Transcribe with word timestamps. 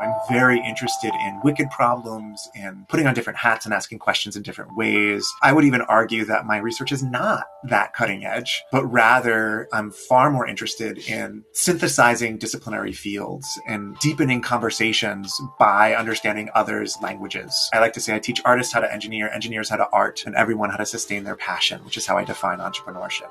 I'm 0.00 0.14
very 0.28 0.60
interested 0.60 1.12
in 1.12 1.40
wicked 1.42 1.70
problems 1.70 2.48
and 2.54 2.88
putting 2.88 3.08
on 3.08 3.14
different 3.14 3.36
hats 3.36 3.64
and 3.64 3.74
asking 3.74 3.98
questions 3.98 4.36
in 4.36 4.44
different 4.44 4.76
ways. 4.76 5.28
I 5.42 5.52
would 5.52 5.64
even 5.64 5.80
argue 5.82 6.24
that 6.26 6.46
my 6.46 6.58
research 6.58 6.92
is 6.92 7.02
not 7.02 7.46
that 7.64 7.94
cutting 7.94 8.24
edge, 8.24 8.62
but 8.70 8.86
rather 8.86 9.68
I'm 9.72 9.90
far 9.90 10.30
more 10.30 10.46
interested 10.46 10.98
in 11.08 11.42
synthesizing 11.52 12.38
disciplinary 12.38 12.92
fields 12.92 13.48
and 13.66 13.98
deepening 13.98 14.40
conversations 14.40 15.36
by 15.58 15.94
understanding 15.94 16.48
others' 16.54 16.96
languages. 17.02 17.68
I 17.72 17.80
like 17.80 17.94
to 17.94 18.00
say 18.00 18.14
I 18.14 18.20
teach 18.20 18.40
artists 18.44 18.72
how 18.72 18.78
to 18.80 18.92
engineer, 18.92 19.28
engineers 19.30 19.68
how 19.68 19.78
to 19.78 19.88
art, 19.92 20.24
and 20.26 20.36
everyone 20.36 20.70
how 20.70 20.76
to 20.76 20.86
sustain 20.86 21.24
their 21.24 21.36
passion, 21.36 21.84
which 21.84 21.96
is 21.96 22.06
how 22.06 22.16
I 22.16 22.22
define 22.22 22.58
entrepreneurship. 22.58 23.30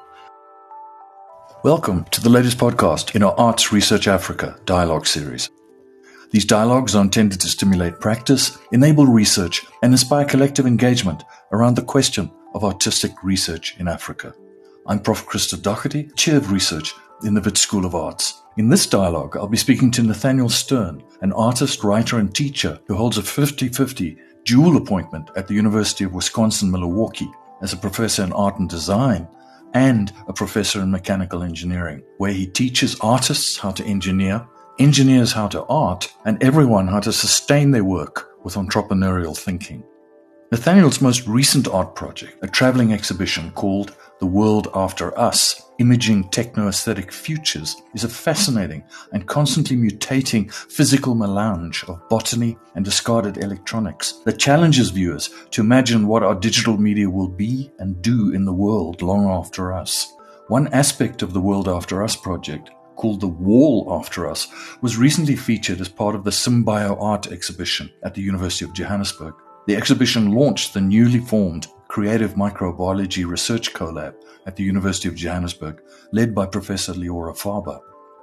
Welcome 1.64 2.04
to 2.12 2.20
the 2.20 2.30
latest 2.30 2.58
podcast 2.58 3.16
in 3.16 3.24
our 3.24 3.34
Arts 3.40 3.72
Research 3.72 4.10
Africa 4.10 4.60
dialogue 4.66 5.08
series. 5.08 5.50
These 6.32 6.46
dialogues 6.46 6.94
are 6.94 7.04
intended 7.04 7.40
to 7.42 7.48
stimulate 7.48 8.02
practice, 8.02 8.58
enable 8.74 9.06
research, 9.06 9.66
and 9.82 9.94
inspire 9.94 10.26
collective 10.26 10.66
engagement 10.66 11.24
around 11.54 11.76
the 11.76 11.82
question 11.82 12.30
of 12.54 12.66
artistic 12.66 13.12
research 13.24 13.76
in 13.80 13.88
Africa. 13.88 14.34
I'm 14.88 15.00
Prof. 15.00 15.26
Christo 15.26 15.56
Doherty, 15.56 16.10
Chair 16.16 16.38
of 16.38 16.52
Research 16.52 16.94
in 17.24 17.34
the 17.34 17.42
Wits 17.42 17.62
School 17.62 17.86
of 17.86 17.96
Arts. 17.96 18.42
In 18.58 18.68
this 18.68 18.88
dialogue, 18.88 19.38
I'll 19.38 19.48
be 19.48 19.58
speaking 19.58 19.90
to 19.92 20.04
Nathaniel 20.04 20.50
Stern, 20.50 21.02
an 21.22 21.32
artist, 21.32 21.84
writer, 21.84 22.20
and 22.20 22.34
teacher 22.34 22.80
who 22.88 22.96
holds 22.96 23.18
a 23.18 23.24
50 23.24 23.70
50 23.70 24.18
dual 24.44 24.78
appointment 24.78 25.30
at 25.36 25.48
the 25.48 25.54
University 25.54 26.04
of 26.04 26.14
Wisconsin 26.14 26.72
Milwaukee 26.72 27.32
as 27.62 27.72
a 27.72 27.78
professor 27.78 28.24
in 28.24 28.34
art 28.34 28.60
and 28.60 28.70
design 28.70 29.28
and 29.74 30.12
a 30.28 30.34
professor 30.34 30.82
in 30.82 30.92
mechanical 30.92 31.44
engineering, 31.44 32.02
where 32.18 32.32
he 32.32 32.48
teaches 32.48 33.00
artists 33.02 33.58
how 33.58 33.72
to 33.72 33.86
engineer 33.86 34.46
engineers 34.80 35.32
how 35.32 35.48
to 35.48 35.64
art, 35.66 36.14
and 36.26 36.42
everyone 36.44 36.88
how 36.88 37.00
to 37.00 37.12
sustain 37.12 37.72
their 37.72 37.84
work 37.84 38.30
with 38.44 38.56
entrepreneurial 38.56 39.38
thinking. 39.38 39.84
Nathaniel's 40.50 41.02
most 41.02 41.28
recent 41.28 41.68
art 41.68 41.94
project, 41.94 42.38
a 42.42 42.48
traveling 42.48 42.94
exhibition 42.94 43.52
called 43.52 43.94
The 44.22 44.26
World 44.26 44.70
After 44.74 45.18
Us, 45.20 45.62
Imaging 45.80 46.30
Techno-Aesthetic 46.30 47.12
Futures, 47.12 47.76
is 47.94 48.06
a 48.06 48.10
fascinating 48.10 48.86
and 49.12 49.28
constantly 49.28 49.76
mutating 49.76 50.50
physical 50.54 51.16
melange 51.16 51.84
of 51.90 52.08
botany 52.08 52.58
and 52.76 52.86
discarded 52.86 53.38
electronics 53.44 54.22
that 54.24 54.40
challenges 54.40 54.90
viewers 54.90 55.30
to 55.52 55.62
imagine 55.62 56.08
what 56.08 56.24
our 56.24 56.36
digital 56.36 56.78
media 56.78 57.10
will 57.10 57.28
be 57.28 57.70
and 57.80 58.02
do 58.02 58.32
in 58.34 58.46
the 58.46 58.54
world 58.54 59.02
long 59.02 59.26
after 59.28 59.74
us. 59.74 60.14
One 60.48 60.70
aspect 60.70 61.24
of 61.24 61.34
the 61.34 61.42
World 61.42 61.68
After 61.68 62.02
Us 62.02 62.16
project 62.16 62.70
called 62.98 63.22
The 63.22 63.28
Wall 63.28 63.88
After 63.90 64.28
Us 64.28 64.48
was 64.82 64.98
recently 64.98 65.36
featured 65.36 65.80
as 65.80 65.88
part 65.88 66.16
of 66.16 66.24
the 66.24 66.32
Symbio 66.32 67.02
Art 67.02 67.32
exhibition 67.32 67.90
at 68.04 68.14
the 68.14 68.22
University 68.22 68.66
of 68.66 68.74
Johannesburg. 68.74 69.36
The 69.68 69.76
exhibition 69.76 70.34
launched 70.34 70.74
the 70.74 70.82
newly 70.82 71.20
formed 71.20 71.68
Creative 71.88 72.34
Microbiology 72.34 73.26
Research 73.26 73.74
Collab 73.74 74.16
at 74.46 74.56
the 74.56 74.64
University 74.64 75.08
of 75.08 75.16
Johannesburg, 75.16 75.82
led 76.12 76.36
by 76.36 76.46
Professor 76.46 76.94
Leora 76.94 77.38
Farber. 77.38 77.80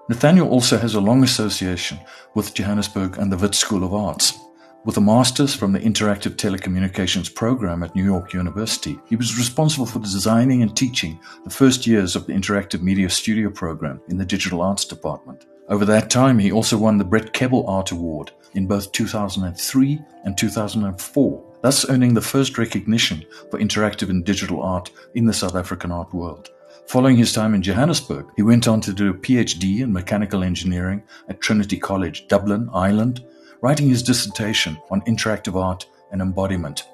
Nathaniel 0.09 0.51
also 0.51 0.77
has 0.77 0.95
a 0.95 1.01
long 1.01 1.25
association 1.25 1.99
with 2.35 2.53
Johannesburg 2.53 3.17
and 3.17 3.33
the 3.33 3.39
Wits 3.39 3.59
School 3.59 3.85
of 3.85 3.95
Arts. 3.95 4.39
With 4.85 4.99
a 4.99 5.01
master's 5.01 5.55
from 5.55 5.73
the 5.73 5.81
Interactive 5.81 6.33
Telecommunications 6.37 7.35
program 7.35 7.83
at 7.83 7.95
New 7.95 8.05
York 8.05 8.35
University, 8.35 8.99
he 9.09 9.17
was 9.17 9.39
responsible 9.39 9.87
for 9.87 9.99
designing 9.99 10.61
and 10.61 10.77
teaching 10.77 11.19
the 11.43 11.49
first 11.49 11.87
years 11.87 12.15
of 12.15 12.27
the 12.27 12.35
Interactive 12.35 12.83
Media 12.83 13.09
Studio 13.09 13.49
program 13.49 13.99
in 14.09 14.19
the 14.19 14.27
Digital 14.27 14.61
Arts 14.61 14.85
Department. 14.85 15.47
Over 15.71 15.87
that 15.87 16.11
time, 16.11 16.39
he 16.39 16.53
also 16.53 16.77
won 16.77 16.99
the 16.99 17.05
Brett 17.05 17.33
Kebble 17.33 17.67
Art 17.67 17.93
Award 17.93 18.33
in 18.53 18.67
both 18.67 18.93
2003 18.93 20.03
and 20.25 20.37
2004, 20.37 21.45
thus 21.63 21.89
earning 21.89 22.13
the 22.13 22.21
first 22.21 22.59
recognition 22.59 23.25
for 23.51 23.59
interactive 23.59 24.11
and 24.11 24.23
digital 24.23 24.63
art 24.63 24.91
in 25.15 25.25
the 25.25 25.33
South 25.33 25.55
African 25.55 25.93
art 25.93 26.13
world. 26.13 26.51
Following 26.89 27.17
his 27.17 27.33
time 27.33 27.55
in 27.55 27.63
Johannesburg, 27.63 28.27
he 28.37 28.43
went 28.43 28.69
on 28.69 28.83
to 28.83 28.93
do 28.93 29.09
a 29.09 29.15
PhD 29.15 29.81
in 29.81 29.91
mechanical 29.91 30.45
engineering 30.45 31.03
at 31.31 31.41
Trinity 31.41 31.79
College, 31.79 32.29
Dublin, 32.29 32.69
Ireland, 32.75 33.25
writing 33.65 33.89
his 33.89 34.03
dissertation 34.03 34.77
on 34.91 35.01
interactive 35.07 35.59
art 35.59 35.87
and 36.13 36.21
embodiment. 36.21 36.87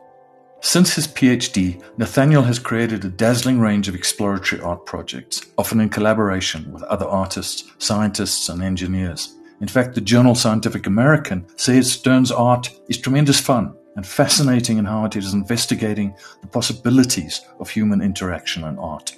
Since 0.60 0.94
his 0.94 1.08
PhD, 1.08 1.82
Nathaniel 1.98 2.44
has 2.44 2.60
created 2.60 3.04
a 3.04 3.08
dazzling 3.08 3.58
range 3.58 3.88
of 3.88 3.96
exploratory 3.96 4.62
art 4.62 4.86
projects, 4.86 5.44
often 5.58 5.80
in 5.80 5.88
collaboration 5.88 6.70
with 6.70 6.84
other 6.84 7.06
artists, 7.06 7.64
scientists, 7.78 8.48
and 8.48 8.62
engineers. 8.62 9.34
In 9.60 9.66
fact, 9.66 9.96
the 9.96 10.00
journal 10.00 10.36
Scientific 10.36 10.86
American 10.86 11.44
says 11.56 11.90
Stern's 11.90 12.30
art 12.30 12.70
is 12.88 12.98
tremendous 12.98 13.40
fun 13.40 13.74
and 13.96 14.06
fascinating 14.06 14.78
in 14.78 14.84
how 14.84 15.04
it 15.06 15.16
is 15.16 15.34
investigating 15.34 16.14
the 16.40 16.46
possibilities 16.46 17.40
of 17.58 17.68
human 17.68 18.00
interaction 18.00 18.62
and 18.62 18.78
art. 18.78 19.16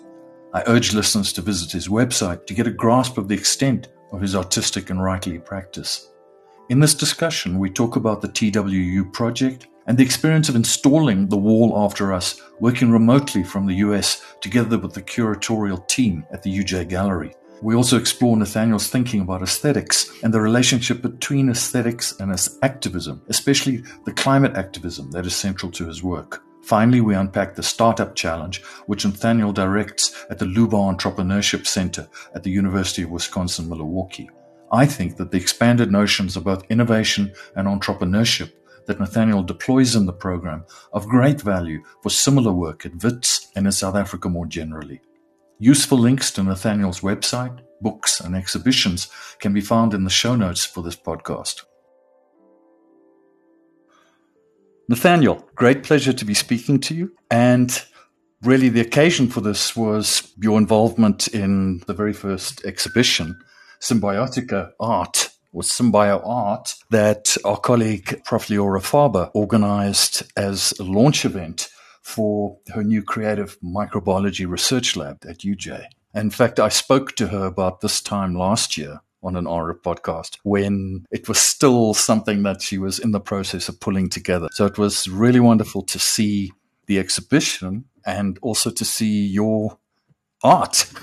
I 0.54 0.62
urge 0.66 0.94
listeners 0.94 1.34
to 1.34 1.42
visit 1.42 1.70
his 1.70 1.88
website 1.88 2.46
to 2.46 2.54
get 2.54 2.66
a 2.66 2.70
grasp 2.70 3.19
of 3.19 3.28
the 3.28 3.34
extent 3.34 3.88
of 4.10 4.22
his 4.22 4.34
artistic 4.34 4.88
and 4.88 5.00
writerly 5.00 5.44
practice. 5.44 6.08
In 6.72 6.81
this 6.81 6.94
discussion, 6.94 7.59
we 7.59 7.69
talk 7.69 7.97
about 7.97 8.22
the 8.22 8.28
TWAU 8.28 9.12
project 9.12 9.66
and 9.87 9.99
the 9.99 10.03
experience 10.03 10.49
of 10.49 10.56
installing 10.56 11.28
the 11.28 11.37
wall 11.37 11.75
after 11.77 12.15
us, 12.15 12.41
working 12.60 12.91
remotely 12.91 13.44
from 13.44 13.66
the 13.66 13.75
US 13.87 14.22
together 14.41 14.78
with 14.78 14.94
the 14.94 15.03
curatorial 15.03 15.87
team 15.87 16.25
at 16.32 16.43
the 16.43 16.50
UJ 16.50 16.88
Gallery. 16.88 17.34
We 17.61 17.75
also 17.75 17.99
explore 17.99 18.38
Nathaniel's 18.38 18.88
thinking 18.88 19.21
about 19.21 19.43
aesthetics 19.43 20.11
and 20.22 20.32
the 20.32 20.41
relationship 20.41 21.03
between 21.03 21.50
aesthetics 21.50 22.19
and 22.21 22.31
his 22.31 22.59
activism, 22.62 23.21
especially 23.28 23.84
the 24.06 24.12
climate 24.15 24.56
activism 24.56 25.11
that 25.11 25.27
is 25.27 25.37
central 25.37 25.71
to 25.72 25.87
his 25.87 26.03
work. 26.03 26.43
Finally, 26.62 27.03
we 27.03 27.15
unpack 27.15 27.55
the 27.55 27.62
Startup 27.62 28.15
Challenge, 28.15 28.62
which 28.87 29.05
Nathaniel 29.05 29.53
directs 29.53 30.25
at 30.31 30.38
the 30.38 30.47
Lubar 30.47 30.97
Entrepreneurship 30.97 31.66
Center 31.66 32.09
at 32.34 32.44
the 32.44 32.50
University 32.50 33.03
of 33.03 33.11
Wisconsin 33.11 33.69
Milwaukee. 33.69 34.31
I 34.72 34.87
think 34.87 35.19
that 35.19 35.31
the 35.31 35.37
expanded 35.37 35.93
notions 35.93 36.34
of 36.34 36.44
both 36.44 36.65
innovation 36.71 37.34
and 37.55 37.69
entrepreneurship 37.69 38.53
that 38.87 38.99
Nathaniel 38.99 39.43
deploys 39.43 39.94
in 39.94 40.06
the 40.06 40.15
program 40.15 40.65
of 40.94 41.06
great 41.06 41.43
value 41.43 41.83
for 42.03 42.09
similar 42.09 42.53
work 42.53 42.87
at 42.87 43.05
WITS 43.05 43.49
and 43.55 43.66
in 43.66 43.72
South 43.72 43.94
Africa 43.94 44.31
more 44.31 44.47
generally. 44.47 45.03
Useful 45.59 45.99
links 45.99 46.31
to 46.32 46.43
Nathaniel's 46.43 47.00
website, 47.00 47.61
books, 47.82 48.19
and 48.19 48.34
exhibitions 48.34 49.11
can 49.41 49.53
be 49.53 49.61
found 49.61 49.93
in 49.93 50.05
the 50.05 50.11
show 50.11 50.34
notes 50.34 50.65
for 50.65 50.82
this 50.82 50.97
podcast. 50.97 51.62
Nathaniel, 54.88 55.47
great 55.55 55.84
pleasure 55.84 56.15
to 56.15 56.25
be 56.25 56.34
speaking 56.34 56.81
to 56.81 56.94
you. 56.94 57.12
And 57.31 57.81
really, 58.43 58.71
the 58.71 58.81
occasion 58.81 59.28
for 59.28 59.43
this 59.43 59.77
was 59.77 60.32
your 60.41 60.59
involvement 60.59 61.28
in 61.28 61.82
the 61.87 61.94
very 61.94 62.15
first 62.15 62.65
exhibition 62.65 63.38
symbiotica 63.82 64.70
art 64.81 65.31
or 65.53 65.62
symbio 65.62 66.22
art 66.25 66.75
that 66.91 67.37
our 67.44 67.59
colleague 67.59 68.22
Prof. 68.25 68.47
Leora 68.47 68.81
Farber 68.81 69.31
organized 69.34 70.22
as 70.37 70.72
a 70.78 70.84
launch 70.84 71.25
event 71.25 71.69
for 72.00 72.59
her 72.75 72.82
new 72.82 73.03
creative 73.03 73.59
microbiology 73.60 74.48
research 74.48 74.97
lab 74.97 75.25
at 75.28 75.38
UJ. 75.38 75.84
In 76.15 76.31
fact, 76.31 76.60
I 76.60 76.69
spoke 76.69 77.16
to 77.16 77.28
her 77.28 77.47
about 77.47 77.81
this 77.81 78.00
time 78.00 78.34
last 78.34 78.76
year 78.76 79.00
on 79.22 79.37
an 79.37 79.47
ARA 79.47 79.75
podcast 79.75 80.38
when 80.43 81.06
it 81.10 81.28
was 81.28 81.38
still 81.38 81.94
something 81.94 82.43
that 82.43 82.60
she 82.60 82.76
was 82.76 82.99
in 82.99 83.12
the 83.12 83.20
process 83.20 83.69
of 83.69 83.78
pulling 83.78 84.09
together. 84.09 84.49
So 84.53 84.66
it 84.66 84.78
was 84.78 85.09
really 85.09 85.41
wonderful 85.41 85.82
to 85.82 85.99
see 85.99 86.53
the 86.87 86.99
exhibition 86.99 87.84
and 88.04 88.38
also 88.43 88.70
to 88.70 88.84
see 88.84 89.26
your 89.26 89.78
art. 90.43 90.91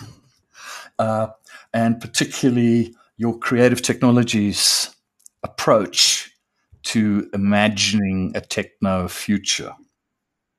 Uh, 0.98 1.30
and 1.74 2.00
particularly 2.00 2.96
your 3.18 3.38
creative 3.38 3.82
technologies 3.82 4.96
approach 5.44 6.32
to 6.84 7.30
imagining 7.34 8.32
a 8.36 8.42
techno 8.42 9.08
future, 9.08 9.74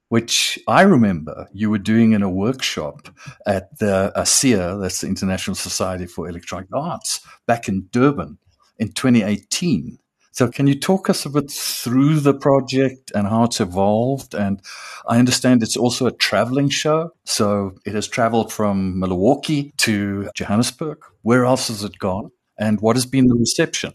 which 0.09 0.59
I 0.69 0.83
remember 0.83 1.49
you 1.53 1.71
were 1.71 1.79
doing 1.79 2.13
in 2.13 2.23
a 2.23 2.31
workshop 2.31 3.09
at 3.47 3.79
the 3.79 4.13
uh, 4.15 4.23
ISEA, 4.23 4.81
that's 4.81 5.01
the 5.01 5.09
International 5.09 5.55
Society 5.55 6.07
for 6.07 6.29
Electronic 6.29 6.69
Arts, 6.73 7.21
back 7.47 7.69
in 7.69 7.89
Durban 7.91 8.39
in 8.79 8.93
2018. 8.93 9.99
So, 10.33 10.49
can 10.49 10.67
you 10.67 10.79
talk 10.79 11.11
us 11.11 11.27
a 11.27 11.31
bit 11.31 11.51
through 11.51 12.21
the 12.21 12.35
project 12.35 13.11
and 13.15 13.27
how 13.27 13.45
it's 13.45 13.61
evolved? 13.61 14.35
And 14.35 14.61
I 15.09 15.19
understand 15.19 15.63
it's 15.63 15.77
also 15.77 16.07
a 16.07 16.13
traveling 16.13 16.69
show. 16.69 17.13
So, 17.25 17.73
it 17.85 17.95
has 17.95 18.07
traveled 18.07 18.53
from 18.53 18.99
Milwaukee 18.99 19.73
to 19.79 20.31
Johannesburg. 20.35 20.99
Where 21.23 21.45
else 21.45 21.69
has 21.69 21.83
it 21.83 21.99
gone? 21.99 22.31
And 22.59 22.81
what 22.81 22.97
has 22.97 23.07
been 23.07 23.27
the 23.27 23.35
reception? 23.35 23.95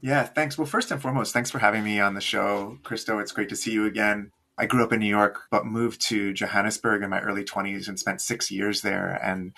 Yeah, 0.00 0.24
thanks. 0.24 0.58
Well, 0.58 0.66
first 0.66 0.90
and 0.90 1.00
foremost, 1.00 1.32
thanks 1.32 1.50
for 1.50 1.60
having 1.60 1.84
me 1.84 2.00
on 2.00 2.14
the 2.14 2.20
show, 2.20 2.78
Christo. 2.82 3.20
It's 3.20 3.32
great 3.32 3.48
to 3.50 3.56
see 3.56 3.72
you 3.72 3.86
again. 3.86 4.32
I 4.62 4.66
grew 4.66 4.84
up 4.84 4.92
in 4.92 5.00
New 5.00 5.06
York, 5.06 5.40
but 5.50 5.66
moved 5.66 6.00
to 6.02 6.32
Johannesburg 6.32 7.02
in 7.02 7.10
my 7.10 7.20
early 7.20 7.42
20s 7.42 7.88
and 7.88 7.98
spent 7.98 8.20
six 8.20 8.48
years 8.48 8.82
there. 8.82 9.18
And 9.20 9.54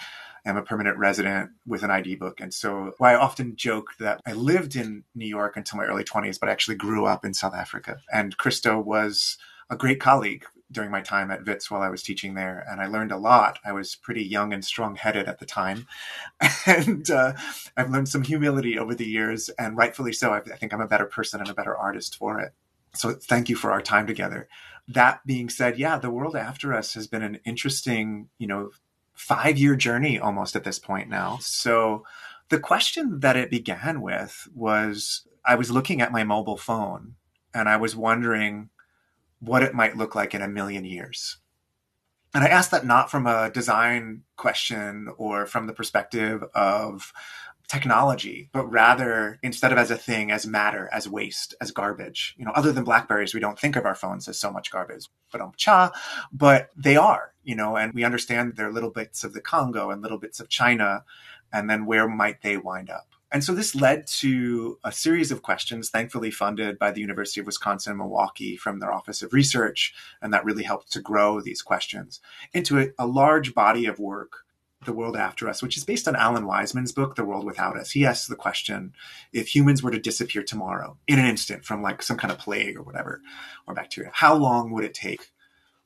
am 0.47 0.57
a 0.57 0.63
permanent 0.63 0.97
resident 0.97 1.51
with 1.67 1.83
an 1.83 1.91
ID 1.91 2.15
book. 2.15 2.41
And 2.41 2.55
so 2.55 2.95
well, 2.99 3.11
I 3.11 3.15
often 3.15 3.55
joke 3.55 3.91
that 3.99 4.23
I 4.27 4.33
lived 4.33 4.77
in 4.77 5.05
New 5.15 5.27
York 5.27 5.59
until 5.59 5.77
my 5.77 5.85
early 5.85 6.05
20s, 6.05 6.41
but 6.41 6.49
I 6.49 6.53
actually 6.53 6.77
grew 6.77 7.05
up 7.05 7.23
in 7.23 7.35
South 7.35 7.55
Africa. 7.55 7.99
And 8.15 8.35
Christo 8.39 8.81
was 8.81 9.37
a 9.69 9.77
great 9.77 10.01
colleague 10.01 10.47
during 10.73 10.91
my 10.91 11.03
time 11.03 11.31
at 11.31 11.45
Wits 11.45 11.71
while 11.71 11.83
I 11.83 11.91
was 11.91 12.03
teaching 12.03 12.33
there, 12.33 12.67
and 12.69 12.81
I 12.81 12.87
learned 12.87 13.13
a 13.13 13.19
lot. 13.19 13.59
I 13.63 13.73
was 13.73 13.97
pretty 13.97 14.25
young 14.25 14.55
and 14.55 14.65
strong 14.65 14.97
headed 14.97 15.29
at 15.29 15.39
the 15.39 15.47
time, 15.47 15.87
and 16.67 17.09
uh, 17.11 17.35
I've 17.77 17.91
learned 17.91 18.09
some 18.09 18.25
humility 18.25 18.79
over 18.79 18.95
the 18.95 19.07
years, 19.07 19.51
and 19.51 19.77
rightfully 19.77 20.15
so. 20.15 20.33
I 20.33 20.41
think 20.41 20.73
I'm 20.73 20.81
a 20.81 20.89
better 20.89 21.07
person 21.07 21.41
and 21.41 21.49
a 21.51 21.55
better 21.55 21.77
artist 21.77 22.17
for 22.17 22.41
it. 22.41 22.53
So 22.95 23.13
thank 23.13 23.49
you 23.49 23.57
for 23.57 23.73
our 23.73 23.83
time 23.83 24.07
together. 24.07 24.49
That 24.89 25.27
being 25.27 25.49
said, 25.49 25.79
yeah, 25.79 25.99
the 25.99 26.11
world 26.11 26.37
after 26.37 26.75
us 26.75 26.95
has 26.95 27.07
been 27.07 27.23
an 27.23 27.41
interesting, 27.45 28.29
you 28.39 28.47
know, 28.47 28.71
five 29.15 29.57
year 29.57 29.77
journey 29.77 30.19
almost 30.19 30.57
at 30.57 30.65
this 30.65 30.79
point 30.79 31.09
now. 31.09 31.39
So 31.41 32.05
the 32.49 32.61
question 32.61 33.21
that 33.21 33.37
it 33.37 33.51
began 33.51 34.03
with 34.03 34.49
was 34.55 35.27
I 35.45 35.55
was 35.55 35.71
looking 35.71 36.01
at 36.01 36.13
my 36.13 36.25
mobile 36.25 36.57
phone 36.57 37.15
and 37.55 37.69
I 37.69 37.77
was 37.77 37.97
wondering 37.97 38.71
what 39.41 39.63
it 39.63 39.75
might 39.75 39.97
look 39.97 40.15
like 40.15 40.35
in 40.35 40.43
a 40.43 40.49
million 40.49 40.85
years. 40.85 41.39
And 42.35 42.43
I 42.43 42.49
asked 42.49 42.73
that 42.73 42.85
not 42.85 43.11
from 43.11 43.27
a 43.27 43.51
design 43.51 44.23
question 44.37 45.09
or 45.17 45.47
from 45.47 45.67
the 45.67 45.73
perspective 45.73 46.43
of 46.55 47.13
technology, 47.69 48.51
but 48.53 48.71
rather 48.71 49.39
instead 49.43 49.73
of 49.73 49.79
as 49.79 49.91
a 49.91 49.97
thing, 49.97 50.31
as 50.31 50.47
matter, 50.47 50.89
as 50.93 51.09
waste, 51.09 51.55
as 51.61 51.71
garbage. 51.71 52.35
You 52.39 52.45
know, 52.45 52.53
other 52.55 52.73
than 52.73 52.85
Blackberries, 52.85 53.35
we 53.35 53.41
don't 53.41 53.59
think 53.59 53.77
of 53.77 53.87
our 53.87 53.95
phones 53.95 54.29
as 54.29 54.39
so 54.39 54.51
much 54.51 54.71
garbage, 54.71 55.07
but 55.33 55.57
cha, 55.57 55.91
but 56.33 56.71
they 56.77 56.97
are, 56.97 57.33
you 57.43 57.55
know, 57.55 57.77
and 57.77 57.93
we 57.95 58.05
understand 58.05 58.55
they're 58.57 58.73
little 58.73 58.91
bits 58.91 59.25
of 59.25 59.33
the 59.33 59.41
Congo 59.41 59.91
and 59.91 60.03
little 60.03 60.19
bits 60.19 60.41
of 60.41 60.49
China, 60.49 61.05
and 61.53 61.69
then 61.71 61.87
where 61.87 62.09
might 62.09 62.43
they 62.43 62.57
wind 62.57 62.91
up? 62.91 63.09
And 63.35 63.43
so 63.43 63.53
this 63.53 63.75
led 63.75 64.07
to 64.19 64.79
a 64.85 64.93
series 64.93 65.33
of 65.33 65.43
questions, 65.43 65.91
thankfully 65.91 66.31
funded 66.31 66.79
by 66.79 66.93
the 66.93 67.01
University 67.01 67.41
of 67.41 67.47
Wisconsin 67.47 67.97
Milwaukee 67.97 68.57
from 68.57 68.79
their 68.79 68.93
Office 68.93 69.23
of 69.23 69.33
Research. 69.33 69.93
And 70.23 70.33
that 70.33 70.45
really 70.45 70.63
helped 70.63 70.93
to 70.93 71.01
grow 71.01 71.41
these 71.41 71.61
questions 71.61 72.21
into 72.53 72.79
a, 72.79 72.91
a 72.97 73.09
large 73.09 73.53
body 73.53 73.87
of 73.87 73.99
work 73.99 74.44
the 74.85 74.93
World 74.93 75.17
After 75.17 75.49
Us, 75.49 75.63
which 75.63 75.77
is 75.77 75.85
based 75.85 76.09
on 76.09 76.17
Alan 76.17 76.45
Weisman's 76.45 76.93
book, 76.93 77.17
The 77.17 77.25
World 77.25 77.45
Without 77.45 77.79
Us. 77.79 77.91
He 77.91 78.07
asks 78.07 78.27
the 78.27 78.37
question 78.37 78.93
if 79.33 79.55
humans 79.55 79.83
were 79.83 79.91
to 79.91 79.99
disappear 79.99 80.43
tomorrow 80.43 80.97
in 81.07 81.19
an 81.19 81.27
instant 81.27 81.65
from 81.65 81.83
like 81.83 82.03
some 82.03 82.17
kind 82.17 82.33
of 82.33 82.39
plague 82.39 82.77
or 82.77 82.83
whatever, 82.83 83.21
or 83.67 83.75
bacteria, 83.75 84.11
how 84.13 84.35
long 84.35 84.73
would 84.73 84.85
it 84.85 84.95
take 84.95 85.31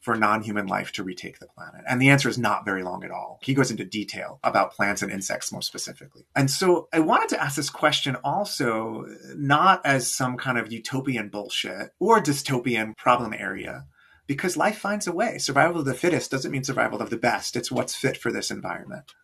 for 0.01 0.17
non 0.17 0.43
human 0.43 0.67
life 0.67 0.93
to 0.93 1.03
retake 1.03 1.39
the 1.39 1.47
planet? 1.47 1.83
And 1.89 2.01
the 2.01 2.11
answer 2.11 2.29
is 2.29 2.39
not 2.39 2.65
very 2.65 2.83
long 2.83 3.05
at 3.05 3.11
all. 3.11 3.39
He 3.43 3.55
goes 3.55 3.71
into 3.71 3.85
detail 3.85 4.39
about 4.43 4.73
plants 4.73 5.03
and 5.03 5.13
insects 5.13 5.53
more 5.53 5.63
specifically. 5.63 6.25
And 6.35 6.51
so 6.51 6.89
I 6.93 7.01
wanted 7.01 7.31
to 7.31 7.43
ask 7.43 7.57
this 7.57 7.71
question 7.71 8.17
also, 8.25 9.05
not 9.35 9.85
as 9.85 10.13
some 10.13 10.37
kind 10.37 10.59
of 10.59 10.73
utopian 10.73 11.29
bullshit 11.29 11.91
or 11.99 12.21
dystopian 12.21 12.97
problem 12.97 13.35
area 13.35 13.87
because 14.29 14.57
life 14.57 14.79
finds 14.79 15.09
a 15.09 15.13
way. 15.13 15.39
Survival 15.39 15.81
of 15.81 15.87
the 15.87 15.95
fittest 15.95 16.31
doesn't 16.31 16.53
mean 16.53 16.63
survival 16.63 17.01
of 17.01 17.11
the 17.11 17.17
best. 17.17 17.57
It's 17.57 17.73
what's 17.73 17.97
fit 17.97 18.17
for 18.17 18.31
this 18.31 18.53
environment. 18.53 19.15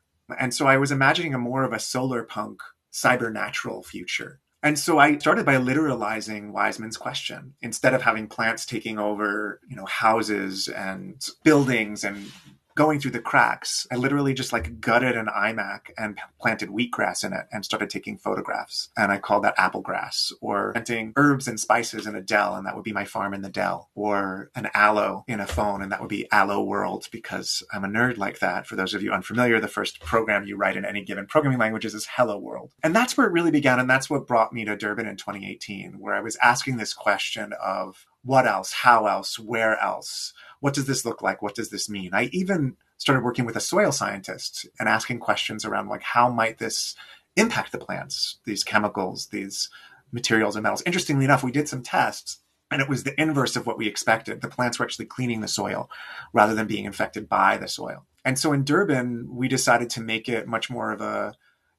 And 0.41 0.53
so 0.53 0.67
I 0.67 0.79
was 0.79 0.91
imagining 0.91 1.35
a 1.35 1.39
more 1.39 1.62
of 1.62 1.73
a 1.73 1.79
solar 1.79 2.25
punk, 2.25 2.61
cybernatural 2.91 3.83
future. 3.83 4.41
And 4.62 4.79
so 4.79 4.99
I 4.99 5.19
started 5.19 5.45
by 5.45 5.56
literalizing 5.56 6.53
Weisman's 6.53 6.97
question. 6.97 7.53
Instead 7.61 7.93
of 7.93 8.01
having 8.01 8.29
plants 8.29 8.65
taking 8.65 8.99
over, 8.99 9.61
you 9.69 9.77
know, 9.77 9.85
houses 9.85 10.69
and 10.69 11.23
buildings 11.45 12.03
and 12.03 12.33
going 12.76 13.00
through 13.00 13.12
the 13.12 13.21
cracks. 13.21 13.87
I 13.93 13.97
literally 13.97 14.35
just 14.35 14.53
like 14.53 14.81
gutted 14.81 15.17
an 15.17 15.26
iMac 15.26 15.91
and 15.97 16.19
planted 16.41 16.71
wheatgrass 16.71 17.25
in 17.25 17.32
it 17.32 17.47
and 17.53 17.65
started 17.65 17.91
taking 17.91 18.19
photographs. 18.19 18.91
And 18.97 19.12
I 19.12 19.19
called 19.19 19.44
that 19.44 19.56
applegrass 19.56 20.32
or 20.41 20.73
planting 20.73 21.12
herbs 21.17 21.47
and 21.47 21.59
spices 21.59 22.06
in 22.06 22.15
a 22.15 22.23
dell. 22.23 22.55
And 22.55 22.67
that 22.67 22.75
would 22.75 22.85
be 22.85 22.93
my 22.93 23.05
farm 23.05 23.35
in 23.35 23.43
the 23.43 23.50
dell 23.50 23.91
or 23.94 24.50
an 24.55 24.69
aloe 24.75 25.25
in 25.29 25.41
a 25.41 25.47
phone. 25.47 25.82
And 25.82 25.93
that 25.93 26.00
would 26.00 26.09
be 26.09 26.31
aloe 26.32 26.62
world 26.62 27.09
because 27.12 27.62
I'm 27.73 27.85
a 27.85 27.88
nerd 27.88 28.19
like 28.19 28.41
that. 28.41 28.67
For 28.67 28.77
those 28.77 28.94
of 28.94 29.03
you 29.03 29.12
unfamiliar, 29.12 29.61
the 29.61 29.69
first 29.69 30.00
program 30.00 30.44
you 30.44 30.56
write 30.56 30.77
in 30.77 30.85
any 30.85 31.05
given 31.05 31.27
programming 31.27 31.59
languages 31.59 31.94
is 31.94 32.09
hello 32.17 32.38
world. 32.38 32.73
And 32.82 32.94
that's 32.94 33.17
where 33.17 33.27
it 33.27 33.32
really 33.32 33.50
began. 33.50 33.79
And 33.79 33.88
that's 33.88 34.11
what 34.11 34.27
brought 34.27 34.53
me 34.53 34.65
to 34.65 34.77
Durban 34.77 35.06
in 35.06 35.17
2018, 35.17 35.99
where 35.99 36.15
I 36.15 36.20
was 36.20 36.37
asking 36.43 36.77
this 36.77 36.93
question 36.93 37.53
of 37.62 38.06
what 38.25 38.47
else, 38.47 38.73
how 38.73 39.06
else, 39.06 39.38
where 39.38 39.79
else? 39.79 40.32
What 40.65 40.73
does 40.73 40.87
this 40.87 41.05
look 41.05 41.21
like? 41.21 41.43
What 41.43 41.55
does 41.55 41.69
this 41.69 41.91
mean? 41.91 42.15
I 42.15 42.31
even 42.33 42.79
started 42.97 43.23
working 43.23 43.45
with 43.45 43.55
a 43.55 43.61
soil 43.61 43.93
scientist 43.93 44.67
and 44.81 44.89
asking 44.89 45.19
questions 45.19 45.63
around 45.63 45.91
like 45.91 46.03
how 46.03 46.31
might 46.31 46.57
this 46.57 46.97
impact 47.37 47.71
the 47.71 47.77
plants, 47.77 48.39
these 48.47 48.65
chemicals, 48.65 49.27
these 49.27 49.69
materials 50.11 50.57
and 50.57 50.63
metals. 50.63 50.83
Interestingly 50.87 51.27
enough, 51.27 51.45
we 51.45 51.53
did 51.53 51.69
some 51.69 51.83
tests 51.83 52.39
and 52.71 52.81
it 52.81 52.89
was 52.89 53.05
the 53.05 53.21
inverse 53.21 53.57
of 53.57 53.67
what 53.67 53.77
we 53.77 53.87
expected. 53.87 54.41
The 54.41 54.49
plants 54.49 54.79
were 54.79 54.87
actually 54.87 55.05
cleaning 55.05 55.43
the 55.43 55.49
soil 55.49 55.91
rather 56.33 56.55
than 56.55 56.67
being 56.67 56.87
infected 56.87 57.29
by 57.29 57.59
the 57.59 57.69
soil. 57.69 58.07
And 58.25 58.39
so 58.39 58.55
in 58.55 58.65
Durban, 58.65 59.37
we 59.37 59.49
decided 59.49 59.91
to 59.91 60.01
make 60.01 60.31
it 60.31 60.49
much 60.49 60.71
more 60.71 60.93
of 60.93 61.03
a 61.03 61.35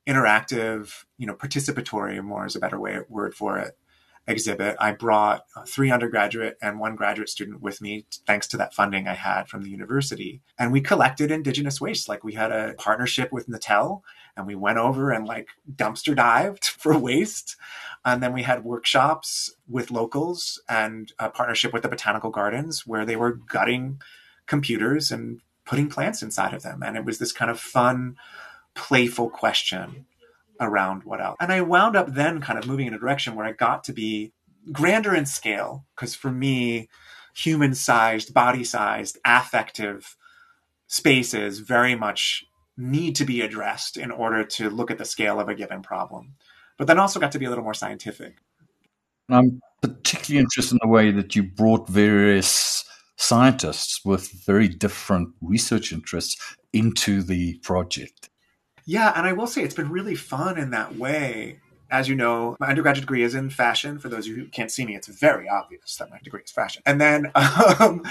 interactive, 0.08 1.06
you 1.18 1.26
know, 1.26 1.34
participatory, 1.34 2.24
more 2.24 2.46
is 2.46 2.56
a 2.56 2.60
better 2.60 2.80
way 2.80 3.00
word 3.10 3.34
for 3.34 3.58
it, 3.58 3.80
exhibit, 4.28 4.76
I 4.80 4.92
brought 4.92 5.46
uh, 5.56 5.64
three 5.68 5.92
undergraduate 5.92 6.58
and 6.62 6.80
one 6.80 6.96
graduate 6.96 7.30
student 7.30 7.62
with 7.62 7.82
me, 7.82 8.06
thanks 8.26 8.48
to 8.48 8.58
that 8.58 8.74
funding 8.74 9.08
I 9.08 9.14
had 9.14 9.48
from 9.48 9.64
the 9.64 9.70
university. 9.70 10.42
And 10.58 10.72
we 10.72 10.82
collected 10.82 11.32
indigenous 11.32 11.80
waste. 11.80 12.10
Like 12.10 12.24
we 12.24 12.34
had 12.34 12.52
a 12.52 12.74
partnership 12.78 13.32
with 13.32 13.48
Natel 13.48 14.02
and 14.36 14.48
we 14.48 14.56
went 14.56 14.78
over 14.78 15.12
and 15.12 15.28
like 15.28 15.50
dumpster 15.74 16.16
dived 16.16 16.66
for 16.80 16.98
waste. 16.98 17.56
And 18.04 18.22
then 18.22 18.34
we 18.34 18.44
had 18.44 18.64
workshops 18.64 19.56
with 19.68 19.92
locals 19.92 20.62
and 20.68 21.12
a 21.20 21.30
partnership 21.30 21.74
with 21.74 21.84
the 21.84 21.90
botanical 21.90 22.32
gardens 22.32 22.86
where 22.86 23.06
they 23.06 23.16
were 23.16 23.34
gutting 23.34 24.02
computers 24.48 25.12
and 25.12 25.42
putting 25.66 25.90
plants 25.90 26.22
inside 26.22 26.54
of 26.54 26.64
them. 26.64 26.84
And 26.84 26.98
it 26.98 27.06
was 27.06 27.18
this 27.18 27.32
kind 27.32 27.50
of 27.50 27.60
fun, 27.60 28.16
playful 28.76 29.30
question 29.30 30.06
around 30.60 31.04
what 31.04 31.22
else. 31.22 31.38
And 31.40 31.52
I 31.52 31.62
wound 31.62 31.96
up 31.96 32.14
then 32.14 32.42
kind 32.42 32.58
of 32.58 32.68
moving 32.68 32.88
in 32.88 32.94
a 32.94 33.00
direction 33.00 33.36
where 33.36 33.46
I 33.46 33.52
got 33.52 33.84
to 33.86 33.94
be 33.94 34.34
grander 34.72 35.14
in 35.14 35.26
scale, 35.26 35.86
because 35.96 36.16
for 36.16 36.32
me, 36.32 36.90
human 37.36 37.74
sized, 37.76 38.34
body 38.34 38.64
sized, 38.64 39.18
affective 39.26 40.16
spaces 40.88 41.60
very 41.60 41.96
much 41.96 42.46
need 42.78 43.16
to 43.16 43.26
be 43.26 43.42
addressed 43.42 43.98
in 43.98 44.12
order 44.12 44.44
to 44.44 44.70
look 44.70 44.92
at 44.92 44.98
the 44.98 45.06
scale 45.06 45.40
of 45.40 45.50
a 45.50 45.56
given 45.56 45.82
problem. 45.82 46.36
But 46.78 46.88
then 46.88 47.00
also 47.00 47.20
got 47.20 47.32
to 47.34 47.40
be 47.40 47.46
a 47.46 47.50
little 47.50 47.64
more 47.64 47.74
scientific. 47.74 48.36
I'm 49.30 49.62
particularly 49.82 50.42
interested 50.42 50.76
in 50.76 50.80
the 50.82 50.88
way 50.88 51.12
that 51.12 51.36
you 51.36 51.44
brought 51.44 51.90
various 51.90 52.84
scientists 53.18 54.04
with 54.04 54.30
very 54.46 54.68
different 54.68 55.30
research 55.42 55.94
interests 55.94 56.36
into 56.74 57.24
the 57.24 57.58
project. 57.60 58.30
Yeah, 58.86 59.12
and 59.16 59.26
I 59.26 59.34
will 59.34 59.48
say 59.48 59.64
it's 59.64 59.76
been 59.76 59.90
really 59.90 60.16
fun 60.16 60.58
in 60.58 60.70
that 60.72 60.96
way. 60.96 61.60
As 61.92 62.10
you 62.10 62.16
know, 62.16 62.56
my 62.60 62.68
undergraduate 62.68 63.04
degree 63.04 63.22
is 63.22 63.36
in 63.36 63.50
fashion. 63.52 64.00
For 64.00 64.10
those 64.10 64.26
of 64.26 64.36
you 64.36 64.44
who 64.44 64.50
can't 64.50 64.72
see 64.72 64.86
me, 64.86 64.96
it's 64.96 65.08
very 65.08 65.48
obvious 65.48 65.96
that 65.98 66.10
my 66.10 66.18
degree 66.24 66.42
is 66.44 66.52
fashion. 66.52 66.82
And 66.86 67.00
then 67.00 67.32
um, 67.80 68.04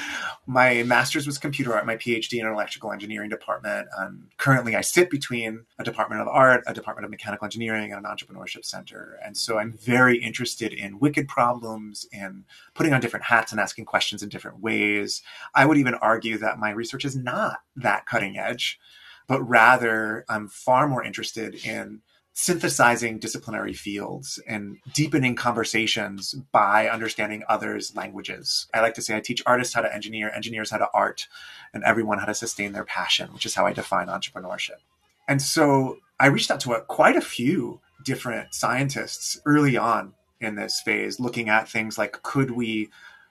my 0.47 0.85
master's 0.85 1.26
was 1.26 1.38
computer 1.38 1.75
art, 1.75 1.85
my 1.85 1.97
PhD 1.97 2.38
in 2.40 2.47
electrical 2.47 2.93
engineering 2.93 3.31
department. 3.31 3.88
And 3.99 4.28
currently, 4.37 4.76
I 4.76 4.81
sit 4.81 5.11
between 5.11 5.64
a 5.78 5.85
department 5.85 6.23
of 6.23 6.28
art, 6.28 6.62
a 6.69 6.75
department 6.75 7.04
of 7.04 7.11
mechanical 7.11 7.45
engineering, 7.45 7.93
and 7.93 8.04
an 8.04 8.11
entrepreneurship 8.11 8.64
center. 8.64 9.19
And 9.25 9.37
so 9.37 9.59
I'm 9.59 9.73
very 9.73 10.19
interested 10.19 10.73
in 10.73 11.00
wicked 11.00 11.26
problems 11.26 12.07
and 12.12 12.45
putting 12.75 12.93
on 12.93 13.00
different 13.00 13.26
hats 13.26 13.50
and 13.50 13.61
asking 13.61 13.87
questions 13.87 14.23
in 14.23 14.28
different 14.28 14.61
ways. 14.61 15.21
I 15.54 15.66
would 15.66 15.78
even 15.78 15.95
argue 15.95 16.38
that 16.38 16.61
my 16.61 16.71
research 16.71 17.04
is 17.04 17.16
not 17.16 17.59
that 17.76 18.07
cutting 18.07 18.38
edge 18.38 18.78
but 19.26 19.43
rather 19.43 20.25
I'm 20.28 20.49
far 20.49 20.88
more 20.88 21.02
interested 21.02 21.54
in 21.66 22.02
synthesizing 22.37 23.19
disciplinary 23.19 23.73
fields 23.73 24.40
and 24.47 24.76
deepening 24.93 25.37
conversations 25.37 26.35
by 26.50 26.88
understanding 26.88 27.45
others' 27.49 27.95
languages. 27.95 28.66
I 28.75 28.81
like 28.81 28.95
to 28.95 29.02
say 29.02 29.16
I 29.16 29.21
teach 29.21 29.43
artists 29.47 29.73
how 29.73 29.83
to 29.83 29.95
engineer, 29.95 30.33
engineers 30.35 30.71
how 30.71 30.78
to 30.78 30.88
art, 30.93 31.28
and 31.73 31.85
everyone 31.85 32.19
how 32.19 32.26
to 32.26 32.35
sustain 32.35 32.73
their 32.73 32.85
passion, 32.85 33.33
which 33.33 33.47
is 33.47 33.54
how 33.54 33.66
I 33.66 33.73
define 33.73 34.09
entrepreneurship. 34.09 34.83
And 35.28 35.40
so 35.40 35.99
I 36.19 36.26
reached 36.26 36.50
out 36.50 36.61
to 36.61 36.73
a, 36.73 36.83
quite 36.83 37.16
a 37.16 37.21
few 37.21 37.81
different 38.04 38.52
scientists 38.52 39.40
early 39.47 39.76
on 39.76 40.14
in 40.40 40.57
this 40.57 40.81
phase, 40.81 41.21
looking 41.21 41.49
at 41.49 41.69
things 41.69 41.97
like 41.97 42.23
could 42.23 42.50
we 42.50 42.90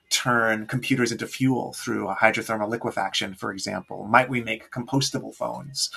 turn 0.09 0.67
computers 0.67 1.11
into 1.11 1.25
fuel 1.27 1.73
through 1.73 2.07
a 2.07 2.15
hydrothermal 2.15 2.69
liquefaction, 2.69 3.33
for 3.33 3.51
example? 3.51 4.05
Might 4.05 4.29
we 4.29 4.41
make 4.41 4.71
compostable 4.71 5.33
phones? 5.33 5.89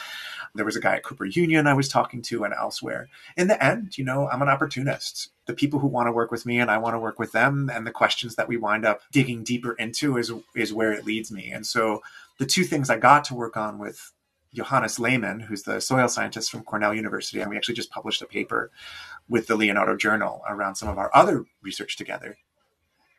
There 0.55 0.65
was 0.65 0.77
a 0.77 0.81
guy 0.81 0.97
at 0.97 1.03
Cooper 1.03 1.27
Union 1.27 1.67
I 1.67 1.75
was 1.75 1.89
talking 1.89 2.23
to 2.23 2.45
and 2.45 2.55
elsewhere. 2.55 3.09
In 3.37 3.49
the 3.49 3.63
end, 3.63 3.99
you 3.99 4.05
know, 4.05 4.29
I'm 4.29 4.43
an 4.43 4.49
opportunist. 4.49 5.31
The 5.47 5.55
people 5.55 5.79
who 5.79 5.87
want 5.87 6.07
to 6.09 6.13
work 6.13 6.31
with 6.31 6.47
me 6.47 6.59
and 6.59 6.71
I 6.71 6.79
want 6.79 6.95
to 6.95 7.01
work 7.01 7.19
with 7.19 7.33
them, 7.33 7.71
and 7.73 7.87
the 7.87 7.91
questions 7.91 8.37
that 8.37 8.49
we 8.49 8.57
wind 8.57 8.85
up 8.85 9.03
digging 9.13 9.45
deeper 9.45 9.73
into 9.75 10.17
is 10.17 10.33
is 10.55 10.73
where 10.73 10.93
it 10.93 11.05
leads 11.05 11.31
me. 11.31 11.51
And 11.51 11.67
so 11.67 12.03
the 12.39 12.47
two 12.47 12.65
things 12.65 12.91
I 12.91 12.99
got 12.99 13.25
to 13.25 13.35
work 13.35 13.57
on 13.57 13.79
with 13.79 14.13
Johannes 14.55 14.99
Lehmann, 14.99 15.41
who's 15.41 15.63
the 15.63 15.81
soil 15.81 16.09
scientist 16.09 16.51
from 16.51 16.63
Cornell 16.63 16.95
University, 16.95 17.41
and 17.41 17.51
we 17.51 17.57
actually 17.57 17.75
just 17.75 17.91
published 17.91 18.23
a 18.23 18.27
paper 18.27 18.71
with 19.29 19.47
the 19.47 19.57
Leonardo 19.57 19.97
Journal 19.97 20.43
around 20.49 20.77
some 20.77 20.89
of 20.89 20.99
our 20.99 21.11
other 21.15 21.45
research 21.63 21.97
together. 21.97 22.39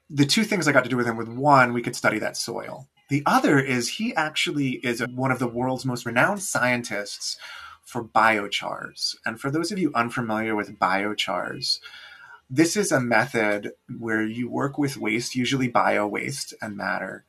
The 0.09 0.25
two 0.25 0.43
things 0.43 0.67
I 0.67 0.71
got 0.71 0.83
to 0.83 0.89
do 0.89 0.97
with 0.97 1.07
him 1.07 1.17
with 1.17 1.27
one, 1.27 1.73
we 1.73 1.81
could 1.81 1.95
study 1.95 2.19
that 2.19 2.37
soil. 2.37 2.87
The 3.09 3.23
other 3.25 3.59
is 3.59 3.89
he 3.89 4.15
actually 4.15 4.71
is 4.83 5.05
one 5.07 5.31
of 5.31 5.39
the 5.39 5.47
world's 5.47 5.85
most 5.85 6.05
renowned 6.05 6.41
scientists 6.41 7.37
for 7.83 8.03
biochars. 8.03 9.15
And 9.25 9.39
for 9.39 9.49
those 9.49 9.71
of 9.71 9.79
you 9.79 9.91
unfamiliar 9.95 10.55
with 10.55 10.77
biochars, 10.77 11.79
this 12.49 12.77
is 12.77 12.91
a 12.91 12.99
method 12.99 13.71
where 13.97 14.25
you 14.25 14.49
work 14.49 14.77
with 14.77 14.97
waste, 14.97 15.35
usually 15.35 15.67
bio 15.67 16.07
waste 16.07 16.53
and 16.61 16.77
matter, 16.77 17.25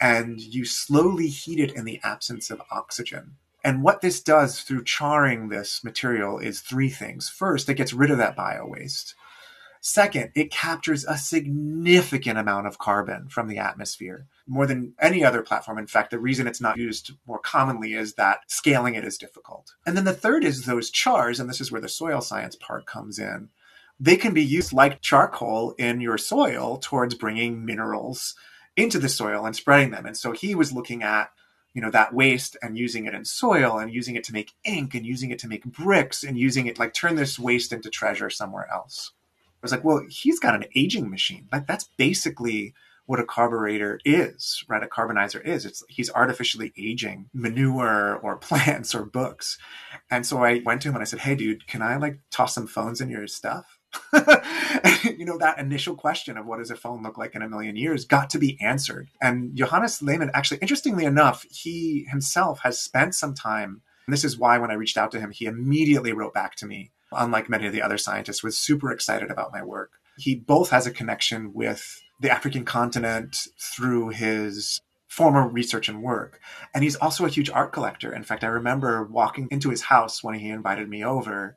and 0.00 0.40
you 0.40 0.64
slowly 0.64 1.28
heat 1.28 1.58
it 1.58 1.72
in 1.72 1.84
the 1.84 2.00
absence 2.02 2.50
of 2.50 2.62
oxygen. 2.70 3.36
And 3.62 3.82
what 3.82 4.00
this 4.00 4.20
does 4.22 4.62
through 4.62 4.84
charring 4.84 5.48
this 5.48 5.84
material 5.84 6.38
is 6.38 6.60
three 6.60 6.88
things. 6.88 7.28
First, 7.28 7.68
it 7.68 7.74
gets 7.74 7.92
rid 7.92 8.10
of 8.10 8.18
that 8.18 8.36
bio 8.36 8.66
waste. 8.66 9.14
Second, 9.82 10.30
it 10.34 10.50
captures 10.50 11.04
a 11.04 11.16
significant 11.16 12.38
amount 12.38 12.66
of 12.66 12.76
carbon 12.76 13.28
from 13.28 13.48
the 13.48 13.56
atmosphere, 13.56 14.26
more 14.46 14.66
than 14.66 14.92
any 15.00 15.24
other 15.24 15.42
platform. 15.42 15.78
In 15.78 15.86
fact, 15.86 16.10
the 16.10 16.18
reason 16.18 16.46
it's 16.46 16.60
not 16.60 16.76
used 16.76 17.12
more 17.26 17.38
commonly 17.38 17.94
is 17.94 18.14
that 18.14 18.40
scaling 18.46 18.94
it 18.94 19.04
is 19.04 19.16
difficult. 19.16 19.72
And 19.86 19.96
then 19.96 20.04
the 20.04 20.12
third 20.12 20.44
is 20.44 20.66
those 20.66 20.90
chars, 20.90 21.40
and 21.40 21.48
this 21.48 21.62
is 21.62 21.72
where 21.72 21.80
the 21.80 21.88
soil 21.88 22.20
science 22.20 22.56
part 22.56 22.84
comes 22.84 23.18
in. 23.18 23.48
They 23.98 24.16
can 24.16 24.34
be 24.34 24.44
used 24.44 24.74
like 24.74 25.00
charcoal 25.00 25.72
in 25.78 26.02
your 26.02 26.18
soil 26.18 26.76
towards 26.76 27.14
bringing 27.14 27.64
minerals 27.64 28.34
into 28.76 28.98
the 28.98 29.08
soil 29.08 29.46
and 29.46 29.56
spreading 29.56 29.92
them. 29.92 30.04
And 30.04 30.16
so 30.16 30.32
he 30.32 30.54
was 30.54 30.72
looking 30.72 31.02
at 31.02 31.30
you 31.72 31.80
know 31.80 31.90
that 31.90 32.12
waste 32.12 32.56
and 32.62 32.76
using 32.76 33.06
it 33.06 33.14
in 33.14 33.24
soil 33.24 33.78
and 33.78 33.94
using 33.94 34.16
it 34.16 34.24
to 34.24 34.32
make 34.32 34.52
ink 34.64 34.94
and 34.94 35.06
using 35.06 35.30
it 35.30 35.38
to 35.38 35.48
make 35.48 35.64
bricks 35.64 36.24
and 36.24 36.36
using 36.36 36.66
it 36.66 36.80
like 36.80 36.92
turn 36.92 37.14
this 37.14 37.38
waste 37.38 37.72
into 37.72 37.88
treasure 37.88 38.28
somewhere 38.28 38.68
else 38.72 39.12
was 39.62 39.72
like, 39.72 39.84
well, 39.84 40.02
he's 40.08 40.38
got 40.38 40.54
an 40.54 40.64
aging 40.74 41.10
machine. 41.10 41.48
Like 41.52 41.66
that's 41.66 41.84
basically 41.96 42.74
what 43.06 43.18
a 43.18 43.24
carburetor 43.24 43.98
is, 44.04 44.64
right? 44.68 44.84
A 44.84 44.86
carbonizer 44.86 45.44
is. 45.44 45.66
It's 45.66 45.82
he's 45.88 46.12
artificially 46.12 46.72
aging 46.78 47.28
manure 47.34 48.14
or 48.22 48.36
plants 48.38 48.94
or 48.94 49.04
books. 49.04 49.58
And 50.10 50.24
so 50.24 50.44
I 50.44 50.62
went 50.64 50.82
to 50.82 50.88
him 50.88 50.94
and 50.94 51.02
I 51.02 51.06
said, 51.06 51.18
Hey 51.18 51.34
dude, 51.34 51.66
can 51.66 51.82
I 51.82 51.96
like 51.96 52.20
toss 52.30 52.54
some 52.54 52.68
phones 52.68 53.00
in 53.00 53.10
your 53.10 53.26
stuff? 53.26 53.80
you 55.02 55.24
know, 55.24 55.38
that 55.38 55.58
initial 55.58 55.96
question 55.96 56.38
of 56.38 56.46
what 56.46 56.60
does 56.60 56.70
a 56.70 56.76
phone 56.76 57.02
look 57.02 57.18
like 57.18 57.34
in 57.34 57.42
a 57.42 57.48
million 57.48 57.74
years 57.74 58.04
got 58.04 58.30
to 58.30 58.38
be 58.38 58.56
answered. 58.60 59.08
And 59.20 59.56
Johannes 59.56 60.00
Lehmann, 60.00 60.30
actually, 60.32 60.58
interestingly 60.58 61.04
enough, 61.04 61.44
he 61.50 62.06
himself 62.08 62.60
has 62.60 62.80
spent 62.80 63.16
some 63.16 63.34
time. 63.34 63.82
And 64.06 64.12
this 64.12 64.24
is 64.24 64.38
why 64.38 64.58
when 64.58 64.70
I 64.70 64.74
reached 64.74 64.96
out 64.96 65.10
to 65.10 65.20
him, 65.20 65.32
he 65.32 65.46
immediately 65.46 66.12
wrote 66.12 66.32
back 66.32 66.54
to 66.56 66.66
me 66.66 66.92
unlike 67.12 67.48
many 67.48 67.66
of 67.66 67.72
the 67.72 67.82
other 67.82 67.98
scientists, 67.98 68.42
was 68.42 68.58
super 68.58 68.90
excited 68.90 69.30
about 69.30 69.52
my 69.52 69.62
work. 69.62 69.92
He 70.18 70.34
both 70.34 70.70
has 70.70 70.86
a 70.86 70.90
connection 70.90 71.52
with 71.54 72.00
the 72.20 72.30
African 72.30 72.64
continent 72.64 73.48
through 73.58 74.10
his 74.10 74.80
former 75.08 75.48
research 75.48 75.88
and 75.88 76.02
work. 76.02 76.40
And 76.72 76.84
he's 76.84 76.96
also 76.96 77.24
a 77.24 77.30
huge 77.30 77.50
art 77.50 77.72
collector. 77.72 78.14
In 78.14 78.22
fact, 78.22 78.44
I 78.44 78.48
remember 78.48 79.04
walking 79.04 79.48
into 79.50 79.70
his 79.70 79.82
house 79.82 80.22
when 80.22 80.34
he 80.36 80.50
invited 80.50 80.88
me 80.88 81.04
over 81.04 81.56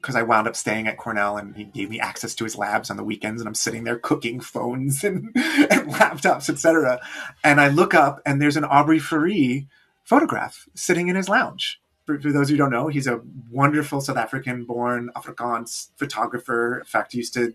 because 0.00 0.16
I 0.16 0.22
wound 0.22 0.46
up 0.46 0.56
staying 0.56 0.86
at 0.86 0.96
Cornell 0.96 1.36
and 1.36 1.56
he 1.56 1.64
gave 1.64 1.90
me 1.90 2.00
access 2.00 2.34
to 2.36 2.44
his 2.44 2.56
labs 2.56 2.90
on 2.90 2.96
the 2.96 3.04
weekends 3.04 3.40
and 3.40 3.48
I'm 3.48 3.54
sitting 3.54 3.84
there 3.84 3.98
cooking 3.98 4.40
phones 4.40 5.04
and, 5.04 5.30
and 5.34 5.90
laptops, 5.90 6.48
etc. 6.48 7.00
And 7.42 7.60
I 7.60 7.68
look 7.68 7.94
up 7.94 8.20
and 8.24 8.40
there's 8.40 8.56
an 8.56 8.64
Abrie 8.64 9.00
Fourie 9.00 9.66
photograph 10.04 10.66
sitting 10.74 11.08
in 11.08 11.16
his 11.16 11.28
lounge 11.28 11.80
for, 12.04 12.20
for, 12.20 12.32
those 12.32 12.48
who 12.48 12.56
don't 12.56 12.70
know, 12.70 12.88
he's 12.88 13.06
a 13.06 13.20
wonderful 13.50 14.00
South 14.00 14.16
African 14.16 14.64
born 14.64 15.10
Afrikaans 15.16 15.88
photographer. 15.96 16.78
In 16.78 16.84
fact, 16.84 17.12
he 17.12 17.18
used 17.18 17.34
to 17.34 17.54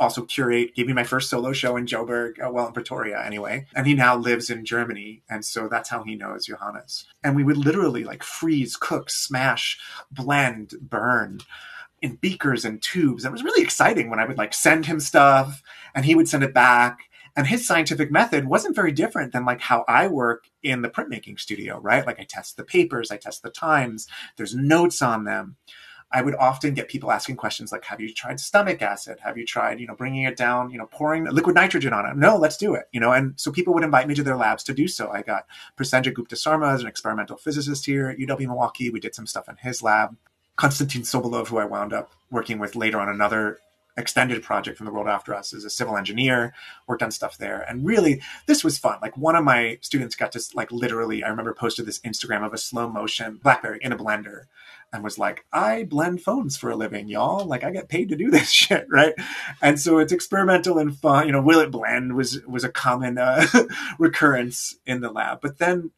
also 0.00 0.24
curate, 0.24 0.74
gave 0.74 0.86
me 0.86 0.94
my 0.94 1.04
first 1.04 1.28
solo 1.28 1.52
show 1.52 1.76
in 1.76 1.84
Joburg, 1.84 2.42
uh, 2.42 2.50
well, 2.50 2.66
in 2.66 2.72
Pretoria 2.72 3.22
anyway. 3.22 3.66
And 3.76 3.86
he 3.86 3.94
now 3.94 4.16
lives 4.16 4.48
in 4.48 4.64
Germany. 4.64 5.22
And 5.28 5.44
so 5.44 5.68
that's 5.68 5.90
how 5.90 6.02
he 6.02 6.16
knows 6.16 6.46
Johannes. 6.46 7.06
And 7.22 7.36
we 7.36 7.44
would 7.44 7.58
literally 7.58 8.02
like 8.02 8.22
freeze, 8.22 8.76
cook, 8.76 9.10
smash, 9.10 9.78
blend, 10.10 10.74
burn 10.80 11.40
in 12.00 12.16
beakers 12.16 12.64
and 12.64 12.80
tubes. 12.80 13.26
It 13.26 13.32
was 13.32 13.44
really 13.44 13.62
exciting 13.62 14.08
when 14.08 14.18
I 14.18 14.24
would 14.24 14.38
like 14.38 14.54
send 14.54 14.86
him 14.86 15.00
stuff 15.00 15.62
and 15.94 16.04
he 16.06 16.14
would 16.14 16.28
send 16.28 16.42
it 16.42 16.54
back 16.54 17.09
and 17.36 17.46
his 17.46 17.66
scientific 17.66 18.10
method 18.10 18.46
wasn't 18.46 18.76
very 18.76 18.92
different 18.92 19.32
than 19.32 19.44
like 19.44 19.60
how 19.60 19.84
I 19.88 20.06
work 20.06 20.48
in 20.62 20.82
the 20.82 20.88
printmaking 20.88 21.40
studio, 21.40 21.78
right? 21.80 22.06
Like 22.06 22.20
I 22.20 22.24
test 22.24 22.56
the 22.56 22.64
papers, 22.64 23.10
I 23.10 23.16
test 23.16 23.42
the 23.42 23.50
times, 23.50 24.06
there's 24.36 24.54
notes 24.54 25.02
on 25.02 25.24
them. 25.24 25.56
I 26.12 26.22
would 26.22 26.34
often 26.34 26.74
get 26.74 26.88
people 26.88 27.12
asking 27.12 27.36
questions 27.36 27.70
like, 27.70 27.84
"Have 27.84 28.00
you 28.00 28.12
tried 28.12 28.40
stomach 28.40 28.82
acid? 28.82 29.20
Have 29.20 29.38
you 29.38 29.46
tried, 29.46 29.78
you 29.78 29.86
know, 29.86 29.94
bringing 29.94 30.24
it 30.24 30.36
down, 30.36 30.70
you 30.70 30.78
know, 30.78 30.86
pouring 30.86 31.24
liquid 31.24 31.54
nitrogen 31.54 31.92
on 31.92 32.04
it?" 32.04 32.16
No, 32.16 32.36
let's 32.36 32.56
do 32.56 32.74
it, 32.74 32.88
you 32.90 32.98
know. 32.98 33.12
And 33.12 33.34
so 33.38 33.52
people 33.52 33.72
would 33.74 33.84
invite 33.84 34.08
me 34.08 34.14
to 34.16 34.24
their 34.24 34.36
labs 34.36 34.64
to 34.64 34.74
do 34.74 34.88
so. 34.88 35.10
I 35.12 35.22
got 35.22 35.46
Prasenjit 35.78 36.14
Guptasarma 36.14 36.74
as 36.74 36.80
an 36.80 36.88
experimental 36.88 37.36
physicist 37.36 37.86
here 37.86 38.08
at 38.08 38.18
UW 38.18 38.48
Milwaukee. 38.48 38.90
We 38.90 38.98
did 38.98 39.14
some 39.14 39.28
stuff 39.28 39.48
in 39.48 39.56
his 39.58 39.82
lab. 39.84 40.16
Konstantin 40.56 41.02
Sobolev, 41.02 41.46
who 41.46 41.58
I 41.58 41.64
wound 41.64 41.92
up 41.92 42.12
working 42.30 42.58
with 42.58 42.74
later 42.74 43.00
on 43.00 43.08
another 43.08 43.60
extended 44.00 44.42
project 44.42 44.76
from 44.76 44.86
the 44.86 44.92
world 44.92 45.08
after 45.08 45.34
us 45.34 45.52
as 45.52 45.64
a 45.64 45.70
civil 45.70 45.96
engineer 45.96 46.52
worked 46.86 47.02
on 47.02 47.10
stuff 47.10 47.38
there. 47.38 47.60
And 47.68 47.86
really 47.86 48.20
this 48.46 48.64
was 48.64 48.78
fun. 48.78 48.98
Like 49.00 49.16
one 49.16 49.36
of 49.36 49.44
my 49.44 49.78
students 49.80 50.16
got 50.16 50.32
to 50.32 50.40
like 50.54 50.72
literally 50.72 51.22
i 51.22 51.28
remember 51.28 51.54
posted 51.54 51.86
this 51.86 52.00
instagram 52.00 52.44
of 52.44 52.52
a 52.52 52.58
slow 52.58 52.88
motion 52.88 53.38
blackberry 53.42 53.78
in 53.82 53.92
a 53.92 53.96
blender 53.96 54.44
and 54.92 55.04
was 55.04 55.18
like 55.18 55.44
i 55.52 55.84
blend 55.84 56.22
phones 56.22 56.56
for 56.56 56.70
a 56.70 56.76
living 56.76 57.08
y'all. 57.08 57.44
Like 57.44 57.62
i 57.62 57.70
get 57.70 57.88
paid 57.88 58.08
to 58.08 58.16
do 58.16 58.30
this 58.30 58.50
shit 58.60 58.86
right? 58.88 59.14
And 59.62 59.78
so 59.78 59.98
it's 59.98 60.12
experimental 60.12 60.78
and 60.78 60.96
fun. 60.96 61.26
You 61.26 61.32
know 61.32 61.42
will 61.42 61.60
it 61.60 61.70
blend 61.70 62.16
was 62.16 62.40
was 62.46 62.64
a 62.64 62.70
common 62.70 63.18
uh, 63.18 63.46
recurrence 63.98 64.76
in 64.86 65.00
the 65.00 65.10
lab. 65.10 65.40
But 65.40 65.58
then 65.58 65.90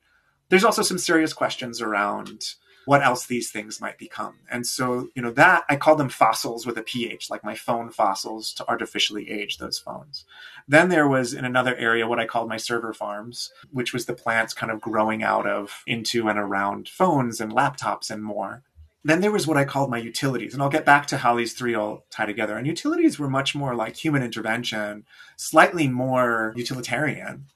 there's 0.48 0.64
also 0.64 0.82
some 0.82 0.98
serious 0.98 1.32
questions 1.32 1.80
around 1.80 2.54
what 2.84 3.02
else 3.02 3.26
these 3.26 3.50
things 3.50 3.80
might 3.80 3.98
become. 3.98 4.38
And 4.50 4.66
so, 4.66 5.08
you 5.14 5.22
know, 5.22 5.30
that 5.32 5.64
I 5.68 5.76
call 5.76 5.96
them 5.96 6.08
fossils 6.08 6.66
with 6.66 6.76
a 6.78 6.82
pH, 6.82 7.30
like 7.30 7.44
my 7.44 7.54
phone 7.54 7.90
fossils 7.90 8.52
to 8.54 8.68
artificially 8.68 9.30
age 9.30 9.58
those 9.58 9.78
phones. 9.78 10.24
Then 10.66 10.88
there 10.88 11.08
was 11.08 11.32
in 11.32 11.44
another 11.44 11.76
area 11.76 12.06
what 12.06 12.18
I 12.20 12.26
called 12.26 12.48
my 12.48 12.56
server 12.56 12.92
farms, 12.92 13.52
which 13.70 13.92
was 13.92 14.06
the 14.06 14.14
plants 14.14 14.54
kind 14.54 14.72
of 14.72 14.80
growing 14.80 15.22
out 15.22 15.46
of 15.46 15.82
into 15.86 16.28
and 16.28 16.38
around 16.38 16.88
phones 16.88 17.40
and 17.40 17.52
laptops 17.52 18.10
and 18.10 18.22
more. 18.22 18.62
Then 19.04 19.20
there 19.20 19.32
was 19.32 19.48
what 19.48 19.56
I 19.56 19.64
called 19.64 19.90
my 19.90 19.98
utilities, 19.98 20.54
and 20.54 20.62
I'll 20.62 20.68
get 20.68 20.84
back 20.84 21.06
to 21.08 21.16
how 21.16 21.36
these 21.36 21.54
three 21.54 21.74
all 21.74 22.04
tie 22.10 22.26
together. 22.26 22.56
And 22.56 22.68
utilities 22.68 23.18
were 23.18 23.28
much 23.28 23.54
more 23.54 23.74
like 23.74 23.96
human 23.96 24.22
intervention, 24.22 25.04
slightly 25.36 25.88
more 25.88 26.52
utilitarian. 26.56 27.46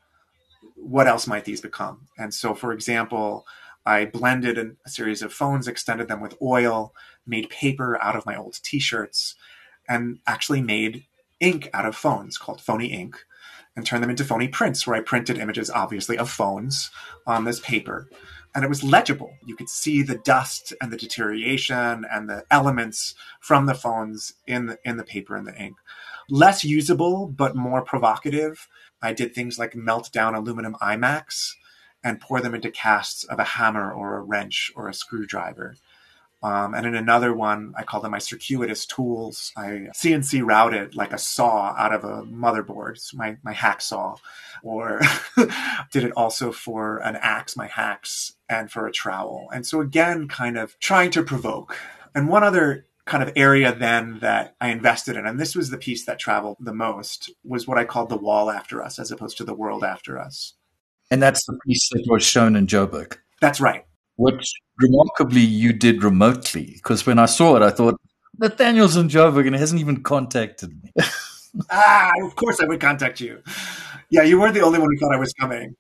What 0.75 1.07
else 1.07 1.29
might 1.29 1.45
these 1.45 1.61
become? 1.61 2.09
And 2.19 2.35
so, 2.35 2.55
for 2.55 2.73
example, 2.73 3.47
I 3.87 4.05
blended 4.05 4.59
a 4.59 4.91
series 4.91 5.23
of 5.23 5.33
phones, 5.33 5.69
extended 5.69 6.09
them 6.09 6.21
with 6.21 6.37
oil, 6.43 6.93
made 7.25 7.49
paper 7.49 7.97
out 8.03 8.17
of 8.17 8.27
my 8.27 8.37
old 8.37 8.59
t 8.63 8.81
shirts, 8.81 9.37
and 9.89 10.19
actually 10.27 10.61
made 10.61 11.05
ink 11.39 11.71
out 11.73 11.87
of 11.87 11.95
phones 11.95 12.37
called 12.37 12.61
Phony 12.61 12.87
Ink 12.87 13.17
and 13.77 13.87
turned 13.87 14.03
them 14.03 14.11
into 14.11 14.25
phony 14.25 14.49
prints 14.49 14.87
where 14.87 14.97
I 14.97 15.01
printed 15.01 15.39
images, 15.39 15.71
obviously, 15.71 16.19
of 16.19 16.31
phones 16.31 16.91
on 17.27 17.45
this 17.45 17.61
paper. 17.61 18.09
And 18.55 18.65
it 18.65 18.69
was 18.69 18.83
legible. 18.83 19.35
You 19.45 19.55
could 19.55 19.69
see 19.69 20.03
the 20.03 20.17
dust 20.17 20.73
and 20.81 20.91
the 20.91 20.97
deterioration 20.97 22.07
and 22.11 22.29
the 22.29 22.45
elements 22.51 23.15
from 23.39 23.67
the 23.67 23.75
phones 23.75 24.33
in 24.47 24.67
the, 24.67 24.79
in 24.85 24.97
the 24.97 25.05
paper 25.05 25.37
and 25.37 25.47
the 25.47 25.55
ink. 25.55 25.77
Less 26.31 26.65
usable, 26.65 27.27
but 27.27 27.55
more 27.55 27.83
provocative. 27.83 28.67
I 29.03 29.13
did 29.13 29.35
things 29.35 29.59
like 29.59 29.77
melt 29.77 30.11
down 30.11 30.35
aluminum 30.35 30.75
iMacs 30.81 31.53
and 32.07 32.21
pour 32.21 32.41
them 32.41 32.55
into 32.55 32.71
casts 32.71 33.25
of 33.25 33.41
a 33.41 33.45
hammer 33.45 33.93
or 33.93 34.17
a 34.17 34.23
wrench 34.23 34.71
or 34.77 34.89
a 34.89 34.95
screwdriver. 34.95 35.75
Um, 36.41 36.73
and 36.73 36.87
in 36.87 36.95
another 36.95 37.35
one, 37.35 37.75
I 37.77 37.83
call 37.83 38.01
them 38.01 38.13
my 38.13 38.21
circuitous 38.21 38.87
tools. 38.87 39.51
I 39.57 39.89
CNC 39.93 40.47
routed 40.47 40.95
like 40.95 41.13
a 41.13 41.19
saw 41.19 41.75
out 41.77 41.93
of 41.93 42.05
a 42.05 42.23
motherboard, 42.23 42.99
so 42.99 43.17
my, 43.17 43.39
my 43.43 43.53
hacksaw, 43.53 44.19
or 44.63 45.01
did 45.91 46.05
it 46.05 46.13
also 46.13 46.53
for 46.53 46.99
an 46.99 47.17
axe, 47.17 47.57
my 47.57 47.67
hacks, 47.67 48.35
and 48.49 48.71
for 48.71 48.87
a 48.87 48.93
trowel. 48.93 49.49
And 49.53 49.67
so 49.67 49.81
again, 49.81 50.29
kind 50.29 50.57
of 50.57 50.79
trying 50.79 51.11
to 51.11 51.25
provoke. 51.25 51.77
And 52.15 52.29
one 52.29 52.45
other 52.45 52.87
kind 53.07 53.25
of 53.25 53.33
area 53.35 53.75
then 53.75 54.21
that 54.21 54.55
I 54.61 54.69
invested 54.69 55.17
in, 55.17 55.27
and 55.27 55.41
this 55.41 55.57
was 55.57 55.71
the 55.71 55.79
piece 55.79 56.05
that 56.05 56.21
traveled 56.21 56.59
the 56.61 56.73
most, 56.73 57.33
was 57.43 57.67
what 57.67 57.79
I 57.79 57.85
called 57.85 58.11
the 58.11 58.17
wall 58.17 58.49
after 58.49 58.81
us, 58.81 59.01
as 59.01 59.11
opposed 59.11 59.39
to 59.39 59.45
the 59.45 59.55
world 59.55 59.83
after 59.83 60.21
us. 60.21 60.55
And 61.11 61.23
that's 61.23 61.45
the 61.47 61.59
piece 61.67 61.89
that 61.91 62.05
was 62.09 62.25
shown 62.25 62.57
in 62.57 62.67
Joburg. 62.67 63.17
That's 63.41 63.61
right. 63.61 63.85
Which 64.17 64.53
remarkably 64.79 65.41
you 65.41 65.73
did 65.73 66.03
remotely. 66.03 66.73
Because 66.75 67.07
when 67.07 67.19
I 67.19 67.27
saw 67.27 67.57
it, 67.57 67.63
I 67.63 67.71
thought, 67.71 68.01
Nathaniel's 68.39 68.97
in 68.97 69.09
Joburg 69.09 69.47
and 69.47 69.55
he 69.55 69.61
hasn't 69.61 69.81
even 69.81 70.03
contacted 70.03 70.71
me. 70.83 70.93
ah, 71.71 72.11
of 72.23 72.37
course 72.37 72.61
I 72.61 72.67
would 72.67 72.81
contact 72.81 73.21
you. 73.21 73.43
Yeah, 74.11 74.23
you 74.23 74.39
weren't 74.39 74.55
the 74.55 74.61
only 74.61 74.79
one 74.79 74.89
who 74.91 74.99
thought 74.99 75.15
I 75.15 75.19
was 75.19 75.33
coming. 75.35 75.75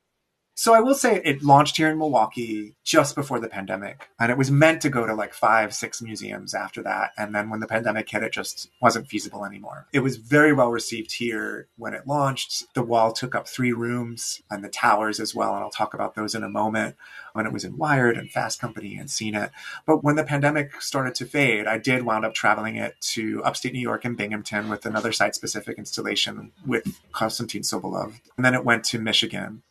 So 0.58 0.72
I 0.72 0.80
will 0.80 0.94
say 0.94 1.20
it 1.22 1.42
launched 1.42 1.76
here 1.76 1.90
in 1.90 1.98
Milwaukee 1.98 2.76
just 2.82 3.14
before 3.14 3.40
the 3.40 3.48
pandemic. 3.48 4.08
And 4.18 4.32
it 4.32 4.38
was 4.38 4.50
meant 4.50 4.80
to 4.82 4.88
go 4.88 5.06
to 5.06 5.14
like 5.14 5.34
five, 5.34 5.74
six 5.74 6.00
museums 6.00 6.54
after 6.54 6.82
that. 6.82 7.10
And 7.18 7.34
then 7.34 7.50
when 7.50 7.60
the 7.60 7.66
pandemic 7.66 8.08
hit, 8.08 8.22
it 8.22 8.32
just 8.32 8.70
wasn't 8.80 9.06
feasible 9.06 9.44
anymore. 9.44 9.86
It 9.92 10.00
was 10.00 10.16
very 10.16 10.54
well 10.54 10.70
received 10.70 11.12
here 11.12 11.68
when 11.76 11.92
it 11.92 12.06
launched. 12.06 12.72
The 12.72 12.82
wall 12.82 13.12
took 13.12 13.34
up 13.34 13.46
three 13.46 13.72
rooms 13.72 14.40
and 14.50 14.64
the 14.64 14.70
towers 14.70 15.20
as 15.20 15.34
well. 15.34 15.54
And 15.54 15.62
I'll 15.62 15.68
talk 15.68 15.92
about 15.92 16.14
those 16.14 16.34
in 16.34 16.42
a 16.42 16.48
moment 16.48 16.96
when 17.34 17.44
it 17.44 17.52
was 17.52 17.64
in 17.64 17.76
Wired 17.76 18.16
and 18.16 18.30
Fast 18.30 18.58
Company 18.58 18.96
and 18.96 19.10
CNET. 19.10 19.50
But 19.84 20.02
when 20.02 20.16
the 20.16 20.24
pandemic 20.24 20.80
started 20.80 21.14
to 21.16 21.26
fade, 21.26 21.66
I 21.66 21.76
did 21.76 22.04
wound 22.04 22.24
up 22.24 22.32
traveling 22.32 22.76
it 22.76 22.94
to 23.12 23.44
upstate 23.44 23.74
New 23.74 23.80
York 23.80 24.06
and 24.06 24.16
Binghamton 24.16 24.70
with 24.70 24.86
another 24.86 25.12
site 25.12 25.34
specific 25.34 25.76
installation 25.76 26.52
with 26.64 26.98
Konstantin 27.12 27.60
Sobolev. 27.60 28.14
And 28.38 28.46
then 28.46 28.54
it 28.54 28.64
went 28.64 28.84
to 28.84 28.98
Michigan 28.98 29.62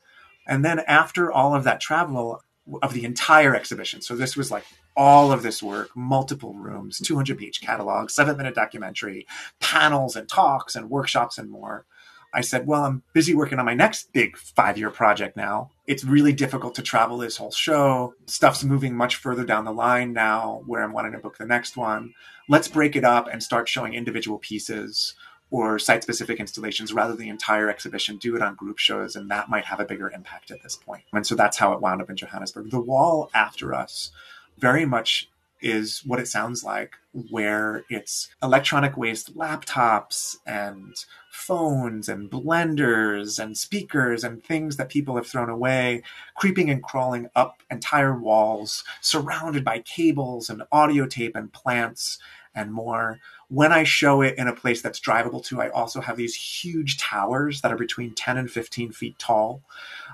and 0.48 0.64
then 0.64 0.80
after 0.80 1.32
all 1.32 1.56
of 1.56 1.64
that 1.64 1.80
travel 1.80 2.42
of 2.82 2.94
the 2.94 3.06
entire 3.06 3.56
exhibition, 3.56 4.02
so 4.02 4.16
this 4.16 4.36
was 4.36 4.52
like 4.52 4.66
all 4.96 5.32
of 5.32 5.44
this 5.44 5.62
work, 5.62 5.90
multiple 5.96 6.54
rooms, 6.54 7.00
200 7.00 7.38
page 7.38 7.62
catalog, 7.62 8.10
seven 8.10 8.38
minute 8.38 8.56
documentary, 8.56 9.28
panels 9.60 10.16
and 10.16 10.28
talks 10.30 10.76
and 10.76 10.90
workshops 10.90 11.38
and 11.38 11.50
more. 11.50 11.86
I 12.34 12.42
said, 12.42 12.68
Well, 12.68 12.84
I'm 12.84 13.02
busy 13.14 13.34
working 13.34 13.60
on 13.60 13.66
my 13.66 13.74
next 13.74 14.12
big 14.12 14.36
five 14.38 14.78
year 14.78 14.90
project 14.90 15.38
now. 15.38 15.72
It's 15.88 16.04
really 16.04 16.34
difficult 16.34 16.76
to 16.76 16.82
travel 16.82 17.18
this 17.18 17.38
whole 17.38 17.52
show. 17.52 18.14
Stuff's 18.26 18.64
moving 18.64 18.96
much 18.96 19.16
further 19.16 19.46
down 19.46 19.64
the 19.64 19.72
line 19.72 20.12
now 20.12 20.62
where 20.66 20.84
I'm 20.84 20.92
wanting 20.92 21.14
to 21.14 21.20
book 21.20 21.38
the 21.38 21.46
next 21.46 21.78
one. 21.78 22.14
Let's 22.50 22.68
break 22.68 22.96
it 22.98 23.06
up 23.06 23.30
and 23.32 23.42
start 23.42 23.70
showing 23.70 23.94
individual 23.94 24.38
pieces 24.40 25.16
or 25.52 25.80
site 25.80 26.04
specific 26.04 26.40
installations 26.40 26.92
rather 26.92 27.14
than 27.14 27.22
the 27.22 27.30
entire 27.30 27.70
exhibition, 27.70 28.18
do 28.18 28.36
it 28.36 28.42
on 28.42 28.56
group 28.56 28.78
shows, 28.78 29.16
and 29.16 29.30
that 29.30 29.50
might 29.50 29.66
have 29.66 29.80
a 29.80 29.86
bigger 29.86 30.10
impact 30.10 30.52
at 30.52 30.62
this 30.64 30.76
point. 30.76 31.04
And 31.14 31.26
so 31.26 31.36
that's 31.36 31.58
how 31.58 31.74
it 31.74 31.82
wound 31.82 32.02
up 32.02 32.10
in 32.10 32.16
Johannesburg. 32.16 32.72
The 32.72 32.80
wall 32.80 33.30
after 33.34 33.74
us 33.74 34.12
very 34.58 34.86
much 34.86 35.30
is 35.62 36.02
what 36.06 36.20
it 36.20 36.28
sounds 36.28 36.64
like, 36.64 36.96
where 37.30 37.86
it's 37.90 38.30
electronic 38.44 38.98
waste 38.98 39.36
laptops 39.36 40.36
and 40.46 40.94
phones 41.32 42.10
and 42.10 42.30
blenders 42.30 43.40
and 43.40 43.58
speakers 43.58 44.24
and 44.24 44.44
things 44.44 44.78
that 44.78 44.90
people 44.90 45.16
have 45.16 45.28
thrown 45.28 45.50
away, 45.50 46.04
creeping 46.36 46.70
and 46.70 46.84
crawling 46.84 47.30
up 47.36 47.64
entire 47.72 48.16
walls, 48.18 48.84
surrounded 49.02 49.64
by 49.64 49.80
cables 49.80 50.50
and 50.50 50.64
audio 50.72 51.06
tape 51.06 51.36
and 51.36 51.52
plants 51.54 52.20
and 52.54 52.72
more. 52.72 53.20
When 53.50 53.72
I 53.72 53.84
show 53.84 54.22
it 54.22 54.38
in 54.38 54.48
a 54.48 54.56
place 54.56 54.82
that's 54.82 55.00
drivable 55.00 55.44
to, 55.46 55.62
I 55.62 55.70
also 55.70 56.02
have 56.02 56.18
these 56.18 56.36
huge 56.36 56.98
towers 56.98 57.62
that 57.62 57.72
are 57.72 57.78
between 57.78 58.16
10 58.16 58.38
and 58.38 58.50
15 58.50 58.92
feet 58.92 59.20
tall 59.20 59.62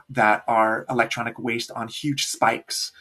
that 0.10 0.44
are 0.48 0.86
electronic 0.90 1.40
waste 1.40 1.72
on 1.72 1.88
huge 1.88 2.26
spikes 2.26 2.92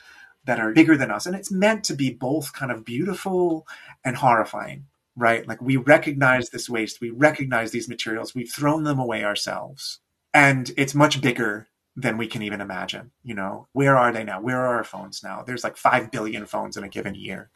that 0.44 0.60
are 0.60 0.72
bigger 0.72 0.96
than 0.96 1.10
us. 1.10 1.26
And 1.26 1.36
it's 1.36 1.50
meant 1.50 1.84
to 1.84 1.94
be 1.94 2.10
both 2.12 2.52
kind 2.52 2.72
of 2.72 2.84
beautiful 2.84 3.66
and 4.04 4.16
horrifying, 4.16 4.86
right? 5.16 5.46
Like 5.46 5.60
we 5.60 5.76
recognize 5.76 6.50
this 6.50 6.70
waste, 6.70 7.00
we 7.00 7.10
recognize 7.10 7.72
these 7.72 7.88
materials, 7.88 8.34
we've 8.34 8.50
thrown 8.50 8.84
them 8.84 8.98
away 8.98 9.24
ourselves. 9.24 10.00
And 10.32 10.70
it's 10.76 10.94
much 10.94 11.20
bigger 11.20 11.66
than 11.96 12.16
we 12.16 12.26
can 12.26 12.42
even 12.42 12.60
imagine. 12.60 13.10
You 13.22 13.34
know, 13.34 13.66
where 13.72 13.96
are 13.96 14.12
they 14.12 14.24
now? 14.24 14.40
Where 14.40 14.60
are 14.60 14.76
our 14.76 14.84
phones 14.84 15.22
now? 15.22 15.42
There's 15.42 15.64
like 15.64 15.76
5 15.76 16.10
billion 16.10 16.46
phones 16.46 16.76
in 16.76 16.84
a 16.84 16.88
given 16.88 17.14
year. 17.14 17.50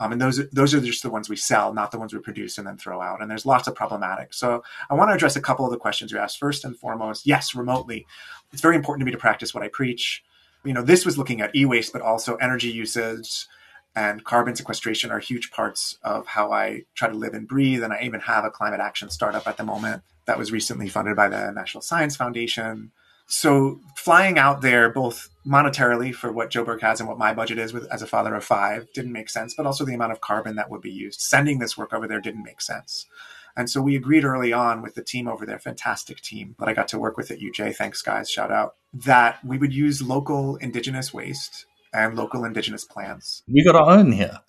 Um, 0.00 0.12
and 0.12 0.20
those 0.20 0.48
those 0.50 0.74
are 0.74 0.80
just 0.80 1.02
the 1.02 1.10
ones 1.10 1.28
we 1.28 1.36
sell, 1.36 1.72
not 1.72 1.92
the 1.92 1.98
ones 1.98 2.12
we 2.12 2.18
produce 2.18 2.58
and 2.58 2.66
then 2.66 2.76
throw 2.76 3.00
out. 3.00 3.20
And 3.20 3.30
there's 3.30 3.46
lots 3.46 3.68
of 3.68 3.74
problematic. 3.74 4.34
So 4.34 4.64
I 4.90 4.94
want 4.94 5.10
to 5.10 5.14
address 5.14 5.36
a 5.36 5.40
couple 5.40 5.64
of 5.64 5.70
the 5.70 5.78
questions 5.78 6.10
you 6.10 6.18
asked. 6.18 6.38
First 6.38 6.64
and 6.64 6.76
foremost, 6.76 7.26
yes, 7.26 7.54
remotely. 7.54 8.06
It's 8.52 8.62
very 8.62 8.76
important 8.76 9.02
to 9.02 9.06
me 9.06 9.12
to 9.12 9.18
practice 9.18 9.54
what 9.54 9.62
I 9.62 9.68
preach. 9.68 10.24
You 10.64 10.72
know, 10.72 10.82
this 10.82 11.04
was 11.06 11.16
looking 11.16 11.40
at 11.40 11.54
e-waste, 11.54 11.92
but 11.92 12.02
also 12.02 12.36
energy 12.36 12.70
usage 12.70 13.46
and 13.96 14.24
carbon 14.24 14.56
sequestration 14.56 15.10
are 15.10 15.20
huge 15.20 15.50
parts 15.52 15.96
of 16.02 16.26
how 16.26 16.50
I 16.52 16.82
try 16.94 17.08
to 17.08 17.14
live 17.14 17.34
and 17.34 17.46
breathe. 17.46 17.84
And 17.84 17.92
I 17.92 18.00
even 18.02 18.20
have 18.20 18.44
a 18.44 18.50
climate 18.50 18.80
action 18.80 19.10
startup 19.10 19.46
at 19.46 19.56
the 19.56 19.64
moment 19.64 20.02
that 20.24 20.38
was 20.38 20.50
recently 20.50 20.88
funded 20.88 21.14
by 21.14 21.28
the 21.28 21.52
National 21.52 21.82
Science 21.82 22.16
Foundation 22.16 22.90
so 23.26 23.80
flying 23.96 24.38
out 24.38 24.60
there 24.60 24.90
both 24.90 25.28
monetarily 25.46 26.14
for 26.14 26.32
what 26.32 26.50
Joburg 26.50 26.80
has 26.80 27.00
and 27.00 27.08
what 27.08 27.18
my 27.18 27.34
budget 27.34 27.58
is 27.58 27.72
with 27.72 27.86
as 27.92 28.02
a 28.02 28.06
father 28.06 28.34
of 28.34 28.44
five 28.44 28.86
didn't 28.94 29.12
make 29.12 29.28
sense, 29.28 29.54
but 29.54 29.66
also 29.66 29.84
the 29.84 29.94
amount 29.94 30.12
of 30.12 30.20
carbon 30.20 30.56
that 30.56 30.70
would 30.70 30.80
be 30.80 30.90
used. 30.90 31.20
Sending 31.20 31.58
this 31.58 31.76
work 31.76 31.92
over 31.92 32.06
there 32.06 32.20
didn't 32.20 32.44
make 32.44 32.60
sense. 32.60 33.06
And 33.56 33.70
so 33.70 33.80
we 33.80 33.94
agreed 33.94 34.24
early 34.24 34.52
on 34.52 34.82
with 34.82 34.94
the 34.94 35.04
team 35.04 35.28
over 35.28 35.46
there, 35.46 35.58
fantastic 35.58 36.20
team 36.20 36.56
that 36.58 36.68
I 36.68 36.74
got 36.74 36.88
to 36.88 36.98
work 36.98 37.16
with 37.16 37.30
at 37.30 37.38
UJ. 37.38 37.76
Thanks, 37.76 38.02
guys. 38.02 38.28
Shout 38.28 38.50
out. 38.50 38.74
That 38.92 39.38
we 39.44 39.58
would 39.58 39.72
use 39.72 40.02
local 40.02 40.56
indigenous 40.56 41.14
waste 41.14 41.66
and 41.92 42.16
local 42.16 42.44
indigenous 42.44 42.84
plants. 42.84 43.42
We 43.46 43.64
got 43.64 43.76
our 43.76 43.90
own 43.90 44.12
here. 44.12 44.40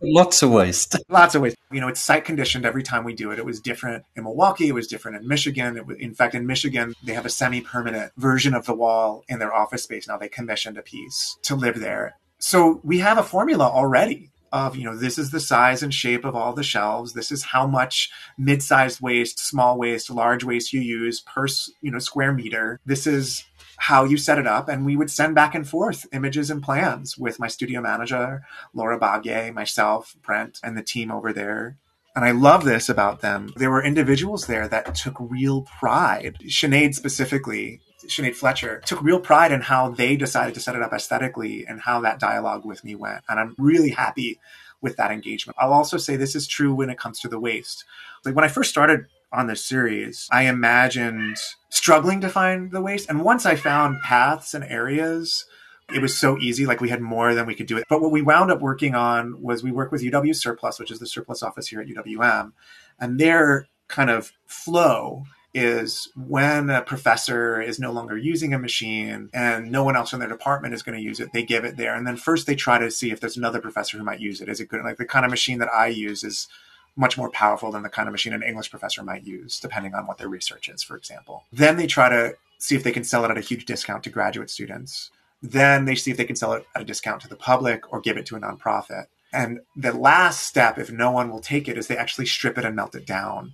Lots 0.00 0.42
of 0.42 0.50
waste. 0.50 0.96
Lots 1.08 1.34
of 1.34 1.42
waste. 1.42 1.56
You 1.70 1.80
know, 1.80 1.88
it's 1.88 2.00
site 2.00 2.24
conditioned 2.24 2.64
every 2.64 2.82
time 2.82 3.04
we 3.04 3.14
do 3.14 3.30
it. 3.30 3.38
It 3.38 3.44
was 3.44 3.60
different 3.60 4.04
in 4.16 4.24
Milwaukee. 4.24 4.68
It 4.68 4.74
was 4.74 4.86
different 4.86 5.16
in 5.16 5.28
Michigan. 5.28 5.84
Was, 5.86 5.96
in 5.98 6.14
fact, 6.14 6.34
in 6.34 6.46
Michigan, 6.46 6.94
they 7.02 7.14
have 7.14 7.26
a 7.26 7.30
semi 7.30 7.60
permanent 7.60 8.12
version 8.16 8.54
of 8.54 8.66
the 8.66 8.74
wall 8.74 9.24
in 9.28 9.38
their 9.38 9.54
office 9.54 9.82
space 9.82 10.08
now. 10.08 10.16
They 10.16 10.28
commissioned 10.28 10.78
a 10.78 10.82
piece 10.82 11.38
to 11.42 11.56
live 11.56 11.80
there. 11.80 12.16
So 12.38 12.80
we 12.84 12.98
have 12.98 13.18
a 13.18 13.22
formula 13.22 13.66
already 13.68 14.30
of 14.52 14.76
you 14.76 14.84
know 14.84 14.96
this 14.96 15.18
is 15.18 15.30
the 15.30 15.40
size 15.40 15.82
and 15.82 15.92
shape 15.92 16.24
of 16.24 16.34
all 16.34 16.52
the 16.52 16.62
shelves 16.62 17.12
this 17.12 17.30
is 17.30 17.42
how 17.42 17.66
much 17.66 18.10
mid-sized 18.38 19.00
waste 19.00 19.38
small 19.38 19.78
waste 19.78 20.10
large 20.10 20.44
waste 20.44 20.72
you 20.72 20.80
use 20.80 21.20
per 21.20 21.46
you 21.80 21.90
know 21.90 21.98
square 21.98 22.32
meter 22.32 22.80
this 22.86 23.06
is 23.06 23.44
how 23.78 24.04
you 24.04 24.16
set 24.16 24.38
it 24.38 24.46
up. 24.46 24.68
And 24.68 24.84
we 24.84 24.96
would 24.96 25.10
send 25.10 25.34
back 25.34 25.54
and 25.54 25.66
forth 25.66 26.06
images 26.12 26.50
and 26.50 26.62
plans 26.62 27.16
with 27.16 27.40
my 27.40 27.48
studio 27.48 27.80
manager, 27.80 28.42
Laura 28.74 28.98
Bagye, 28.98 29.54
myself, 29.54 30.16
Brent, 30.22 30.58
and 30.62 30.76
the 30.76 30.82
team 30.82 31.10
over 31.10 31.32
there. 31.32 31.76
And 32.14 32.24
I 32.24 32.32
love 32.32 32.64
this 32.64 32.88
about 32.88 33.20
them. 33.20 33.52
There 33.56 33.70
were 33.70 33.82
individuals 33.82 34.46
there 34.46 34.66
that 34.66 34.94
took 34.96 35.14
real 35.20 35.62
pride. 35.78 36.36
Sinead 36.46 36.94
specifically, 36.94 37.80
Sinead 38.06 38.34
Fletcher, 38.34 38.80
took 38.84 39.00
real 39.02 39.20
pride 39.20 39.52
in 39.52 39.60
how 39.60 39.90
they 39.90 40.16
decided 40.16 40.54
to 40.54 40.60
set 40.60 40.74
it 40.74 40.82
up 40.82 40.92
aesthetically 40.92 41.64
and 41.66 41.80
how 41.80 42.00
that 42.00 42.18
dialogue 42.18 42.64
with 42.64 42.82
me 42.82 42.96
went. 42.96 43.22
And 43.28 43.38
I'm 43.38 43.54
really 43.56 43.90
happy 43.90 44.40
with 44.80 44.96
that 44.96 45.12
engagement. 45.12 45.56
I'll 45.60 45.72
also 45.72 45.96
say 45.96 46.16
this 46.16 46.34
is 46.34 46.46
true 46.46 46.74
when 46.74 46.90
it 46.90 46.98
comes 46.98 47.20
to 47.20 47.28
the 47.28 47.38
waste. 47.38 47.84
Like 48.24 48.34
when 48.34 48.44
I 48.44 48.48
first 48.48 48.70
started 48.70 49.06
on 49.32 49.46
this 49.46 49.64
series, 49.64 50.28
I 50.30 50.44
imagined 50.44 51.36
struggling 51.70 52.20
to 52.22 52.28
find 52.28 52.70
the 52.70 52.80
waste. 52.80 53.08
And 53.08 53.24
once 53.24 53.46
I 53.46 53.56
found 53.56 54.00
paths 54.02 54.54
and 54.54 54.64
areas, 54.64 55.44
it 55.92 56.02
was 56.02 56.16
so 56.16 56.38
easy. 56.38 56.66
Like 56.66 56.80
we 56.80 56.88
had 56.88 57.00
more 57.00 57.34
than 57.34 57.46
we 57.46 57.54
could 57.54 57.66
do 57.66 57.76
it. 57.76 57.84
But 57.88 58.00
what 58.00 58.12
we 58.12 58.22
wound 58.22 58.50
up 58.50 58.60
working 58.60 58.94
on 58.94 59.42
was 59.42 59.62
we 59.62 59.72
work 59.72 59.92
with 59.92 60.02
UW 60.02 60.34
Surplus, 60.34 60.78
which 60.78 60.90
is 60.90 60.98
the 60.98 61.06
surplus 61.06 61.42
office 61.42 61.68
here 61.68 61.80
at 61.80 61.88
UWM. 61.88 62.52
And 62.98 63.18
their 63.18 63.66
kind 63.88 64.10
of 64.10 64.32
flow 64.46 65.24
is 65.54 66.10
when 66.14 66.68
a 66.68 66.82
professor 66.82 67.60
is 67.60 67.80
no 67.80 67.90
longer 67.90 68.16
using 68.16 68.52
a 68.52 68.58
machine 68.58 69.30
and 69.32 69.72
no 69.72 69.82
one 69.82 69.96
else 69.96 70.12
in 70.12 70.20
their 70.20 70.28
department 70.28 70.74
is 70.74 70.82
going 70.82 70.96
to 70.96 71.02
use 71.02 71.20
it, 71.20 71.32
they 71.32 71.42
give 71.42 71.64
it 71.64 71.76
there. 71.76 71.94
And 71.94 72.06
then 72.06 72.16
first 72.16 72.46
they 72.46 72.54
try 72.54 72.78
to 72.78 72.90
see 72.90 73.10
if 73.10 73.20
there's 73.20 73.36
another 73.36 73.60
professor 73.60 73.96
who 73.96 74.04
might 74.04 74.20
use 74.20 74.40
it. 74.40 74.48
Is 74.48 74.60
it 74.60 74.68
good? 74.68 74.84
Like 74.84 74.98
the 74.98 75.06
kind 75.06 75.24
of 75.24 75.30
machine 75.30 75.58
that 75.58 75.72
I 75.72 75.88
use 75.88 76.22
is 76.22 76.48
much 76.98 77.16
more 77.16 77.30
powerful 77.30 77.70
than 77.70 77.82
the 77.82 77.88
kind 77.88 78.08
of 78.08 78.12
machine 78.12 78.32
an 78.32 78.42
English 78.42 78.70
professor 78.70 79.02
might 79.02 79.24
use, 79.24 79.60
depending 79.60 79.94
on 79.94 80.06
what 80.06 80.18
their 80.18 80.28
research 80.28 80.68
is, 80.68 80.82
for 80.82 80.96
example. 80.96 81.44
Then 81.52 81.76
they 81.76 81.86
try 81.86 82.08
to 82.08 82.34
see 82.58 82.74
if 82.74 82.82
they 82.82 82.92
can 82.92 83.04
sell 83.04 83.24
it 83.24 83.30
at 83.30 83.38
a 83.38 83.42
huge 83.42 83.64
discount 83.64 84.02
to 84.02 84.10
graduate 84.10 84.50
students. 84.50 85.10
Then 85.40 85.84
they 85.84 85.94
see 85.94 86.10
if 86.10 86.16
they 86.16 86.24
can 86.24 86.34
sell 86.34 86.52
it 86.54 86.66
at 86.74 86.82
a 86.82 86.84
discount 86.84 87.22
to 87.22 87.28
the 87.28 87.36
public 87.36 87.92
or 87.92 88.00
give 88.00 88.16
it 88.16 88.26
to 88.26 88.36
a 88.36 88.40
nonprofit. 88.40 89.04
And 89.32 89.60
the 89.76 89.92
last 89.92 90.42
step, 90.42 90.76
if 90.76 90.90
no 90.90 91.12
one 91.12 91.30
will 91.30 91.40
take 91.40 91.68
it, 91.68 91.78
is 91.78 91.86
they 91.86 91.96
actually 91.96 92.26
strip 92.26 92.58
it 92.58 92.64
and 92.64 92.74
melt 92.74 92.96
it 92.96 93.06
down 93.06 93.52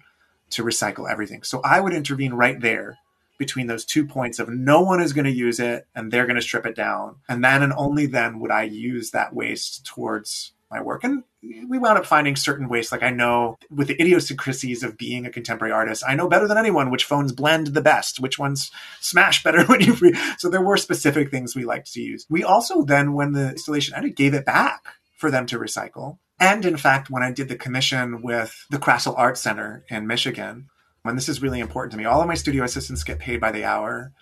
to 0.51 0.65
recycle 0.65 1.11
everything. 1.11 1.43
So 1.43 1.61
I 1.63 1.81
would 1.81 1.93
intervene 1.93 2.33
right 2.33 2.59
there 2.59 2.99
between 3.37 3.67
those 3.67 3.85
two 3.85 4.07
points 4.07 4.39
of 4.39 4.49
no 4.49 4.81
one 4.81 5.03
is 5.03 5.13
going 5.13 5.25
to 5.25 5.31
use 5.31 5.61
it 5.61 5.87
and 5.95 6.11
they're 6.11 6.27
going 6.27 6.37
to 6.37 6.43
strip 6.43 6.65
it 6.65 6.77
down. 6.77 7.17
And 7.29 7.45
then 7.45 7.63
and 7.63 7.75
only 7.77 8.07
then 8.07 8.39
would 8.41 8.53
I 8.53 8.63
use 8.63 9.11
that 9.11 9.35
waste 9.35 9.85
towards 9.85 10.53
my 10.75 10.83
work. 10.83 11.05
And 11.05 11.23
we 11.69 11.79
wound 11.79 11.99
up 11.99 12.07
finding 12.07 12.37
certain 12.37 12.69
ways. 12.69 12.91
Like 12.91 13.03
I 13.03 13.11
know 13.11 13.57
with 13.71 13.89
the 13.89 14.01
idiosyncrasies 14.01 14.83
of 14.83 14.99
being 14.99 15.25
a 15.25 15.31
contemporary 15.31 15.73
artist, 15.73 16.03
I 16.07 16.15
know 16.15 16.29
better 16.29 16.49
than 16.49 16.59
anyone 16.59 16.91
which 16.91 17.05
phones 17.05 17.33
blend 17.33 17.69
the 17.69 17.81
best, 17.81 18.21
which 18.21 18.39
ones 18.39 18.71
smash 19.01 19.43
better 19.43 19.65
when 19.67 19.81
you 19.81 19.95
free. 19.95 20.15
So 20.39 20.49
there 20.49 20.63
were 20.63 20.77
specific 20.77 21.31
things 21.31 21.55
we 21.55 21.65
liked 21.65 21.93
to 21.93 22.01
use. 22.01 22.27
We 22.29 22.45
also 22.45 22.83
then, 22.83 23.15
when 23.15 23.33
the 23.33 23.51
installation 23.51 23.95
ended, 23.95 24.17
gave 24.17 24.35
it 24.35 24.45
back 24.45 24.83
for 25.17 25.31
them 25.31 25.47
to 25.47 25.59
recycle. 25.59 26.19
And 26.41 26.65
in 26.65 26.77
fact, 26.77 27.11
when 27.11 27.23
I 27.23 27.31
did 27.31 27.49
the 27.49 27.57
commission 27.57 28.21
with 28.23 28.67
the 28.69 28.79
Krasl 28.79 29.15
Art 29.17 29.39
Center 29.39 29.85
in 29.89 30.07
Michigan, 30.07 30.69
and 31.05 31.17
this 31.17 31.29
is 31.29 31.43
really 31.43 31.61
important 31.61 31.93
to 31.93 31.99
me, 31.99 32.05
all 32.05 32.21
of 32.21 32.27
my 32.27 32.35
studio 32.35 32.65
assistants 32.65 33.05
get 33.05 33.19
paid 33.19 33.41
by 33.41 33.53
the 33.53 33.65
hour. 33.65 34.13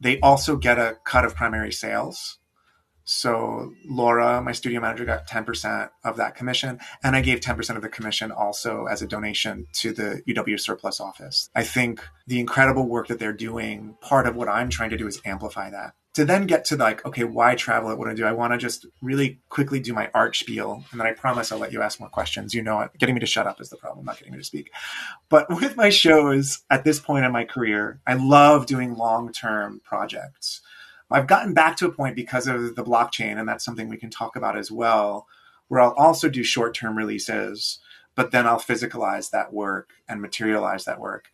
They 0.00 0.18
also 0.20 0.56
get 0.56 0.78
a 0.78 0.96
cut 1.04 1.24
of 1.24 1.36
primary 1.36 1.72
sales. 1.72 2.38
So 3.12 3.74
Laura, 3.84 4.40
my 4.40 4.52
studio 4.52 4.80
manager, 4.80 5.04
got 5.04 5.26
10% 5.28 5.90
of 6.04 6.16
that 6.18 6.36
commission. 6.36 6.78
And 7.02 7.16
I 7.16 7.22
gave 7.22 7.40
10% 7.40 7.74
of 7.74 7.82
the 7.82 7.88
commission 7.88 8.30
also 8.30 8.84
as 8.86 9.02
a 9.02 9.06
donation 9.06 9.66
to 9.80 9.92
the 9.92 10.22
UW 10.28 10.60
surplus 10.60 11.00
office. 11.00 11.50
I 11.56 11.64
think 11.64 12.00
the 12.28 12.38
incredible 12.38 12.86
work 12.86 13.08
that 13.08 13.18
they're 13.18 13.32
doing, 13.32 13.96
part 14.00 14.28
of 14.28 14.36
what 14.36 14.48
I'm 14.48 14.70
trying 14.70 14.90
to 14.90 14.96
do 14.96 15.08
is 15.08 15.20
amplify 15.24 15.70
that. 15.70 15.94
to 16.14 16.24
then 16.24 16.46
get 16.46 16.64
to 16.66 16.76
like, 16.76 17.04
okay, 17.06 17.24
why 17.24 17.54
travel 17.54 17.90
it? 17.90 17.98
What 17.98 18.06
do 18.06 18.10
I 18.10 18.14
do? 18.14 18.24
I 18.24 18.32
want 18.32 18.52
to 18.52 18.58
just 18.58 18.86
really 19.00 19.40
quickly 19.48 19.78
do 19.78 19.92
my 19.92 20.10
art 20.12 20.34
spiel. 20.34 20.84
And 20.90 21.00
then 21.00 21.06
I 21.06 21.12
promise 21.12 21.52
I'll 21.52 21.58
let 21.58 21.72
you 21.72 21.82
ask 21.82 22.00
more 22.00 22.08
questions. 22.08 22.52
You 22.52 22.62
know, 22.62 22.88
getting 22.98 23.14
me 23.14 23.20
to 23.20 23.26
shut 23.26 23.46
up 23.46 23.60
is 23.60 23.70
the 23.70 23.76
problem, 23.76 24.06
not 24.06 24.18
getting 24.18 24.32
me 24.32 24.38
to 24.38 24.44
speak. 24.44 24.70
But 25.28 25.48
with 25.50 25.76
my 25.76 25.88
shows 25.88 26.62
at 26.68 26.84
this 26.84 26.98
point 26.98 27.24
in 27.24 27.32
my 27.32 27.44
career, 27.44 28.00
I 28.06 28.14
love 28.14 28.66
doing 28.66 28.96
long 28.96 29.32
term 29.32 29.80
projects. 29.84 30.62
I've 31.10 31.26
gotten 31.26 31.54
back 31.54 31.76
to 31.78 31.86
a 31.86 31.92
point 31.92 32.16
because 32.16 32.46
of 32.46 32.76
the 32.76 32.84
blockchain, 32.84 33.38
and 33.38 33.48
that's 33.48 33.64
something 33.64 33.88
we 33.88 33.96
can 33.96 34.10
talk 34.10 34.36
about 34.36 34.56
as 34.56 34.70
well, 34.70 35.26
where 35.68 35.80
I'll 35.80 35.90
also 35.92 36.28
do 36.28 36.42
short 36.42 36.74
term 36.74 36.96
releases, 36.96 37.78
but 38.14 38.30
then 38.30 38.46
I'll 38.46 38.60
physicalize 38.60 39.30
that 39.30 39.52
work 39.52 39.90
and 40.08 40.20
materialize 40.20 40.84
that 40.84 41.00
work. 41.00 41.30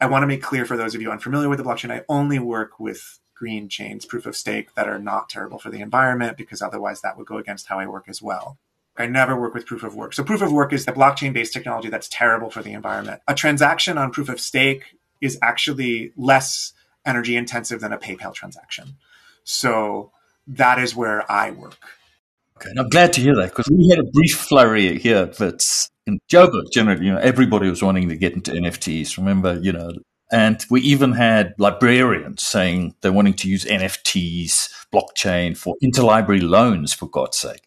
I 0.00 0.06
want 0.06 0.22
to 0.22 0.28
make 0.28 0.42
clear 0.42 0.64
for 0.64 0.76
those 0.76 0.94
of 0.94 1.02
you 1.02 1.10
unfamiliar 1.10 1.48
with 1.48 1.58
the 1.58 1.64
blockchain, 1.64 1.90
I 1.90 2.04
only 2.08 2.38
work 2.38 2.78
with 2.78 3.18
green 3.34 3.68
chains, 3.68 4.04
proof 4.04 4.26
of 4.26 4.36
stake, 4.36 4.74
that 4.74 4.88
are 4.88 4.98
not 4.98 5.28
terrible 5.28 5.58
for 5.58 5.70
the 5.70 5.80
environment, 5.80 6.36
because 6.36 6.62
otherwise 6.62 7.00
that 7.00 7.16
would 7.16 7.26
go 7.26 7.38
against 7.38 7.66
how 7.66 7.78
I 7.78 7.86
work 7.86 8.08
as 8.08 8.22
well. 8.22 8.58
I 8.96 9.06
never 9.06 9.38
work 9.40 9.54
with 9.54 9.66
proof 9.66 9.84
of 9.84 9.94
work. 9.94 10.12
So 10.12 10.24
proof 10.24 10.42
of 10.42 10.52
work 10.52 10.72
is 10.72 10.84
the 10.84 10.92
blockchain 10.92 11.32
based 11.32 11.52
technology 11.52 11.88
that's 11.88 12.08
terrible 12.08 12.50
for 12.50 12.62
the 12.62 12.72
environment. 12.72 13.22
A 13.28 13.34
transaction 13.34 13.96
on 13.96 14.10
proof 14.10 14.28
of 14.28 14.40
stake 14.40 14.96
is 15.20 15.38
actually 15.40 16.12
less 16.16 16.72
energy 17.06 17.36
intensive 17.36 17.80
than 17.80 17.92
a 17.92 17.98
PayPal 17.98 18.34
transaction. 18.34 18.96
So 19.48 20.12
that 20.46 20.78
is 20.78 20.94
where 20.94 21.30
I 21.30 21.52
work. 21.52 21.76
Okay, 22.56 22.70
I'm 22.76 22.88
glad 22.90 23.14
to 23.14 23.20
hear 23.20 23.34
that 23.36 23.50
because 23.50 23.68
we 23.70 23.88
had 23.88 23.98
a 23.98 24.04
brief 24.04 24.36
flurry 24.36 24.98
here 24.98 25.26
that's 25.26 25.88
in 26.06 26.18
Joburg. 26.30 26.70
Generally, 26.72 27.06
you 27.06 27.12
know, 27.12 27.18
everybody 27.18 27.70
was 27.70 27.82
wanting 27.82 28.10
to 28.10 28.16
get 28.16 28.34
into 28.34 28.50
NFTs. 28.50 29.16
Remember, 29.16 29.58
you 29.58 29.72
know, 29.72 29.92
and 30.30 30.62
we 30.68 30.82
even 30.82 31.12
had 31.12 31.54
librarians 31.58 32.42
saying 32.42 32.94
they're 33.00 33.12
wanting 33.12 33.34
to 33.34 33.48
use 33.48 33.64
NFTs, 33.64 34.68
blockchain 34.92 35.56
for 35.56 35.76
interlibrary 35.82 36.42
loans, 36.42 36.92
for 36.92 37.08
God's 37.08 37.38
sake. 37.38 37.64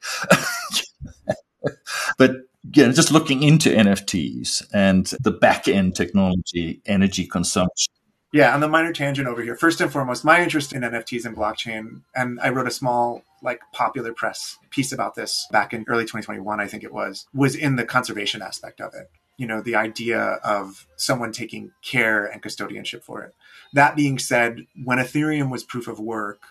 but 2.17 2.31
know, 2.75 2.91
just 2.91 3.11
looking 3.11 3.41
into 3.41 3.69
NFTs 3.69 4.67
and 4.71 5.07
the 5.21 5.31
back 5.31 5.67
end 5.67 5.95
technology, 5.95 6.81
energy 6.85 7.25
consumption. 7.25 7.93
Yeah, 8.33 8.53
on 8.53 8.61
the 8.61 8.69
minor 8.69 8.93
tangent 8.93 9.27
over 9.27 9.41
here. 9.41 9.55
First 9.55 9.81
and 9.81 9.91
foremost, 9.91 10.23
my 10.23 10.41
interest 10.41 10.71
in 10.71 10.83
NFTs 10.83 11.25
and 11.25 11.35
blockchain, 11.35 12.01
and 12.15 12.39
I 12.39 12.49
wrote 12.49 12.67
a 12.67 12.71
small, 12.71 13.23
like, 13.41 13.59
popular 13.73 14.13
press 14.13 14.57
piece 14.69 14.93
about 14.93 15.15
this 15.15 15.47
back 15.51 15.73
in 15.73 15.83
early 15.89 16.03
2021, 16.03 16.61
I 16.61 16.67
think 16.67 16.83
it 16.83 16.93
was, 16.93 17.27
was 17.33 17.55
in 17.55 17.75
the 17.75 17.83
conservation 17.83 18.41
aspect 18.41 18.79
of 18.79 18.93
it. 18.93 19.09
You 19.37 19.47
know 19.47 19.61
the 19.61 19.75
idea 19.75 20.19
of 20.43 20.85
someone 20.97 21.31
taking 21.31 21.71
care 21.81 22.25
and 22.25 22.43
custodianship 22.43 23.01
for 23.01 23.23
it. 23.23 23.33
That 23.73 23.95
being 23.95 24.19
said 24.19 24.67
when 24.83 24.99
ethereum 24.99 25.49
was 25.49 25.63
proof 25.63 25.87
of 25.87 25.99
work 25.99 26.41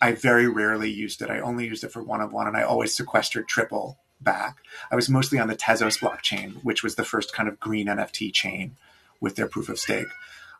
i 0.00 0.10
very 0.10 0.48
rarely 0.48 0.90
used 0.90 1.22
it. 1.22 1.30
I 1.30 1.38
only 1.38 1.66
used 1.66 1.84
it 1.84 1.92
for 1.92 2.02
one-on-one 2.02 2.48
and 2.48 2.56
i 2.56 2.62
always 2.62 2.92
sequestered 2.92 3.46
triple 3.46 3.98
back. 4.20 4.56
I 4.90 4.96
was 4.96 5.08
mostly 5.08 5.38
on 5.38 5.46
the 5.46 5.54
tezos 5.54 6.00
blockchain 6.00 6.54
which 6.64 6.82
was 6.82 6.96
the 6.96 7.04
first 7.04 7.32
kind 7.32 7.48
of 7.48 7.60
green 7.60 7.86
nft 7.86 8.32
chain 8.32 8.76
with 9.20 9.36
their 9.36 9.46
proof 9.46 9.68
of 9.68 9.78
stake 9.78 10.08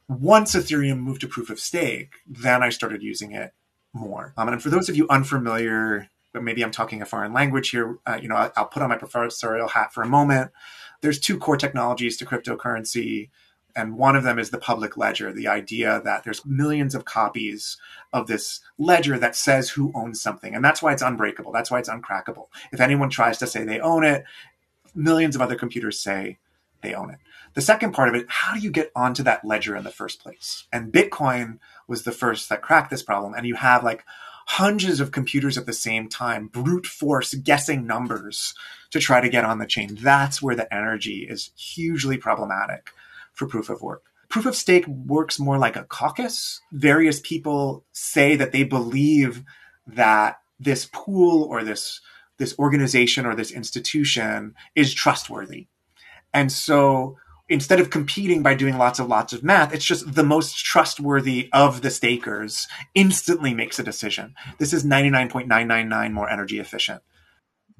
once 0.09 0.55
ethereum 0.55 0.99
moved 0.99 1.21
to 1.21 1.29
proof 1.29 1.51
of 1.51 1.61
stake 1.61 2.15
then 2.27 2.63
i 2.63 2.69
started 2.69 3.03
using 3.03 3.33
it 3.33 3.53
more. 3.93 4.33
Um, 4.37 4.49
and 4.49 4.63
for 4.63 4.71
those 4.71 4.89
of 4.89 4.97
you 4.97 5.07
unfamiliar 5.09 6.09
but 6.33 6.43
maybe 6.43 6.65
i'm 6.65 6.71
talking 6.71 7.03
a 7.03 7.07
foreign 7.07 7.33
language 7.33 7.71
here 7.71 7.99
uh, 8.07 8.19
you 8.21 8.29
know 8.29 8.37
I'll, 8.37 8.53
I'll 8.57 8.67
put 8.67 8.83
on 8.83 8.89
my 8.89 8.97
professorial 8.97 9.69
hat 9.69 9.93
for 9.93 10.03
a 10.03 10.09
moment. 10.09 10.51
There's 11.01 11.19
two 11.19 11.39
core 11.39 11.57
technologies 11.57 12.17
to 12.19 12.27
cryptocurrency 12.27 13.29
and 13.75 13.97
one 13.97 14.17
of 14.17 14.23
them 14.23 14.39
is 14.39 14.51
the 14.51 14.59
public 14.59 14.97
ledger 14.97 15.33
the 15.33 15.49
idea 15.49 16.01
that 16.05 16.25
there's 16.25 16.45
millions 16.47 16.95
of 16.95 17.05
copies 17.05 17.77
of 18.13 18.27
this 18.27 18.61
ledger 18.79 19.19
that 19.19 19.37
says 19.37 19.71
who 19.71 19.93
owns 19.95 20.21
something 20.21 20.55
and 20.55 20.65
that's 20.65 20.83
why 20.83 20.93
it's 20.93 21.03
unbreakable. 21.03 21.53
That's 21.53 21.71
why 21.71 21.79
it's 21.79 21.91
uncrackable. 21.91 22.47
If 22.73 22.81
anyone 22.81 23.11
tries 23.11 23.39
to 23.39 23.47
say 23.47 23.65
they 23.65 23.81
own 23.81 24.05
it 24.05 24.25
millions 24.95 25.37
of 25.37 25.43
other 25.43 25.57
computers 25.57 25.99
say 25.99 26.39
they 26.83 26.95
own 26.95 27.11
it 27.11 27.19
the 27.55 27.61
second 27.61 27.93
part 27.93 28.09
of 28.09 28.15
it 28.15 28.27
how 28.29 28.55
do 28.55 28.61
you 28.61 28.71
get 28.71 28.91
onto 28.95 29.23
that 29.23 29.45
ledger 29.45 29.77
in 29.77 29.85
the 29.85 29.91
first 29.91 30.21
place 30.23 30.67
and 30.73 30.93
bitcoin 30.93 31.59
was 31.87 32.05
the 32.05 32.13
first 32.13 32.49
that 32.49 32.63
cracked 32.63 32.91
this 32.91 33.03
problem 33.03 33.35
and 33.35 33.47
you 33.47 33.55
have 33.55 33.85
like 33.85 34.05
hundreds 34.47 35.01
of 35.01 35.13
computers 35.13 35.57
at 35.57 35.67
the 35.67 35.73
same 35.73 36.09
time, 36.09 36.47
brute 36.49 36.87
force 36.87 37.35
guessing 37.35 37.87
numbers 37.87 38.55
to 38.91 39.01
try 39.01 39.21
to 39.21 39.29
get 39.29 39.45
on 39.45 39.59
the 39.59 39.67
chain. 39.67 39.97
That's 40.01 40.43
where 40.43 40.57
the 40.57 40.73
energy 40.73 41.27
is 41.29 41.51
hugely 41.57 42.17
problematic 42.17 42.91
for 43.33 43.47
proof 43.47 43.71
of 43.71 43.83
work. 43.83 44.03
Proof 44.29 44.47
of 44.47 44.57
stake 44.57 44.87
works 44.87 45.39
more 45.39 45.59
like 45.59 45.77
a 45.77 45.85
caucus. 45.85 46.61
Various 46.73 47.21
people 47.21 47.85
say 47.93 48.37
that 48.37 48.53
they 48.53 48.65
believe 48.65 49.45
that 49.87 50.41
this 50.59 50.89
pool 50.93 51.45
or 51.45 51.65
this 51.65 52.01
this 52.39 52.59
organization 52.59 53.27
or 53.27 53.37
this 53.37 53.53
institution 53.53 54.55
is 54.75 54.95
trustworthy. 54.95 55.69
And 56.33 56.51
so 56.51 57.19
instead 57.49 57.81
of 57.81 57.91
competing 57.91 58.43
by 58.43 58.55
doing 58.55 58.79
lots 58.79 58.99
of 58.99 59.09
lots 59.09 59.33
of 59.33 59.43
math, 59.43 59.75
it's 59.75 59.85
just 59.85 60.15
the 60.15 60.25
most 60.25 60.57
trustworthy 60.57 61.49
of 61.53 61.83
the 61.83 61.91
stakers 61.91 62.67
instantly 62.95 63.55
makes 63.55 63.79
a 63.79 63.83
decision. 63.83 64.35
This 64.59 64.73
is 64.73 64.85
99.999 64.85 66.13
more 66.13 66.31
energy 66.31 66.59
efficient. 66.59 67.03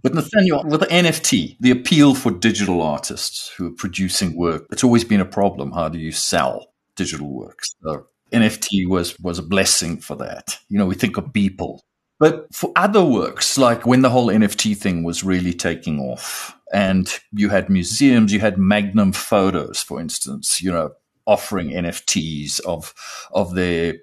But 0.03 0.15
Nathaniel, 0.15 0.65
with 0.65 0.81
the 0.81 0.87
NFT, 0.87 1.59
the 1.61 1.71
appeal 1.71 2.15
for 2.15 2.33
digital 2.33 2.83
artists 2.83 3.53
who 3.57 3.69
are 3.69 3.75
producing 3.77 4.37
work, 4.37 4.67
it's 4.73 4.83
always 4.83 5.05
been 5.05 5.21
a 5.21 5.25
problem. 5.25 5.71
How 5.71 5.89
do 5.89 5.99
you 5.99 6.11
sell 6.11 6.73
digital 6.97 7.33
works? 7.33 7.77
So 7.83 8.09
NFT 8.33 8.89
was 8.89 9.17
was 9.21 9.39
a 9.39 9.45
blessing 9.45 10.01
for 10.01 10.17
that. 10.17 10.59
You 10.69 10.79
know, 10.79 10.87
we 10.87 10.97
think 10.97 11.19
of 11.19 11.27
Beeple. 11.27 11.81
But 12.23 12.55
for 12.55 12.71
other 12.77 13.05
works, 13.05 13.59
like 13.59 13.85
when 13.85 14.03
the 14.03 14.11
whole 14.11 14.29
NFT 14.29 14.77
thing 14.77 15.03
was 15.03 15.25
really 15.25 15.53
taking 15.53 15.99
off, 15.99 16.57
and 16.73 17.13
you 17.33 17.49
had 17.49 17.69
museums, 17.69 18.33
you 18.33 18.39
had 18.39 18.59
Magnum 18.59 19.11
Photos, 19.11 19.83
for 19.83 20.01
instance, 20.01 20.63
you 20.63 20.71
know, 20.71 20.93
offering 21.27 21.71
NFTs 21.71 22.61
of 22.61 22.95
of 23.33 23.57
their 23.57 23.95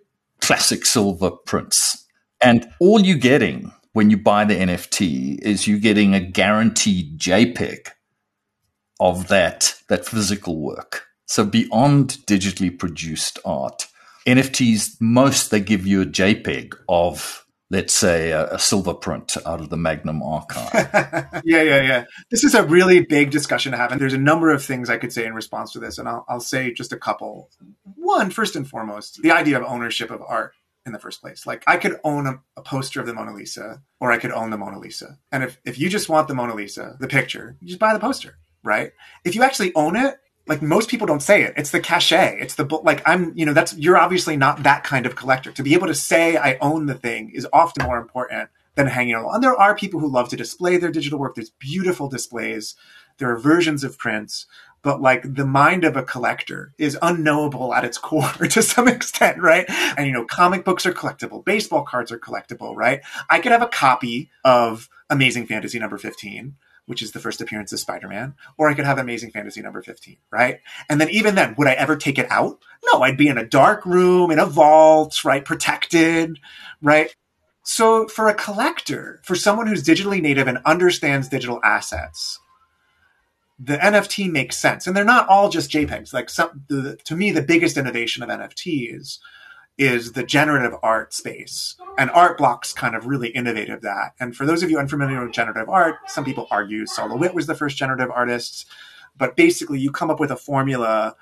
classic 0.41 0.85
silver 0.85 1.31
prints. 1.31 2.05
And 2.41 2.69
all 2.81 2.99
you're 2.99 3.17
getting 3.17 3.71
when 3.93 4.09
you 4.09 4.17
buy 4.17 4.43
the 4.43 4.55
NFT 4.55 5.39
is 5.39 5.65
you're 5.65 5.79
getting 5.79 6.13
a 6.13 6.19
guaranteed 6.19 7.17
JPEG 7.17 7.87
of 8.99 9.29
that 9.29 9.75
that 9.87 10.05
physical 10.05 10.59
work. 10.59 11.05
So 11.25 11.45
beyond 11.45 12.17
digitally 12.27 12.77
produced 12.77 13.39
art, 13.45 13.87
NFTs 14.27 14.97
most 14.99 15.51
they 15.51 15.61
give 15.61 15.87
you 15.87 16.01
a 16.01 16.05
JPEG 16.05 16.73
of 16.89 17.45
let's 17.69 17.93
say, 17.93 18.31
a, 18.31 18.47
a, 18.47 18.59
silver 18.59 18.93
print 18.93 19.37
out 19.45 19.61
of 19.61 19.69
the 19.69 19.77
Magnum 19.77 20.23
archive. 20.23 20.71
yeah, 21.45 21.61
yeah, 21.61 21.81
yeah. 21.81 22.05
This 22.31 22.43
is 22.43 22.55
a 22.55 22.63
really 22.63 23.01
big 23.01 23.29
discussion 23.29 23.71
to 23.71 23.77
have. 23.77 23.91
And 23.91 24.01
there's 24.01 24.13
a 24.13 24.17
number 24.19 24.49
of 24.51 24.63
things 24.63 24.89
I 24.89 24.97
could 24.97 25.13
say 25.13 25.25
in 25.25 25.33
response 25.33 25.71
to 25.73 25.79
this. 25.79 25.97
And 25.97 26.07
I'll, 26.07 26.25
I'll 26.27 26.39
say 26.39 26.73
just 26.73 26.93
a 26.93 26.97
couple. 26.97 27.49
One, 27.95 28.31
first 28.31 28.55
and 28.55 28.67
foremost, 28.67 29.21
the 29.21 29.31
idea 29.31 29.59
of 29.59 29.63
ownership 29.63 30.09
of 30.09 30.21
art 30.27 30.53
in 30.85 30.93
the 30.93 30.99
first 30.99 31.21
place. 31.21 31.45
Like 31.45 31.63
I 31.67 31.77
could 31.77 31.99
own 32.03 32.25
a, 32.25 32.39
a, 32.57 32.61
poster 32.61 32.99
of 32.99 33.05
the 33.05 33.13
Mona 33.13 33.33
Lisa 33.33 33.81
or 33.99 34.11
I 34.11 34.17
could 34.17 34.31
own 34.31 34.49
the 34.49 34.57
Mona 34.57 34.79
Lisa. 34.79 35.19
And 35.31 35.43
if, 35.43 35.59
if 35.63 35.77
you 35.77 35.89
just 35.89 36.09
want 36.09 36.27
the 36.27 36.33
Mona 36.33 36.55
Lisa, 36.55 36.97
the 36.99 37.07
picture, 37.07 37.57
you 37.59 37.67
just 37.67 37.79
buy 37.79 37.93
the 37.93 37.99
poster, 37.99 38.37
right? 38.63 38.91
If 39.23 39.35
you 39.35 39.43
actually 39.43 39.73
own 39.75 39.95
it, 39.95 40.15
like 40.49 40.63
most 40.63 40.89
people 40.89 41.05
don't 41.05 41.21
say 41.21 41.43
it. 41.43 41.53
It's 41.55 41.69
the 41.69 41.79
cachet. 41.79 42.39
It's 42.41 42.55
the 42.55 42.65
like 42.83 43.03
I'm, 43.05 43.31
you 43.37 43.45
know, 43.45 43.53
that's 43.53 43.77
you're 43.77 43.97
obviously 43.97 44.35
not 44.35 44.63
that 44.63 44.83
kind 44.83 45.05
of 45.05 45.15
collector. 45.15 45.51
To 45.51 45.63
be 45.63 45.75
able 45.75 45.87
to 45.87 45.95
say 45.95 46.37
I 46.37 46.57
own 46.59 46.87
the 46.87 46.95
thing 46.95 47.29
is 47.29 47.47
often 47.53 47.85
more 47.85 47.99
important 47.99 48.49
than 48.73 48.87
hanging 48.87 49.13
along. 49.13 49.35
And 49.35 49.43
there 49.43 49.55
are 49.55 49.75
people 49.75 49.99
who 49.99 50.11
love 50.11 50.27
to 50.29 50.35
display 50.35 50.77
their 50.77 50.91
digital 50.91 51.19
work. 51.19 51.35
There's 51.35 51.51
beautiful 51.51 52.09
displays. 52.09 52.75
There 53.19 53.31
are 53.31 53.37
versions 53.37 53.83
of 53.83 53.99
prints, 53.99 54.47
but 54.81 55.01
like 55.01 55.35
the 55.35 55.45
mind 55.45 55.83
of 55.83 55.95
a 55.95 56.03
collector 56.03 56.73
is 56.79 56.97
unknowable 57.01 57.73
at 57.73 57.85
its 57.85 57.99
core 57.99 58.31
to 58.49 58.63
some 58.63 58.87
extent, 58.87 59.39
right? 59.39 59.65
And 59.69 60.07
you 60.07 60.13
know, 60.13 60.25
comic 60.25 60.65
books 60.65 60.85
are 60.87 60.93
collectible, 60.93 61.45
baseball 61.45 61.83
cards 61.83 62.11
are 62.11 62.19
collectible, 62.19 62.75
right? 62.75 63.01
I 63.29 63.39
could 63.39 63.51
have 63.51 63.61
a 63.61 63.67
copy 63.67 64.31
of 64.43 64.89
Amazing 65.11 65.45
Fantasy 65.45 65.77
number 65.77 65.99
15 65.99 66.55
which 66.89 67.03
is 67.03 67.11
the 67.11 67.19
first 67.19 67.39
appearance 67.39 67.71
of 67.71 67.79
Spider-Man, 67.79 68.33
or 68.57 68.67
I 68.67 68.73
could 68.73 68.85
have 68.85 68.97
Amazing 68.97 69.29
Fantasy 69.29 69.61
number 69.61 69.83
15, 69.83 70.17
right? 70.31 70.59
And 70.89 70.99
then 70.99 71.07
even 71.11 71.35
then, 71.35 71.53
would 71.55 71.67
I 71.67 71.73
ever 71.73 71.95
take 71.95 72.17
it 72.17 72.25
out? 72.31 72.57
No, 72.91 73.03
I'd 73.03 73.15
be 73.15 73.27
in 73.27 73.37
a 73.37 73.45
dark 73.45 73.85
room, 73.85 74.31
in 74.31 74.39
a 74.39 74.47
vault, 74.47 75.23
right? 75.23 75.45
Protected, 75.45 76.39
right? 76.81 77.15
So 77.61 78.07
for 78.07 78.27
a 78.27 78.33
collector, 78.33 79.21
for 79.23 79.35
someone 79.35 79.67
who's 79.67 79.83
digitally 79.83 80.19
native 80.19 80.47
and 80.47 80.57
understands 80.65 81.29
digital 81.29 81.59
assets, 81.63 82.39
the 83.59 83.77
NFT 83.77 84.31
makes 84.31 84.57
sense. 84.57 84.87
And 84.87 84.97
they're 84.97 85.05
not 85.05 85.29
all 85.29 85.49
just 85.49 85.69
JPEGs. 85.69 86.11
Like 86.11 86.31
some, 86.31 86.63
the, 86.69 86.97
to 87.05 87.15
me, 87.15 87.29
the 87.29 87.43
biggest 87.43 87.77
innovation 87.77 88.23
of 88.23 88.29
NFTs 88.29 89.19
is 89.79 90.11
the 90.11 90.23
generative 90.23 90.75
art 90.83 91.13
space. 91.13 91.75
And 91.97 92.11
art 92.11 92.37
blocks 92.37 92.73
kind 92.73 92.95
of 92.95 93.07
really 93.07 93.29
innovated 93.29 93.81
that. 93.81 94.13
And 94.19 94.35
for 94.35 94.45
those 94.45 94.61
of 94.61 94.69
you 94.69 94.77
unfamiliar 94.77 95.23
with 95.23 95.33
generative 95.33 95.69
art, 95.69 95.95
some 96.07 96.25
people 96.25 96.47
argue 96.51 96.85
Sol 96.85 97.09
LeWitt 97.09 97.33
was 97.33 97.47
the 97.47 97.55
first 97.55 97.77
generative 97.77 98.11
artist. 98.11 98.67
But 99.17 99.35
basically, 99.35 99.79
you 99.79 99.91
come 99.91 100.11
up 100.11 100.19
with 100.19 100.31
a 100.31 100.37
formula 100.37 101.15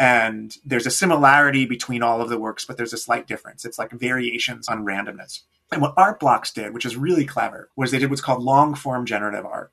And 0.00 0.56
there's 0.64 0.86
a 0.86 0.90
similarity 0.90 1.66
between 1.66 2.02
all 2.02 2.22
of 2.22 2.30
the 2.30 2.38
works, 2.38 2.64
but 2.64 2.78
there's 2.78 2.94
a 2.94 2.98
slight 2.98 3.26
difference. 3.26 3.66
It's 3.66 3.78
like 3.78 3.92
variations 3.92 4.66
on 4.66 4.86
randomness. 4.86 5.40
And 5.70 5.82
what 5.82 5.92
Art 5.94 6.18
Blocks 6.18 6.50
did, 6.50 6.72
which 6.72 6.86
is 6.86 6.96
really 6.96 7.26
clever, 7.26 7.68
was 7.76 7.90
they 7.90 7.98
did 7.98 8.08
what's 8.08 8.22
called 8.22 8.42
long 8.42 8.74
form 8.74 9.04
generative 9.04 9.44
art, 9.44 9.70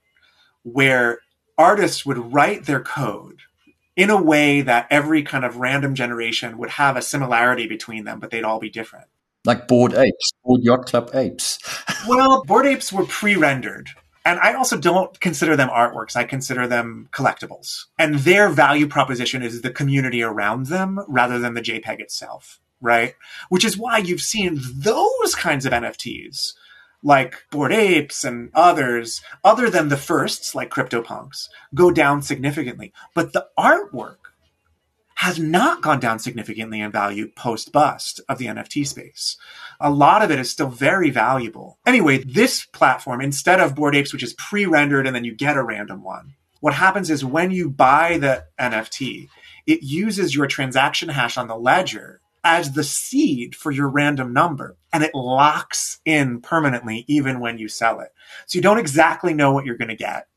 where 0.64 1.20
artists 1.58 2.06
would 2.06 2.34
write 2.34 2.66
their 2.66 2.82
code 2.82 3.40
in 3.98 4.12
a 4.12 4.22
way 4.22 4.62
that 4.62 4.88
every 4.92 5.24
kind 5.24 5.44
of 5.44 5.58
random 5.58 5.96
generation 5.96 6.60
would 6.60 6.70
have 6.70 6.96
a 6.96 7.02
similarity 7.02 7.68
between 7.68 8.06
them, 8.06 8.20
but 8.20 8.30
they'd 8.30 8.44
all 8.44 8.60
be 8.60 8.70
different. 8.70 9.08
Like 9.44 9.68
Bored 9.68 9.96
Apes, 9.96 10.32
Bored 10.46 10.62
Yacht 10.64 10.86
Club 10.86 11.10
Apes. 11.14 11.58
well, 12.08 12.44
Bored 12.46 12.68
Apes 12.68 12.94
were 12.94 13.06
pre 13.06 13.36
rendered. 13.36 13.90
And 14.24 14.40
I 14.42 14.54
also 14.54 14.78
don't 14.78 15.18
consider 15.22 15.56
them 15.56 15.70
artworks. 15.70 16.18
I 16.18 16.26
consider 16.26 16.68
them 16.68 17.08
collectibles. 17.14 17.86
And 17.98 18.16
their 18.16 18.50
value 18.50 18.86
proposition 18.86 19.42
is 19.42 19.62
the 19.62 19.72
community 19.72 20.22
around 20.22 20.66
them 20.66 21.00
rather 21.08 21.40
than 21.40 21.54
the 21.54 21.62
JPEG 21.62 22.02
itself, 22.02 22.60
right? 22.82 23.16
Which 23.48 23.64
is 23.64 23.78
why 23.78 24.00
you've 24.00 24.22
seen 24.22 24.60
those 24.76 25.34
kinds 25.34 25.66
of 25.66 25.72
NFTs 25.72 26.56
like 27.08 27.46
Bored 27.52 27.72
Apes 27.72 28.26
and 28.26 28.52
others, 28.54 29.22
other 29.42 29.70
than 29.70 29.88
the 29.88 29.96
firsts 29.96 30.54
like 30.54 30.70
CryptoPunks, 30.70 31.48
go 31.74 31.90
down 31.90 32.22
significantly. 32.22 32.92
But 33.16 33.32
the 33.32 33.48
artwork 33.58 34.18
has 35.16 35.40
not 35.40 35.82
gone 35.82 36.02
down 36.02 36.20
significantly 36.20 36.82
in 36.82 36.92
value 36.92 37.32
post 37.36 37.72
bust 37.72 38.20
of 38.28 38.38
the 38.38 38.48
NFT 38.48 38.86
space. 38.86 39.38
A 39.80 39.90
lot 39.90 40.22
of 40.22 40.32
it 40.32 40.38
is 40.38 40.52
still 40.52 40.68
very 40.68 41.10
valuable. 41.10 41.80
Anyway, 41.86 42.18
this 42.20 42.66
platform, 42.66 43.22
instead 43.22 43.62
of 43.62 43.74
Bored 43.74 43.96
Apes, 43.96 44.12
which 44.12 44.22
is 44.22 44.34
pre 44.34 44.66
rendered 44.66 45.08
and 45.08 45.16
then 45.16 45.24
you 45.24 45.34
get 45.34 45.56
a 45.56 45.64
random 45.64 46.04
one, 46.04 46.36
what 46.60 46.74
happens 46.74 47.10
is 47.10 47.24
when 47.24 47.52
you 47.52 47.70
buy 47.70 48.18
the 48.18 48.44
NFT, 48.60 49.30
it 49.66 49.82
uses 49.82 50.36
your 50.36 50.46
transaction 50.46 51.08
hash 51.08 51.38
on 51.38 51.48
the 51.48 51.58
ledger 51.58 52.20
as 52.44 52.74
the 52.74 52.84
seed 52.84 53.56
for 53.56 53.72
your 53.72 53.88
random 53.88 54.34
number 54.34 54.76
and 54.98 55.04
it 55.04 55.14
locks 55.14 56.00
in 56.06 56.42
permanently 56.42 57.06
even 57.08 57.40
when 57.40 57.60
you 57.60 57.68
sell 57.68 58.00
it. 58.00 58.10
So 58.48 58.58
you 58.58 58.64
don't 58.64 58.80
exactly 58.80 59.36
know 59.36 59.52
what 59.52 59.64
you're 59.64 59.78
going 59.78 59.90
to 59.90 59.96
get 59.96 60.28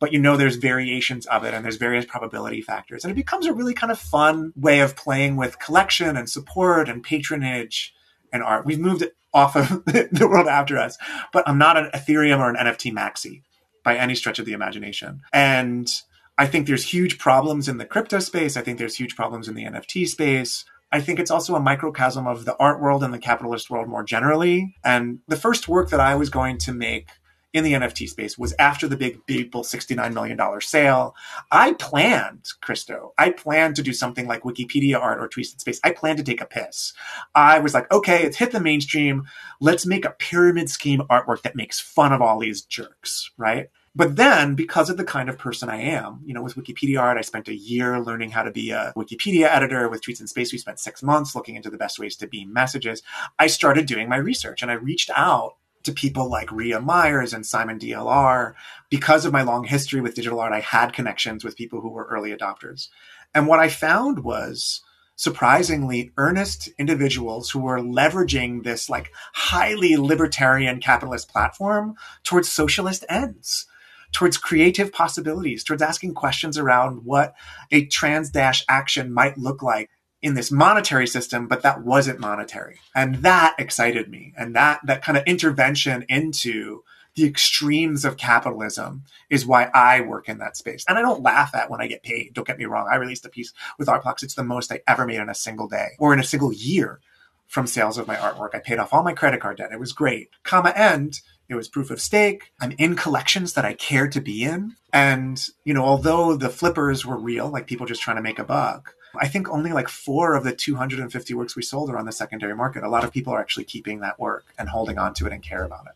but 0.00 0.14
you 0.14 0.18
know 0.18 0.36
there's 0.36 0.56
variations 0.56 1.26
of 1.26 1.44
it 1.44 1.52
and 1.52 1.62
there's 1.62 1.76
various 1.76 2.06
probability 2.06 2.62
factors. 2.62 3.04
And 3.04 3.12
it 3.12 3.16
becomes 3.16 3.46
a 3.46 3.52
really 3.52 3.74
kind 3.74 3.92
of 3.92 3.98
fun 3.98 4.54
way 4.56 4.80
of 4.80 4.96
playing 4.96 5.36
with 5.36 5.58
collection 5.58 6.16
and 6.16 6.28
support 6.28 6.88
and 6.88 7.02
patronage 7.02 7.94
and 8.32 8.42
art. 8.42 8.64
We've 8.64 8.80
moved 8.80 9.04
off 9.34 9.56
of 9.56 9.84
the 9.84 10.26
world 10.28 10.48
after 10.48 10.78
us, 10.78 10.96
but 11.34 11.46
I'm 11.46 11.58
not 11.58 11.76
an 11.76 11.90
Ethereum 11.94 12.38
or 12.38 12.48
an 12.48 12.56
NFT 12.56 12.92
maxi 12.92 13.42
by 13.84 13.96
any 13.96 14.14
stretch 14.14 14.38
of 14.38 14.46
the 14.46 14.52
imagination. 14.52 15.20
And 15.34 15.92
I 16.38 16.46
think 16.46 16.66
there's 16.66 16.84
huge 16.84 17.18
problems 17.18 17.68
in 17.68 17.76
the 17.76 17.84
crypto 17.84 18.20
space. 18.20 18.56
I 18.56 18.62
think 18.62 18.78
there's 18.78 18.96
huge 18.96 19.16
problems 19.16 19.48
in 19.48 19.54
the 19.54 19.64
NFT 19.64 20.08
space. 20.08 20.64
I 20.92 21.00
think 21.00 21.18
it's 21.18 21.30
also 21.30 21.54
a 21.54 21.60
microcosm 21.60 22.26
of 22.26 22.44
the 22.44 22.56
art 22.56 22.80
world 22.80 23.04
and 23.04 23.14
the 23.14 23.18
capitalist 23.18 23.70
world 23.70 23.88
more 23.88 24.02
generally. 24.02 24.76
And 24.84 25.20
the 25.28 25.36
first 25.36 25.68
work 25.68 25.90
that 25.90 26.00
I 26.00 26.16
was 26.16 26.30
going 26.30 26.58
to 26.58 26.72
make 26.72 27.08
in 27.52 27.64
the 27.64 27.72
NFT 27.72 28.08
space 28.08 28.38
was 28.38 28.54
after 28.58 28.86
the 28.86 28.96
big 28.96 29.26
Beeple 29.26 29.64
$69 29.64 30.12
million 30.12 30.38
sale. 30.60 31.14
I 31.50 31.72
planned, 31.74 32.46
Christo, 32.60 33.12
I 33.18 33.30
planned 33.30 33.76
to 33.76 33.82
do 33.82 33.92
something 33.92 34.26
like 34.26 34.42
Wikipedia 34.42 35.00
art 35.00 35.20
or 35.20 35.28
Tweets 35.28 35.52
in 35.52 35.58
Space. 35.58 35.80
I 35.82 35.90
planned 35.90 36.18
to 36.18 36.24
take 36.24 36.40
a 36.40 36.46
piss. 36.46 36.92
I 37.34 37.58
was 37.58 37.74
like, 37.74 37.90
okay, 37.92 38.22
it's 38.22 38.36
hit 38.36 38.52
the 38.52 38.60
mainstream. 38.60 39.24
Let's 39.60 39.86
make 39.86 40.04
a 40.04 40.10
pyramid 40.10 40.70
scheme 40.70 41.02
artwork 41.10 41.42
that 41.42 41.56
makes 41.56 41.80
fun 41.80 42.12
of 42.12 42.22
all 42.22 42.38
these 42.38 42.62
jerks, 42.62 43.30
right? 43.36 43.68
But 43.94 44.14
then, 44.14 44.54
because 44.54 44.88
of 44.88 44.96
the 44.96 45.04
kind 45.04 45.28
of 45.28 45.36
person 45.36 45.68
I 45.68 45.80
am, 45.80 46.20
you 46.24 46.32
know, 46.32 46.42
with 46.42 46.54
Wikipedia 46.54 47.00
art, 47.00 47.18
I 47.18 47.22
spent 47.22 47.48
a 47.48 47.54
year 47.54 47.98
learning 47.98 48.30
how 48.30 48.44
to 48.44 48.52
be 48.52 48.70
a 48.70 48.92
Wikipedia 48.96 49.46
editor. 49.46 49.88
With 49.88 50.02
Tweets 50.02 50.20
in 50.20 50.28
Space, 50.28 50.52
we 50.52 50.58
spent 50.58 50.78
six 50.78 51.02
months 51.02 51.34
looking 51.34 51.56
into 51.56 51.70
the 51.70 51.76
best 51.76 51.98
ways 51.98 52.14
to 52.16 52.28
beam 52.28 52.52
messages. 52.52 53.02
I 53.38 53.48
started 53.48 53.86
doing 53.86 54.08
my 54.08 54.16
research 54.16 54.62
and 54.62 54.70
I 54.70 54.74
reached 54.74 55.10
out 55.16 55.56
to 55.82 55.92
people 55.92 56.30
like 56.30 56.52
Rhea 56.52 56.80
Myers 56.80 57.32
and 57.32 57.44
Simon 57.44 57.80
DLR. 57.80 58.54
Because 58.90 59.24
of 59.24 59.32
my 59.32 59.42
long 59.42 59.64
history 59.64 60.00
with 60.00 60.14
digital 60.14 60.38
art, 60.38 60.52
I 60.52 60.60
had 60.60 60.92
connections 60.92 61.42
with 61.42 61.56
people 61.56 61.80
who 61.80 61.90
were 61.90 62.06
early 62.06 62.34
adopters. 62.34 62.88
And 63.34 63.48
what 63.48 63.58
I 63.58 63.68
found 63.68 64.22
was 64.22 64.82
surprisingly 65.16 66.12
earnest 66.16 66.68
individuals 66.78 67.50
who 67.50 67.58
were 67.58 67.80
leveraging 67.80 68.62
this 68.62 68.88
like 68.88 69.12
highly 69.34 69.96
libertarian 69.96 70.80
capitalist 70.80 71.28
platform 71.28 71.94
towards 72.22 72.50
socialist 72.50 73.04
ends 73.08 73.66
towards 74.12 74.38
creative 74.38 74.92
possibilities, 74.92 75.64
towards 75.64 75.82
asking 75.82 76.14
questions 76.14 76.58
around 76.58 77.04
what 77.04 77.34
a 77.70 77.86
trans 77.86 78.30
dash 78.30 78.64
action 78.68 79.12
might 79.12 79.38
look 79.38 79.62
like 79.62 79.90
in 80.22 80.34
this 80.34 80.50
monetary 80.50 81.06
system, 81.06 81.48
but 81.48 81.62
that 81.62 81.82
wasn't 81.82 82.20
monetary. 82.20 82.78
And 82.94 83.16
that 83.16 83.54
excited 83.58 84.10
me. 84.10 84.34
And 84.36 84.54
that, 84.54 84.80
that 84.84 85.02
kind 85.02 85.16
of 85.16 85.24
intervention 85.24 86.04
into 86.08 86.82
the 87.14 87.24
extremes 87.24 88.04
of 88.04 88.16
capitalism 88.16 89.04
is 89.30 89.46
why 89.46 89.70
I 89.74 90.00
work 90.00 90.28
in 90.28 90.38
that 90.38 90.56
space. 90.56 90.84
And 90.88 90.98
I 90.98 91.02
don't 91.02 91.22
laugh 91.22 91.54
at 91.54 91.70
when 91.70 91.80
I 91.80 91.86
get 91.86 92.02
paid. 92.02 92.34
Don't 92.34 92.46
get 92.46 92.58
me 92.58 92.66
wrong. 92.66 92.88
I 92.90 92.96
released 92.96 93.26
a 93.26 93.30
piece 93.30 93.52
with 93.78 93.88
Artblocks. 93.88 94.22
It's 94.22 94.34
the 94.34 94.44
most 94.44 94.70
I 94.72 94.80
ever 94.86 95.06
made 95.06 95.20
in 95.20 95.28
a 95.28 95.34
single 95.34 95.68
day 95.68 95.88
or 95.98 96.12
in 96.12 96.20
a 96.20 96.24
single 96.24 96.52
year 96.52 97.00
from 97.46 97.66
sales 97.66 97.98
of 97.98 98.06
my 98.06 98.14
artwork. 98.14 98.54
I 98.54 98.60
paid 98.60 98.78
off 98.78 98.92
all 98.92 99.02
my 99.02 99.12
credit 99.12 99.40
card 99.40 99.56
debt. 99.56 99.72
It 99.72 99.80
was 99.80 99.92
great. 99.92 100.30
Comma 100.44 100.72
end. 100.76 101.20
It 101.50 101.56
was 101.56 101.68
proof 101.68 101.90
of 101.90 102.00
stake. 102.00 102.52
I'm 102.60 102.72
in 102.78 102.94
collections 102.94 103.54
that 103.54 103.64
I 103.64 103.74
care 103.74 104.08
to 104.08 104.20
be 104.20 104.44
in. 104.44 104.76
And, 104.92 105.44
you 105.64 105.74
know, 105.74 105.84
although 105.84 106.36
the 106.36 106.48
flippers 106.48 107.04
were 107.04 107.18
real, 107.18 107.48
like 107.48 107.66
people 107.66 107.86
just 107.86 108.00
trying 108.00 108.16
to 108.16 108.22
make 108.22 108.38
a 108.38 108.44
buck, 108.44 108.94
I 109.20 109.26
think 109.26 109.50
only 109.50 109.72
like 109.72 109.88
four 109.88 110.34
of 110.34 110.44
the 110.44 110.52
250 110.52 111.34
works 111.34 111.56
we 111.56 111.62
sold 111.62 111.90
are 111.90 111.98
on 111.98 112.06
the 112.06 112.12
secondary 112.12 112.54
market. 112.54 112.84
A 112.84 112.88
lot 112.88 113.02
of 113.02 113.12
people 113.12 113.32
are 113.34 113.40
actually 113.40 113.64
keeping 113.64 113.98
that 114.00 114.20
work 114.20 114.44
and 114.58 114.68
holding 114.68 114.96
on 114.96 115.12
to 115.14 115.26
it 115.26 115.32
and 115.32 115.42
care 115.42 115.64
about 115.64 115.86
it. 115.86 115.92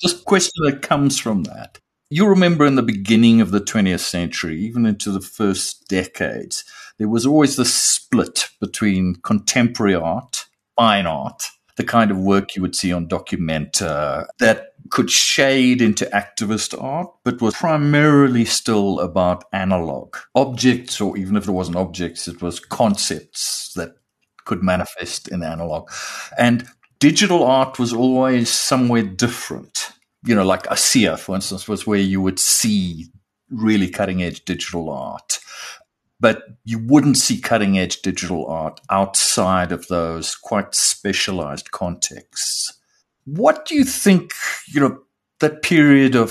Just 0.00 0.24
question 0.24 0.64
that 0.64 0.82
comes 0.82 1.18
from 1.18 1.42
that. 1.44 1.80
You 2.10 2.28
remember 2.28 2.64
in 2.64 2.76
the 2.76 2.82
beginning 2.82 3.40
of 3.40 3.50
the 3.50 3.60
20th 3.60 4.00
century, 4.00 4.60
even 4.60 4.86
into 4.86 5.10
the 5.10 5.20
first 5.20 5.88
decades, 5.88 6.64
there 6.98 7.08
was 7.08 7.26
always 7.26 7.56
this 7.56 7.74
split 7.74 8.48
between 8.60 9.16
contemporary 9.16 9.96
art, 9.96 10.46
fine 10.76 11.06
art, 11.06 11.42
the 11.76 11.84
kind 11.84 12.10
of 12.10 12.18
work 12.18 12.54
you 12.54 12.62
would 12.62 12.76
see 12.76 12.92
on 12.92 13.08
Documenta 13.08 14.26
that 14.38 14.68
could 14.90 15.10
shade 15.10 15.80
into 15.82 16.04
activist 16.06 16.80
art, 16.80 17.08
but 17.24 17.40
was 17.40 17.54
primarily 17.54 18.44
still 18.44 19.00
about 19.00 19.44
analog 19.52 20.16
objects, 20.34 21.00
or 21.00 21.16
even 21.16 21.36
if 21.36 21.48
it 21.48 21.52
wasn't 21.52 21.76
objects, 21.76 22.28
it 22.28 22.40
was 22.42 22.60
concepts 22.60 23.72
that 23.74 23.94
could 24.44 24.62
manifest 24.62 25.28
in 25.28 25.42
analog. 25.42 25.90
And 26.38 26.68
digital 27.00 27.42
art 27.44 27.78
was 27.78 27.92
always 27.92 28.48
somewhere 28.50 29.02
different. 29.02 29.90
You 30.26 30.34
know, 30.34 30.44
like 30.44 30.64
ISEA, 30.64 31.18
for 31.18 31.34
instance, 31.34 31.66
was 31.66 31.86
where 31.86 31.98
you 31.98 32.20
would 32.20 32.38
see 32.38 33.06
really 33.50 33.88
cutting 33.88 34.22
edge 34.22 34.44
digital 34.44 34.90
art 34.90 35.38
but 36.20 36.42
you 36.64 36.78
wouldn't 36.78 37.16
see 37.16 37.40
cutting 37.40 37.78
edge 37.78 38.02
digital 38.02 38.46
art 38.46 38.80
outside 38.90 39.72
of 39.72 39.86
those 39.88 40.34
quite 40.34 40.74
specialized 40.74 41.70
contexts. 41.70 42.78
What 43.24 43.66
do 43.66 43.74
you 43.74 43.84
think, 43.84 44.32
you 44.68 44.80
know, 44.80 45.00
that 45.40 45.62
period 45.62 46.14
of 46.14 46.30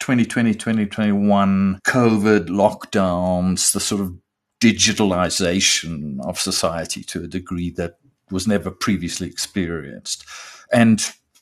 2020, 0.00 0.54
2021, 0.54 1.80
COVID, 1.84 2.46
lockdowns, 2.48 3.72
the 3.72 3.80
sort 3.80 4.00
of 4.00 4.16
digitalization 4.60 6.24
of 6.24 6.38
society 6.38 7.02
to 7.02 7.24
a 7.24 7.28
degree 7.28 7.70
that 7.70 7.98
was 8.30 8.46
never 8.46 8.70
previously 8.70 9.28
experienced. 9.28 10.24
And 10.72 11.00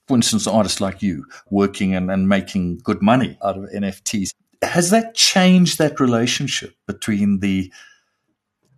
for 0.09 0.17
instance, 0.17 0.47
artists 0.47 0.81
like 0.81 1.03
you 1.03 1.25
working 1.51 1.95
and, 1.95 2.11
and 2.11 2.29
making 2.29 2.79
good 2.79 3.01
money 3.01 3.39
out 3.45 3.57
of 3.57 3.65
NFTs 3.65 4.33
has 4.63 4.91
that 4.91 5.15
changed 5.15 5.79
that 5.79 6.01
relationship 6.01 6.75
between 6.87 7.41
the 7.41 7.73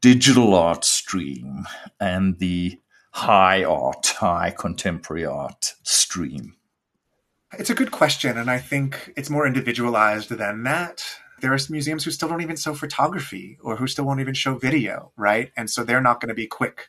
digital 0.01 0.55
art 0.55 0.85
stream 0.85 1.67
and 2.01 2.39
the 2.39 2.79
high 3.13 3.65
art, 3.65 4.07
high 4.19 4.51
contemporary 4.51 5.25
art 5.25 5.75
stream? 5.83 6.57
It's 7.59 7.71
a 7.71 7.75
good 7.75 7.91
question, 7.91 8.39
and 8.39 8.51
I 8.51 8.59
think 8.59 9.13
it's 9.17 9.29
more 9.29 9.47
individualized 9.47 10.31
than 10.31 10.63
that. 10.63 11.05
There 11.41 11.53
are 11.53 11.59
museums 11.69 12.05
who 12.05 12.11
still 12.11 12.29
don't 12.29 12.41
even 12.41 12.57
show 12.57 12.75
photography 12.75 13.59
or 13.63 13.77
who 13.77 13.87
still 13.87 14.05
won't 14.05 14.21
even 14.21 14.35
show 14.35 14.57
video, 14.57 15.13
right? 15.17 15.51
And 15.57 15.69
so 15.69 15.85
they're 15.85 16.01
not 16.01 16.21
going 16.21 16.29
to 16.29 16.35
be 16.35 16.47
quick 16.47 16.89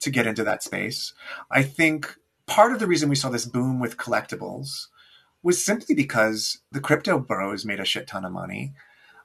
to 0.00 0.10
get 0.10 0.26
into 0.26 0.42
that 0.44 0.62
space. 0.62 1.12
I 1.50 1.62
think 1.62 2.16
part 2.46 2.72
of 2.72 2.80
the 2.80 2.86
reason 2.86 3.08
we 3.08 3.14
saw 3.14 3.28
this 3.28 3.44
boom 3.44 3.78
with 3.78 3.98
collectibles 3.98 4.88
was 5.42 5.62
simply 5.62 5.94
because 5.94 6.58
the 6.70 6.80
crypto 6.80 7.18
bros 7.18 7.64
made 7.64 7.80
a 7.80 7.84
shit 7.84 8.06
ton 8.06 8.24
of 8.24 8.32
money 8.32 8.72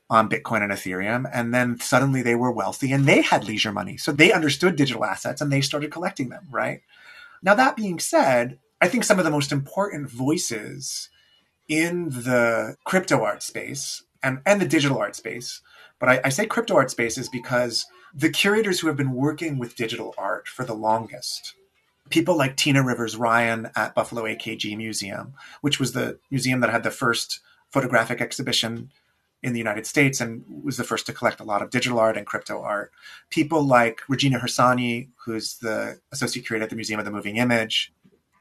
on 0.09 0.29
Bitcoin 0.29 0.63
and 0.63 0.71
Ethereum. 0.71 1.29
And 1.31 1.53
then 1.53 1.79
suddenly 1.79 2.21
they 2.21 2.35
were 2.35 2.51
wealthy 2.51 2.91
and 2.91 3.05
they 3.05 3.21
had 3.21 3.45
leisure 3.45 3.71
money. 3.71 3.97
So 3.97 4.11
they 4.11 4.31
understood 4.31 4.75
digital 4.75 5.05
assets 5.05 5.41
and 5.41 5.51
they 5.51 5.61
started 5.61 5.91
collecting 5.91 6.29
them, 6.29 6.47
right? 6.49 6.81
Now, 7.43 7.53
that 7.55 7.75
being 7.75 7.99
said, 7.99 8.59
I 8.81 8.87
think 8.87 9.03
some 9.03 9.19
of 9.19 9.25
the 9.25 9.31
most 9.31 9.51
important 9.51 10.09
voices 10.09 11.09
in 11.67 12.09
the 12.09 12.75
crypto 12.85 13.23
art 13.23 13.43
space, 13.43 14.03
and, 14.23 14.39
and 14.45 14.61
the 14.61 14.67
digital 14.67 14.97
art 14.97 15.15
space. 15.15 15.61
But 15.99 16.09
I, 16.09 16.21
I 16.25 16.29
say 16.29 16.45
crypto 16.45 16.75
art 16.75 16.91
spaces 16.91 17.29
because 17.29 17.85
the 18.13 18.29
curators 18.29 18.79
who 18.79 18.87
have 18.87 18.97
been 18.97 19.13
working 19.13 19.59
with 19.59 19.75
digital 19.75 20.13
art 20.17 20.47
for 20.47 20.63
the 20.63 20.73
longest, 20.73 21.53
people 22.09 22.37
like 22.37 22.55
Tina 22.55 22.83
Rivers 22.83 23.15
Ryan 23.15 23.69
at 23.75 23.95
Buffalo 23.95 24.23
AKG 24.23 24.77
Museum, 24.77 25.33
which 25.61 25.79
was 25.79 25.93
the 25.93 26.19
museum 26.31 26.59
that 26.61 26.69
had 26.69 26.83
the 26.83 26.91
first 26.91 27.39
photographic 27.69 28.21
exhibition 28.21 28.91
in 29.43 29.53
the 29.53 29.59
United 29.59 29.85
States 29.85 30.19
and 30.19 30.43
was 30.63 30.77
the 30.77 30.83
first 30.83 31.05
to 31.05 31.13
collect 31.13 31.39
a 31.39 31.43
lot 31.43 31.61
of 31.61 31.69
digital 31.69 31.99
art 31.99 32.17
and 32.17 32.25
crypto 32.25 32.61
art. 32.61 32.91
People 33.29 33.61
like 33.63 34.01
Regina 34.07 34.39
Harsanyi, 34.39 35.09
who's 35.25 35.57
the 35.59 35.99
associate 36.11 36.45
curator 36.45 36.63
at 36.63 36.69
the 36.69 36.75
Museum 36.75 36.99
of 36.99 37.05
the 37.05 37.11
Moving 37.11 37.37
Image. 37.37 37.93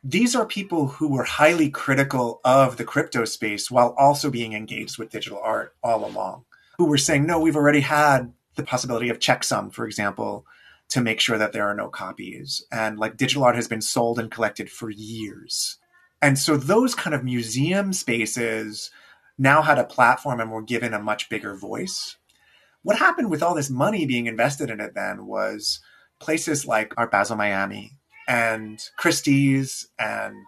These 0.03 0.35
are 0.35 0.47
people 0.47 0.87
who 0.87 1.09
were 1.09 1.25
highly 1.25 1.69
critical 1.69 2.41
of 2.45 2.77
the 2.77 2.85
crypto 2.85 3.25
space 3.25 3.71
while 3.71 3.95
also 3.99 4.31
being 4.31 4.53
engaged 4.53 4.99
with 4.99 5.11
digital 5.11 5.41
art 5.43 5.75
all 5.83 6.07
along, 6.07 6.45
who 6.79 6.87
were 6.87 6.99
saying, 6.99 7.27
no, 7.27 7.41
we've 7.41 7.57
already 7.57 7.81
had 7.81 8.33
the 8.55 8.63
possibility 8.63 9.09
of 9.09 9.19
checksum, 9.19 9.73
for 9.73 9.85
example, 9.85 10.47
to 10.89 11.01
make 11.01 11.21
sure 11.21 11.39
that 11.39 11.53
there 11.53 11.69
are 11.69 11.75
no 11.75 11.89
copies. 11.89 12.65
And 12.71 12.99
like 12.99 13.17
digital 13.17 13.45
art 13.45 13.57
has 13.57 13.69
been 13.69 13.81
sold 13.81 14.19
and 14.19 14.31
collected 14.31 14.71
for 14.71 14.91
years. 14.91 15.79
And 16.23 16.39
so 16.39 16.57
those 16.57 16.95
kind 16.95 17.15
of 17.15 17.25
museum 17.25 17.93
spaces 17.93 18.91
now 19.39 19.63
had 19.63 19.79
a 19.79 19.85
platform 19.85 20.41
and 20.41 20.51
were 20.51 20.63
given 20.63 20.95
a 20.95 21.03
much 21.03 21.29
bigger 21.29 21.55
voice. 21.55 22.17
What 22.83 22.99
happened 22.99 23.31
with 23.31 23.43
all 23.43 23.55
this 23.55 23.69
money 23.69 24.07
being 24.07 24.27
invested 24.27 24.71
in 24.71 24.81
it 24.81 24.95
then 24.95 25.27
was 25.27 25.81
places 26.21 26.67
like 26.67 26.95
Art 26.97 27.11
Basel 27.11 27.37
Miami 27.37 27.93
and 28.29 28.81
Christie's 28.97 29.89
and 29.99 30.47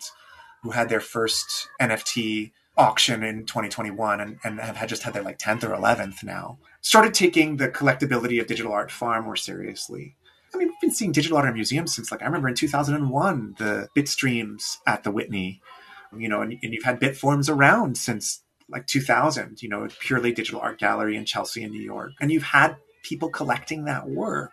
who 0.63 0.71
had 0.71 0.89
their 0.89 1.01
first 1.01 1.69
NFT 1.81 2.53
auction 2.77 3.25
in 3.25 3.45
2021 3.45 4.21
and, 4.21 4.39
and 4.45 4.61
have 4.61 4.89
just 4.89 5.03
had 5.03 5.13
their 5.13 5.23
like 5.23 5.39
10th 5.39 5.65
or 5.65 5.77
11th 5.77 6.23
now 6.23 6.59
started 6.81 7.13
taking 7.13 7.57
the 7.57 7.69
collectability 7.69 8.41
of 8.41 8.47
digital 8.47 8.73
art 8.73 8.91
far 8.91 9.21
more 9.21 9.35
seriously 9.35 10.15
I 10.55 10.57
mean, 10.57 10.69
we've 10.69 10.81
been 10.81 10.91
seeing 10.91 11.13
digital 11.13 11.37
art 11.37 11.49
in 11.49 11.55
museums 11.55 11.95
since 11.95 12.11
like 12.11 12.23
I 12.23 12.27
remember 12.27 12.49
in 12.49 12.55
2001, 12.55 13.57
the 13.59 13.89
Bitstreams 13.97 14.79
at 14.87 15.05
the 15.05 15.11
Whitney, 15.11 15.61
you 16.17 16.29
know, 16.29 16.41
and, 16.41 16.59
and, 16.63 16.73
you've 16.73 16.85
had 16.85 17.01
Bitforms 17.01 17.51
around 17.51 17.99
since 17.99 18.43
like 18.69 18.87
2000, 18.87 19.63
you 19.63 19.69
know, 19.69 19.89
purely 20.01 20.33
digital 20.33 20.61
art 20.61 20.79
gallery 20.79 21.17
in 21.17 21.25
Chelsea 21.25 21.63
in 21.63 21.71
New 21.71 21.83
York. 21.83 22.13
And 22.21 22.31
you've 22.31 22.43
had 22.43 22.77
people 23.03 23.29
collecting 23.29 23.85
that 23.85 24.09
work, 24.09 24.53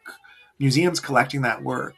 museums 0.60 0.99
collecting 0.99 1.41
that 1.41 1.63
work, 1.63 1.95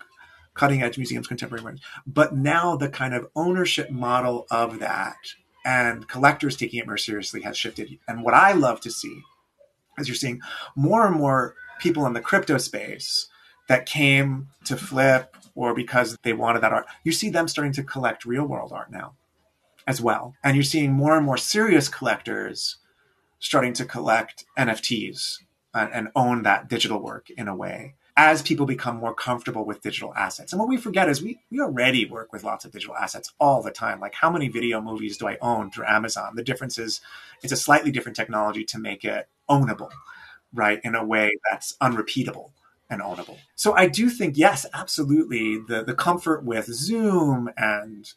cutting 0.53 0.83
edge 0.83 0.97
museums, 0.97 1.27
contemporary 1.27 1.63
ones. 1.63 1.81
But 2.05 2.35
now 2.35 2.75
the 2.75 2.89
kind 2.89 3.13
of 3.13 3.27
ownership 3.35 3.89
model 3.89 4.45
of 4.51 4.79
that 4.79 5.17
and 5.65 6.07
collectors 6.07 6.55
taking 6.55 6.79
it 6.79 6.87
more 6.87 6.97
seriously 6.97 7.41
has 7.41 7.57
shifted. 7.57 7.97
And 8.07 8.23
what 8.23 8.33
I 8.33 8.53
love 8.53 8.79
to 8.81 8.91
see 8.91 9.21
is 9.97 10.07
you're 10.07 10.15
seeing 10.15 10.41
more 10.75 11.05
and 11.05 11.15
more 11.15 11.55
people 11.79 12.05
in 12.05 12.13
the 12.13 12.21
crypto 12.21 12.57
space 12.57 13.27
that 13.67 13.85
came 13.85 14.49
to 14.65 14.77
flip 14.77 15.35
or 15.55 15.73
because 15.73 16.17
they 16.23 16.33
wanted 16.33 16.61
that 16.61 16.73
art. 16.73 16.85
You 17.03 17.11
see 17.11 17.29
them 17.29 17.47
starting 17.47 17.73
to 17.73 17.83
collect 17.83 18.25
real 18.25 18.45
world 18.45 18.71
art 18.71 18.91
now 18.91 19.13
as 19.87 20.01
well. 20.01 20.35
And 20.43 20.55
you're 20.55 20.63
seeing 20.63 20.93
more 20.93 21.15
and 21.15 21.25
more 21.25 21.37
serious 21.37 21.89
collectors 21.89 22.77
starting 23.39 23.73
to 23.73 23.85
collect 23.85 24.45
NFTs 24.57 25.37
and, 25.73 25.91
and 25.93 26.07
own 26.15 26.43
that 26.43 26.67
digital 26.69 26.99
work 26.99 27.29
in 27.29 27.47
a 27.47 27.55
way 27.55 27.95
as 28.15 28.41
people 28.41 28.65
become 28.65 28.97
more 28.97 29.13
comfortable 29.13 29.63
with 29.63 29.81
digital 29.81 30.11
assets. 30.15 30.51
And 30.51 30.59
what 30.59 30.67
we 30.67 30.77
forget 30.77 31.07
is 31.07 31.21
we, 31.21 31.39
we 31.51 31.59
already 31.59 32.03
work 32.05 32.33
with 32.33 32.43
lots 32.43 32.65
of 32.65 32.71
digital 32.71 32.95
assets 32.95 33.31
all 33.39 33.61
the 33.61 33.69
time. 33.69 33.99
Like 33.99 34.15
how 34.15 34.31
many 34.31 34.47
video 34.49 34.81
movies 34.81 35.17
do 35.17 35.27
I 35.27 35.37
own 35.39 35.69
through 35.69 35.85
Amazon? 35.85 36.35
The 36.35 36.43
difference 36.43 36.79
is 36.79 36.99
it's 37.43 37.53
a 37.53 37.57
slightly 37.57 37.91
different 37.91 38.15
technology 38.15 38.63
to 38.65 38.79
make 38.79 39.05
it 39.05 39.27
ownable, 39.47 39.91
right? 40.51 40.81
In 40.83 40.95
a 40.95 41.05
way 41.05 41.31
that's 41.49 41.77
unrepeatable 41.79 42.53
and 42.89 43.01
ownable. 43.01 43.37
So 43.55 43.73
I 43.73 43.87
do 43.87 44.09
think, 44.09 44.37
yes, 44.37 44.65
absolutely, 44.73 45.59
the, 45.67 45.83
the 45.83 45.93
comfort 45.93 46.43
with 46.43 46.67
Zoom 46.67 47.49
and 47.57 48.11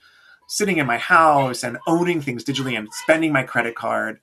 sitting 0.46 0.78
in 0.78 0.86
my 0.86 0.98
house 0.98 1.62
and 1.62 1.78
owning 1.86 2.20
things 2.20 2.44
digitally 2.44 2.76
and 2.76 2.88
spending 2.92 3.32
my 3.32 3.42
credit 3.42 3.74
card 3.74 4.20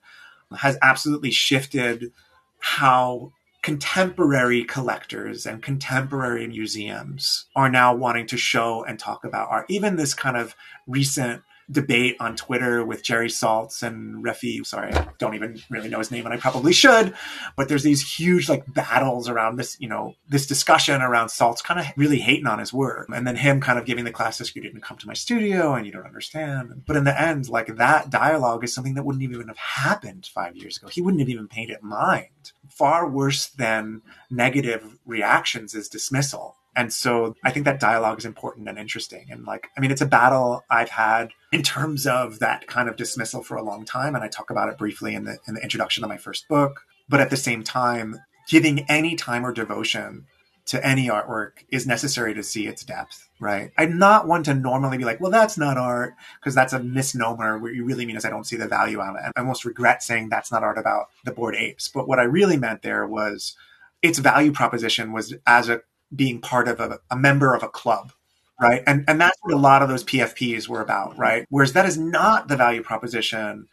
has 0.56 0.78
absolutely 0.82 1.30
shifted 1.30 2.12
how 2.60 3.32
contemporary 3.62 4.64
collectors 4.64 5.44
and 5.44 5.62
contemporary 5.62 6.46
museums 6.46 7.46
are 7.56 7.68
now 7.68 7.94
wanting 7.94 8.26
to 8.26 8.36
show 8.36 8.84
and 8.84 8.98
talk 8.98 9.24
about 9.24 9.48
art. 9.50 9.66
Even 9.68 9.96
this 9.96 10.14
kind 10.14 10.36
of 10.36 10.54
recent 10.86 11.42
debate 11.70 12.16
on 12.20 12.36
Twitter 12.36 12.84
with 12.84 13.02
Jerry 13.02 13.28
Saltz 13.28 13.82
and 13.82 14.24
Refik. 14.24 14.66
Sorry, 14.66 14.92
I 14.92 15.08
don't 15.18 15.34
even 15.34 15.60
really 15.70 15.88
know 15.88 15.98
his 15.98 16.10
name, 16.10 16.24
and 16.24 16.34
I 16.34 16.38
probably 16.38 16.72
should. 16.72 17.14
But 17.56 17.68
there's 17.68 17.82
these 17.82 18.16
huge 18.18 18.48
like 18.48 18.72
battles 18.72 19.28
around 19.28 19.56
this, 19.56 19.76
you 19.80 19.88
know, 19.88 20.14
this 20.28 20.46
discussion 20.46 21.02
around 21.02 21.28
Saltz 21.28 21.62
kind 21.62 21.80
of 21.80 21.86
really 21.96 22.18
hating 22.18 22.46
on 22.46 22.58
his 22.58 22.72
work, 22.72 23.08
and 23.12 23.26
then 23.26 23.36
him 23.36 23.60
kind 23.60 23.78
of 23.78 23.84
giving 23.84 24.04
the 24.04 24.10
classic, 24.10 24.54
"You 24.54 24.62
didn't 24.62 24.82
come 24.82 24.98
to 24.98 25.06
my 25.06 25.14
studio, 25.14 25.74
and 25.74 25.84
you 25.84 25.92
don't 25.92 26.06
understand." 26.06 26.84
But 26.86 26.96
in 26.96 27.04
the 27.04 27.20
end, 27.20 27.48
like 27.48 27.76
that 27.76 28.10
dialogue 28.10 28.64
is 28.64 28.74
something 28.74 28.94
that 28.94 29.04
wouldn't 29.04 29.22
even 29.22 29.48
have 29.48 29.58
happened 29.58 30.28
five 30.32 30.56
years 30.56 30.76
ago. 30.76 30.88
He 30.88 31.02
wouldn't 31.02 31.20
have 31.20 31.28
even 31.28 31.48
it 31.70 31.82
mind. 31.82 32.52
Far 32.70 33.08
worse 33.08 33.46
than 33.48 34.02
negative 34.30 34.98
reactions 35.04 35.74
is 35.74 35.88
dismissal 35.88 36.57
and 36.78 36.92
so 36.92 37.34
I 37.42 37.50
think 37.50 37.64
that 37.64 37.80
dialogue 37.80 38.18
is 38.18 38.24
important 38.24 38.68
and 38.68 38.78
interesting. 38.78 39.26
And 39.30 39.44
like, 39.44 39.66
I 39.76 39.80
mean, 39.80 39.90
it's 39.90 40.00
a 40.00 40.06
battle 40.06 40.62
I've 40.70 40.90
had 40.90 41.30
in 41.50 41.64
terms 41.64 42.06
of 42.06 42.38
that 42.38 42.68
kind 42.68 42.88
of 42.88 42.94
dismissal 42.94 43.42
for 43.42 43.56
a 43.56 43.64
long 43.64 43.84
time. 43.84 44.14
And 44.14 44.22
I 44.22 44.28
talk 44.28 44.50
about 44.50 44.68
it 44.68 44.78
briefly 44.78 45.16
in 45.16 45.24
the, 45.24 45.38
in 45.48 45.54
the 45.54 45.60
introduction 45.60 46.04
of 46.04 46.08
my 46.08 46.18
first 46.18 46.46
book. 46.46 46.82
But 47.08 47.18
at 47.18 47.30
the 47.30 47.36
same 47.36 47.64
time, 47.64 48.20
giving 48.48 48.88
any 48.88 49.16
time 49.16 49.44
or 49.44 49.52
devotion 49.52 50.26
to 50.66 50.86
any 50.86 51.08
artwork 51.08 51.64
is 51.68 51.84
necessary 51.84 52.32
to 52.34 52.44
see 52.44 52.68
its 52.68 52.84
depth, 52.84 53.28
right? 53.40 53.72
I'm 53.76 53.98
not 53.98 54.28
one 54.28 54.44
to 54.44 54.54
normally 54.54 54.98
be 54.98 55.04
like, 55.04 55.20
well, 55.20 55.32
that's 55.32 55.58
not 55.58 55.78
art, 55.78 56.14
because 56.38 56.54
that's 56.54 56.74
a 56.74 56.78
misnomer. 56.78 57.58
What 57.58 57.74
you 57.74 57.84
really 57.84 58.06
mean 58.06 58.16
is 58.16 58.24
I 58.24 58.30
don't 58.30 58.46
see 58.46 58.56
the 58.56 58.68
value 58.68 59.00
of 59.00 59.16
it. 59.16 59.22
And 59.24 59.32
I 59.34 59.40
almost 59.40 59.64
regret 59.64 60.04
saying 60.04 60.28
that's 60.28 60.52
not 60.52 60.62
art 60.62 60.78
about 60.78 61.06
the 61.24 61.32
Bored 61.32 61.56
Apes. 61.56 61.88
But 61.88 62.06
what 62.06 62.20
I 62.20 62.24
really 62.24 62.56
meant 62.56 62.82
there 62.82 63.04
was 63.04 63.56
its 64.00 64.20
value 64.20 64.52
proposition 64.52 65.10
was 65.10 65.34
as 65.44 65.68
a 65.68 65.80
being 66.14 66.40
part 66.40 66.68
of 66.68 66.80
a, 66.80 66.98
a 67.10 67.16
member 67.16 67.54
of 67.54 67.62
a 67.62 67.68
club 67.68 68.12
right 68.60 68.82
and 68.86 69.04
and 69.08 69.20
that's 69.20 69.38
what 69.42 69.54
a 69.54 69.58
lot 69.58 69.82
of 69.82 69.88
those 69.88 70.04
pfps 70.04 70.68
were 70.68 70.80
about 70.80 71.16
right 71.18 71.46
whereas 71.50 71.72
that 71.72 71.86
is 71.86 71.98
not 71.98 72.48
the 72.48 72.56
value 72.56 72.82
proposition 72.82 73.68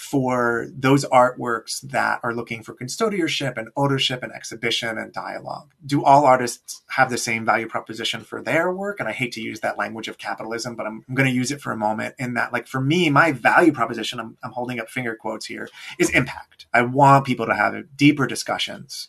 for 0.00 0.66
those 0.74 1.04
artworks 1.04 1.82
that 1.82 2.20
are 2.22 2.34
looking 2.34 2.62
for 2.62 2.74
custodianship 2.74 3.58
and 3.58 3.68
ownership 3.76 4.22
and 4.22 4.32
exhibition 4.32 4.96
and 4.96 5.12
dialogue. 5.12 5.74
Do 5.84 6.02
all 6.02 6.24
artists 6.24 6.80
have 6.88 7.10
the 7.10 7.18
same 7.18 7.44
value 7.44 7.68
proposition 7.68 8.22
for 8.22 8.40
their 8.40 8.72
work? 8.72 8.98
And 8.98 9.10
I 9.10 9.12
hate 9.12 9.32
to 9.32 9.42
use 9.42 9.60
that 9.60 9.76
language 9.76 10.08
of 10.08 10.16
capitalism, 10.16 10.74
but 10.74 10.86
I'm, 10.86 11.04
I'm 11.06 11.14
going 11.14 11.28
to 11.28 11.34
use 11.34 11.52
it 11.52 11.60
for 11.60 11.70
a 11.70 11.76
moment 11.76 12.14
in 12.18 12.32
that, 12.32 12.50
like, 12.50 12.66
for 12.66 12.80
me, 12.80 13.10
my 13.10 13.32
value 13.32 13.72
proposition, 13.72 14.20
I'm, 14.20 14.38
I'm 14.42 14.52
holding 14.52 14.80
up 14.80 14.88
finger 14.88 15.14
quotes 15.14 15.44
here, 15.44 15.68
is 15.98 16.08
impact. 16.10 16.64
I 16.72 16.80
want 16.80 17.26
people 17.26 17.44
to 17.44 17.54
have 17.54 17.74
deeper 17.94 18.26
discussions 18.26 19.08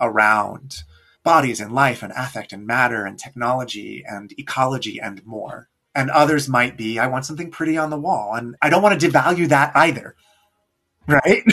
around 0.00 0.82
bodies 1.24 1.60
and 1.60 1.72
life 1.72 2.02
and 2.02 2.12
affect 2.16 2.52
and 2.52 2.66
matter 2.66 3.04
and 3.04 3.18
technology 3.18 4.04
and 4.06 4.32
ecology 4.38 5.00
and 5.00 5.24
more. 5.26 5.68
And 5.94 6.10
others 6.10 6.48
might 6.48 6.76
be, 6.76 6.98
I 6.98 7.06
want 7.06 7.24
something 7.24 7.50
pretty 7.50 7.76
on 7.76 7.90
the 7.90 7.98
wall. 7.98 8.34
And 8.34 8.56
I 8.60 8.68
don't 8.68 8.82
want 8.82 9.00
to 9.00 9.08
devalue 9.08 9.48
that 9.48 9.72
either. 9.74 10.14
Right? 11.06 11.42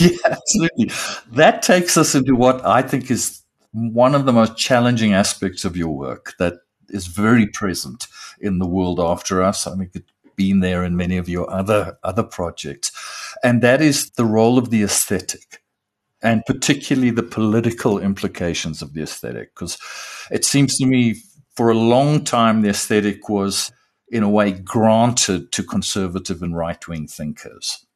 Yeah, 0.00 0.16
absolutely. 0.24 0.90
That 1.30 1.62
takes 1.62 1.96
us 1.96 2.16
into 2.16 2.34
what 2.34 2.66
I 2.66 2.82
think 2.82 3.12
is 3.12 3.42
one 3.72 4.14
of 4.14 4.24
the 4.24 4.32
most 4.32 4.56
challenging 4.56 5.12
aspects 5.12 5.64
of 5.64 5.76
your 5.76 5.90
work 5.90 6.34
that 6.38 6.54
is 6.88 7.06
very 7.06 7.46
present 7.46 8.08
in 8.40 8.58
the 8.58 8.66
world 8.66 8.98
after 8.98 9.40
us. 9.40 9.66
I 9.66 9.74
mean, 9.74 9.90
it's 9.94 10.10
been 10.36 10.60
there 10.60 10.84
in 10.84 10.96
many 10.96 11.16
of 11.16 11.28
your 11.28 11.48
other 11.50 11.98
other 12.02 12.22
projects, 12.22 12.90
and 13.42 13.62
that 13.62 13.80
is 13.80 14.10
the 14.10 14.24
role 14.24 14.58
of 14.58 14.70
the 14.70 14.82
aesthetic 14.82 15.62
and 16.24 16.42
particularly 16.46 17.10
the 17.10 17.22
political 17.22 18.00
implications 18.00 18.82
of 18.82 18.94
the 18.94 19.02
aesthetic. 19.02 19.54
Because 19.54 19.78
it 20.30 20.44
seems 20.44 20.76
to 20.78 20.86
me 20.86 21.16
for 21.54 21.70
a 21.70 21.74
long 21.74 22.24
time, 22.24 22.62
the 22.62 22.70
aesthetic 22.70 23.28
was, 23.28 23.70
in 24.08 24.22
a 24.22 24.28
way, 24.28 24.52
granted 24.52 25.52
to 25.52 25.62
conservative 25.62 26.42
and 26.42 26.56
right 26.56 26.88
wing 26.88 27.06
thinkers. 27.06 27.86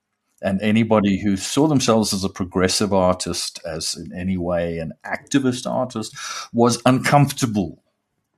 And 0.41 0.61
anybody 0.61 1.21
who 1.21 1.37
saw 1.37 1.67
themselves 1.67 2.13
as 2.13 2.23
a 2.23 2.29
progressive 2.29 2.93
artist, 2.93 3.61
as 3.65 3.97
in 3.97 4.13
any 4.17 4.37
way 4.37 4.79
an 4.79 4.93
activist 5.05 5.69
artist, 5.69 6.15
was 6.53 6.81
uncomfortable 6.87 7.83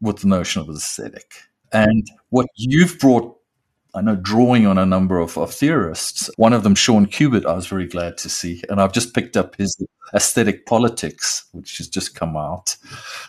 with 0.01 0.19
the 0.19 0.29
notion 0.29 0.63
of 0.63 0.71
aesthetic. 0.71 1.35
And 1.73 2.09
what 2.31 2.47
you've 2.57 2.99
brought 2.99 3.40
I 3.95 4.03
know 4.03 4.17
drawing 4.17 4.67
on 4.67 4.79
a 4.79 4.87
number 4.87 5.19
of, 5.19 5.37
of, 5.37 5.53
theorists. 5.53 6.31
One 6.37 6.53
of 6.53 6.63
them, 6.63 6.75
Sean 6.75 7.07
Cubitt, 7.07 7.47
I 7.47 7.55
was 7.55 7.67
very 7.67 7.87
glad 7.87 8.19
to 8.19 8.29
see. 8.29 8.63
And 8.69 8.81
I've 8.81 8.93
just 8.93 9.15
picked 9.15 9.37
up 9.37 9.57
his 9.57 9.77
Aesthetic 10.15 10.67
Politics, 10.67 11.45
which 11.53 11.79
has 11.79 11.89
just 11.89 12.15
come 12.15 12.37
out. 12.37 12.77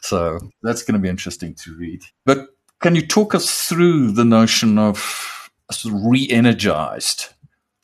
So 0.02 0.40
that's 0.62 0.84
going 0.84 0.94
to 0.94 1.00
be 1.00 1.10
interesting 1.10 1.56
to 1.56 1.76
read. 1.76 2.02
But 2.26 2.50
can 2.80 2.96
you 2.96 3.06
talk 3.06 3.36
us 3.36 3.68
through 3.68 4.12
the 4.12 4.26
notion 4.26 4.78
of 4.78 5.50
of 5.70 6.06
re 6.06 6.28
energized 6.30 7.30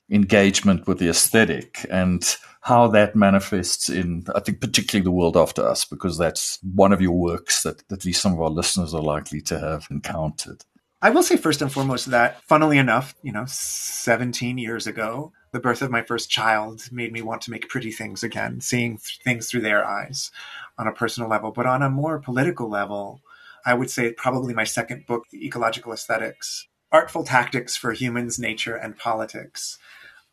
engagement 0.09 0.88
with 0.88 0.99
the 0.99 1.09
aesthetic 1.09 1.86
and 1.89 2.38
how 2.61 2.88
that 2.88 3.15
manifests 3.15 3.89
in, 3.89 4.25
I 4.36 4.39
think, 4.39 4.59
particularly 4.59 5.03
the 5.03 5.11
world 5.11 5.38
after 5.38 5.65
us, 5.65 5.86
because 5.86 6.17
that's 6.17 6.59
one 6.61 6.91
of 6.91 7.01
your 7.01 7.13
works 7.13 7.63
that 7.63 7.82
at 7.91 8.03
least 8.03 8.21
some 8.21 8.34
of 8.34 8.41
our 8.41 8.49
listeners 8.49 8.93
are 8.93 9.01
likely 9.01 9.41
to 9.41 9.59
have 9.59 9.88
encountered. 9.89 10.63
I 10.99 11.11
will 11.11 11.21
say 11.21 11.37
first 11.37 11.61
and 11.61 11.71
foremost 11.71 12.07
that, 12.07 12.41
funnily 12.41 12.79
enough, 12.79 13.13
you 13.21 13.31
know, 13.31 13.45
17 13.45 14.57
years 14.57 14.87
ago, 14.87 15.31
the 15.51 15.59
birth 15.59 15.83
of 15.83 15.91
my 15.91 16.01
first 16.01 16.27
child 16.27 16.89
made 16.91 17.13
me 17.13 17.21
want 17.21 17.43
to 17.43 17.51
make 17.51 17.69
pretty 17.69 17.91
things 17.91 18.23
again, 18.23 18.61
seeing 18.61 18.97
th- 18.97 19.19
things 19.23 19.47
through 19.47 19.61
their 19.61 19.85
eyes 19.85 20.31
on 20.75 20.87
a 20.87 20.91
personal 20.91 21.29
level. 21.29 21.51
But 21.51 21.67
on 21.67 21.83
a 21.83 21.89
more 21.89 22.17
political 22.17 22.67
level, 22.67 23.21
I 23.63 23.75
would 23.75 23.91
say 23.91 24.11
probably 24.11 24.55
my 24.55 24.63
second 24.63 25.05
book, 25.05 25.25
The 25.31 25.45
Ecological 25.45 25.93
Aesthetics, 25.93 26.67
Artful 26.91 27.23
Tactics 27.23 27.77
for 27.77 27.91
Humans, 27.91 28.39
Nature, 28.39 28.75
and 28.75 28.97
Politics. 28.97 29.77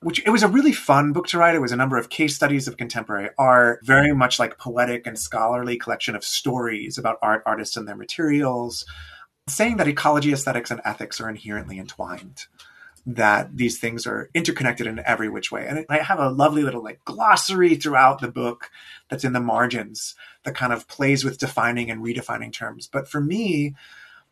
Which 0.00 0.26
it 0.26 0.30
was 0.30 0.42
a 0.42 0.48
really 0.48 0.72
fun 0.72 1.12
book 1.12 1.26
to 1.28 1.38
write. 1.38 1.54
It 1.54 1.60
was 1.60 1.72
a 1.72 1.76
number 1.76 1.98
of 1.98 2.08
case 2.08 2.36
studies 2.36 2.68
of 2.68 2.78
contemporary 2.78 3.30
art, 3.36 3.80
very 3.84 4.14
much 4.14 4.38
like 4.38 4.58
poetic 4.58 5.06
and 5.06 5.18
scholarly 5.18 5.76
collection 5.76 6.14
of 6.16 6.24
stories 6.24 6.96
about 6.96 7.18
art, 7.22 7.42
artists, 7.44 7.76
and 7.76 7.86
their 7.86 7.96
materials, 7.96 8.84
saying 9.46 9.76
that 9.76 9.88
ecology, 9.88 10.32
aesthetics, 10.32 10.70
and 10.70 10.80
ethics 10.84 11.20
are 11.20 11.28
inherently 11.28 11.78
entwined 11.78 12.46
that 13.06 13.54
these 13.56 13.78
things 13.78 14.06
are 14.06 14.30
interconnected 14.32 14.86
in 14.86 15.02
every 15.04 15.28
which 15.28 15.52
way. 15.52 15.66
And 15.66 15.84
I 15.90 15.98
have 15.98 16.18
a 16.18 16.30
lovely 16.30 16.62
little 16.62 16.82
like 16.82 17.04
glossary 17.04 17.74
throughout 17.74 18.20
the 18.20 18.30
book 18.30 18.70
that's 19.10 19.24
in 19.24 19.34
the 19.34 19.40
margins 19.40 20.14
that 20.44 20.54
kind 20.54 20.72
of 20.72 20.88
plays 20.88 21.22
with 21.22 21.38
defining 21.38 21.90
and 21.90 22.02
redefining 22.02 22.52
terms. 22.52 22.88
But 22.90 23.06
for 23.06 23.20
me, 23.20 23.74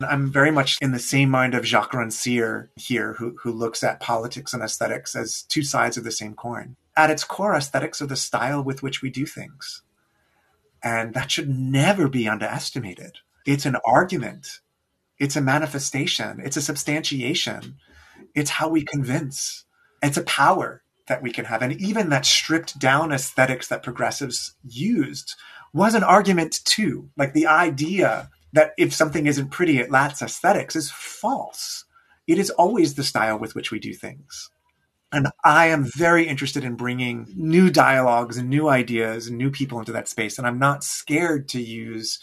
I'm 0.00 0.32
very 0.32 0.50
much 0.50 0.78
in 0.80 0.92
the 0.92 0.98
same 0.98 1.28
mind 1.28 1.54
of 1.54 1.66
Jacques 1.66 1.92
Rancière 1.92 2.68
here, 2.76 3.12
who, 3.14 3.36
who 3.42 3.52
looks 3.52 3.84
at 3.84 4.00
politics 4.00 4.54
and 4.54 4.62
aesthetics 4.62 5.14
as 5.14 5.42
two 5.42 5.62
sides 5.62 5.98
of 5.98 6.04
the 6.04 6.10
same 6.10 6.34
coin. 6.34 6.76
At 6.96 7.10
its 7.10 7.24
core, 7.24 7.54
aesthetics 7.54 8.00
are 8.00 8.06
the 8.06 8.16
style 8.16 8.64
with 8.64 8.82
which 8.82 9.02
we 9.02 9.10
do 9.10 9.26
things. 9.26 9.82
And 10.82 11.12
that 11.14 11.30
should 11.30 11.48
never 11.48 12.08
be 12.08 12.26
underestimated. 12.26 13.18
It's 13.46 13.66
an 13.66 13.76
argument 13.84 14.60
it's 15.22 15.36
a 15.36 15.40
manifestation, 15.40 16.40
it's 16.44 16.56
a 16.56 16.62
substantiation, 16.62 17.76
it's 18.34 18.50
how 18.50 18.68
we 18.68 18.82
convince. 18.82 19.64
It's 20.02 20.16
a 20.16 20.24
power 20.24 20.82
that 21.06 21.22
we 21.22 21.30
can 21.30 21.44
have. 21.44 21.62
And 21.62 21.80
even 21.80 22.08
that 22.08 22.26
stripped 22.26 22.76
down 22.76 23.12
aesthetics 23.12 23.68
that 23.68 23.84
progressives 23.84 24.56
used 24.64 25.34
was 25.72 25.94
an 25.94 26.02
argument 26.02 26.58
too. 26.64 27.08
Like 27.16 27.34
the 27.34 27.46
idea 27.46 28.30
that 28.52 28.72
if 28.76 28.92
something 28.92 29.26
isn't 29.26 29.50
pretty, 29.50 29.78
it 29.78 29.92
lacks 29.92 30.22
aesthetics 30.22 30.74
is 30.74 30.90
false. 30.90 31.84
It 32.26 32.38
is 32.38 32.50
always 32.50 32.94
the 32.94 33.04
style 33.04 33.38
with 33.38 33.54
which 33.54 33.70
we 33.70 33.78
do 33.78 33.94
things. 33.94 34.50
And 35.12 35.28
I 35.44 35.66
am 35.66 35.84
very 35.84 36.26
interested 36.26 36.64
in 36.64 36.74
bringing 36.74 37.32
new 37.36 37.70
dialogues 37.70 38.38
and 38.38 38.50
new 38.50 38.68
ideas 38.68 39.28
and 39.28 39.38
new 39.38 39.52
people 39.52 39.78
into 39.78 39.92
that 39.92 40.08
space. 40.08 40.36
And 40.36 40.48
I'm 40.48 40.58
not 40.58 40.82
scared 40.82 41.48
to 41.50 41.62
use 41.62 42.18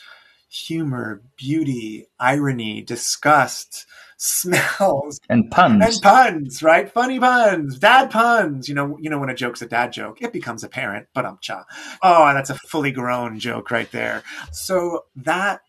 humor, 0.49 1.21
beauty, 1.37 2.07
irony, 2.19 2.81
disgust, 2.81 3.85
smells, 4.17 5.21
and 5.29 5.49
puns, 5.49 5.83
and 5.83 6.01
puns, 6.01 6.61
right? 6.61 6.91
Funny 6.91 7.19
puns, 7.19 7.79
dad 7.79 8.11
puns. 8.11 8.67
You 8.67 8.75
know, 8.75 8.97
you 8.99 9.09
know 9.09 9.19
when 9.19 9.29
a 9.29 9.35
joke's 9.35 9.61
a 9.61 9.67
dad 9.67 9.93
joke, 9.93 10.21
it 10.21 10.33
becomes 10.33 10.63
apparent. 10.63 11.07
But 11.13 11.25
um, 11.25 11.37
cha. 11.41 11.63
Oh, 12.03 12.33
that's 12.33 12.49
a 12.49 12.55
fully 12.55 12.91
grown 12.91 13.39
joke 13.39 13.71
right 13.71 13.89
there. 13.91 14.23
So 14.51 15.05
that 15.15 15.61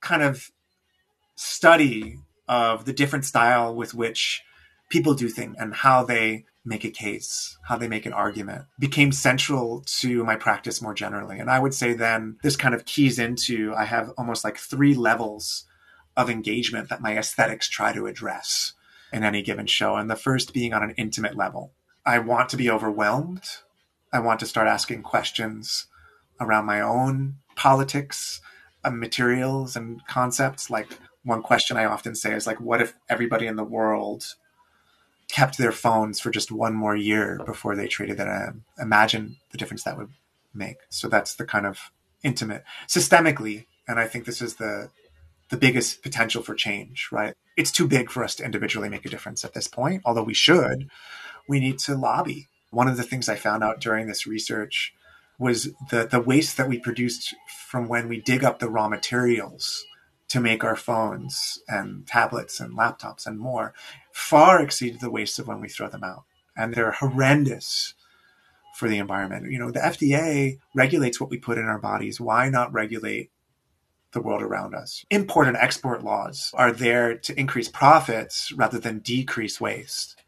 kind 0.00 0.22
of 0.22 0.50
study 1.34 2.18
of 2.46 2.84
the 2.84 2.92
different 2.92 3.24
style 3.24 3.74
with 3.74 3.94
which 3.94 4.42
people 4.88 5.14
do 5.14 5.28
things 5.28 5.56
and 5.58 5.74
how 5.74 6.04
they 6.04 6.44
make 6.68 6.84
a 6.84 6.90
case, 6.90 7.58
how 7.62 7.76
they 7.76 7.88
make 7.88 8.06
an 8.06 8.12
argument, 8.12 8.66
became 8.78 9.10
central 9.10 9.82
to 9.86 10.22
my 10.22 10.36
practice 10.36 10.82
more 10.82 10.94
generally. 10.94 11.38
And 11.38 11.50
I 11.50 11.58
would 11.58 11.74
say 11.74 11.94
then 11.94 12.36
this 12.42 12.56
kind 12.56 12.74
of 12.74 12.84
keys 12.84 13.18
into 13.18 13.74
I 13.74 13.84
have 13.84 14.10
almost 14.18 14.44
like 14.44 14.58
three 14.58 14.94
levels 14.94 15.64
of 16.16 16.28
engagement 16.28 16.90
that 16.90 17.00
my 17.00 17.16
aesthetics 17.16 17.68
try 17.68 17.92
to 17.92 18.06
address 18.06 18.74
in 19.12 19.24
any 19.24 19.42
given 19.42 19.66
show. 19.66 19.96
And 19.96 20.10
the 20.10 20.16
first 20.16 20.52
being 20.52 20.74
on 20.74 20.82
an 20.82 20.94
intimate 20.96 21.36
level. 21.36 21.72
I 22.04 22.18
want 22.18 22.48
to 22.50 22.56
be 22.56 22.70
overwhelmed. 22.70 23.44
I 24.12 24.20
want 24.20 24.40
to 24.40 24.46
start 24.46 24.68
asking 24.68 25.02
questions 25.02 25.86
around 26.40 26.66
my 26.66 26.80
own 26.80 27.36
politics, 27.56 28.40
uh, 28.84 28.90
materials, 28.90 29.76
and 29.76 30.06
concepts. 30.06 30.70
Like 30.70 30.98
one 31.22 31.42
question 31.42 31.76
I 31.76 31.84
often 31.84 32.14
say 32.14 32.34
is 32.34 32.46
like, 32.46 32.60
what 32.60 32.80
if 32.80 32.94
everybody 33.08 33.46
in 33.46 33.56
the 33.56 33.64
world 33.64 34.34
kept 35.28 35.58
their 35.58 35.72
phones 35.72 36.20
for 36.20 36.30
just 36.30 36.50
one 36.50 36.74
more 36.74 36.96
year 36.96 37.40
before 37.44 37.76
they 37.76 37.86
traded 37.86 38.18
it. 38.18 38.28
Um, 38.28 38.64
imagine 38.78 39.36
the 39.50 39.58
difference 39.58 39.84
that 39.84 39.98
would 39.98 40.10
make. 40.54 40.78
So 40.88 41.08
that's 41.08 41.34
the 41.34 41.44
kind 41.44 41.66
of 41.66 41.90
intimate, 42.22 42.64
systemically, 42.86 43.66
and 43.86 43.98
I 43.98 44.06
think 44.06 44.24
this 44.24 44.42
is 44.42 44.56
the 44.56 44.90
the 45.50 45.56
biggest 45.56 46.02
potential 46.02 46.42
for 46.42 46.54
change. 46.54 47.08
Right? 47.12 47.34
It's 47.56 47.72
too 47.72 47.86
big 47.86 48.10
for 48.10 48.24
us 48.24 48.34
to 48.36 48.44
individually 48.44 48.88
make 48.88 49.06
a 49.06 49.10
difference 49.10 49.44
at 49.44 49.54
this 49.54 49.68
point. 49.68 50.02
Although 50.04 50.24
we 50.24 50.34
should, 50.34 50.88
we 51.48 51.60
need 51.60 51.78
to 51.80 51.94
lobby. 51.94 52.48
One 52.70 52.88
of 52.88 52.96
the 52.96 53.02
things 53.02 53.28
I 53.28 53.36
found 53.36 53.64
out 53.64 53.80
during 53.80 54.06
this 54.06 54.26
research 54.26 54.94
was 55.38 55.70
the 55.90 56.06
the 56.10 56.20
waste 56.20 56.56
that 56.56 56.68
we 56.68 56.78
produced 56.78 57.34
from 57.68 57.88
when 57.88 58.08
we 58.08 58.20
dig 58.20 58.44
up 58.44 58.58
the 58.58 58.70
raw 58.70 58.88
materials 58.88 59.84
to 60.28 60.40
make 60.40 60.62
our 60.62 60.76
phones 60.76 61.58
and 61.68 62.06
tablets 62.06 62.60
and 62.60 62.76
laptops 62.76 63.26
and 63.26 63.38
more 63.38 63.72
far 64.18 64.60
exceeded 64.60 65.00
the 65.00 65.10
waste 65.10 65.38
of 65.38 65.46
when 65.46 65.60
we 65.60 65.68
throw 65.68 65.88
them 65.88 66.02
out. 66.02 66.24
And 66.56 66.74
they're 66.74 66.90
horrendous 66.90 67.94
for 68.74 68.88
the 68.88 68.98
environment. 68.98 69.50
You 69.50 69.60
know, 69.60 69.70
the 69.70 69.78
FDA 69.78 70.58
regulates 70.74 71.20
what 71.20 71.30
we 71.30 71.38
put 71.38 71.56
in 71.56 71.64
our 71.64 71.78
bodies. 71.78 72.20
Why 72.20 72.48
not 72.48 72.72
regulate 72.72 73.30
the 74.10 74.20
world 74.20 74.42
around 74.42 74.74
us? 74.74 75.04
Import 75.10 75.46
and 75.46 75.56
export 75.56 76.02
laws 76.02 76.50
are 76.54 76.72
there 76.72 77.16
to 77.16 77.38
increase 77.38 77.68
profits 77.68 78.50
rather 78.52 78.80
than 78.80 78.98
decrease 78.98 79.60
waste 79.60 80.20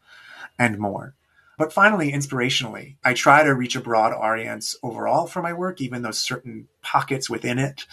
and 0.57 0.79
more. 0.79 1.15
But 1.57 1.73
finally, 1.73 2.13
inspirationally, 2.13 2.95
I 3.03 3.13
try 3.13 3.43
to 3.43 3.53
reach 3.53 3.75
a 3.75 3.81
broad 3.81 4.13
audience 4.13 4.73
overall 4.81 5.27
for 5.27 5.41
my 5.41 5.51
work, 5.51 5.81
even 5.81 6.01
though 6.01 6.11
certain 6.11 6.69
pockets 6.81 7.29
within 7.29 7.59
it 7.59 7.85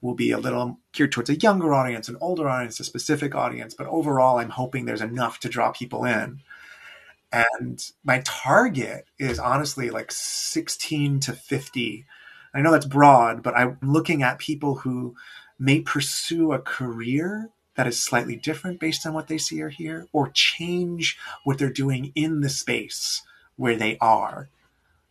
will 0.00 0.14
be 0.14 0.30
a 0.30 0.38
little 0.38 0.78
geared 0.92 1.12
towards 1.12 1.30
a 1.30 1.36
younger 1.36 1.74
audience, 1.74 2.08
an 2.08 2.16
older 2.20 2.48
audience, 2.48 2.80
a 2.80 2.84
specific 2.84 3.34
audience. 3.34 3.74
But 3.74 3.86
overall, 3.88 4.38
I'm 4.38 4.50
hoping 4.50 4.84
there's 4.84 5.02
enough 5.02 5.40
to 5.40 5.48
draw 5.48 5.72
people 5.72 6.04
in. 6.04 6.40
And 7.32 7.84
my 8.02 8.22
target 8.24 9.06
is 9.18 9.38
honestly 9.38 9.90
like 9.90 10.10
16 10.10 11.20
to 11.20 11.32
50. 11.32 12.06
I 12.52 12.62
know 12.62 12.72
that's 12.72 12.86
broad, 12.86 13.42
but 13.42 13.54
I'm 13.56 13.78
looking 13.82 14.22
at 14.22 14.38
people 14.38 14.76
who 14.76 15.14
may 15.58 15.80
pursue 15.80 16.52
a 16.52 16.58
career 16.58 17.50
that 17.76 17.86
is 17.86 18.00
slightly 18.00 18.36
different 18.36 18.80
based 18.80 19.06
on 19.06 19.14
what 19.14 19.28
they 19.28 19.38
see 19.38 19.62
or 19.62 19.68
hear, 19.68 20.06
or 20.12 20.30
change 20.34 21.16
what 21.44 21.58
they're 21.58 21.70
doing 21.70 22.12
in 22.14 22.40
the 22.40 22.48
space 22.48 23.22
where 23.56 23.76
they 23.76 23.96
are 24.00 24.48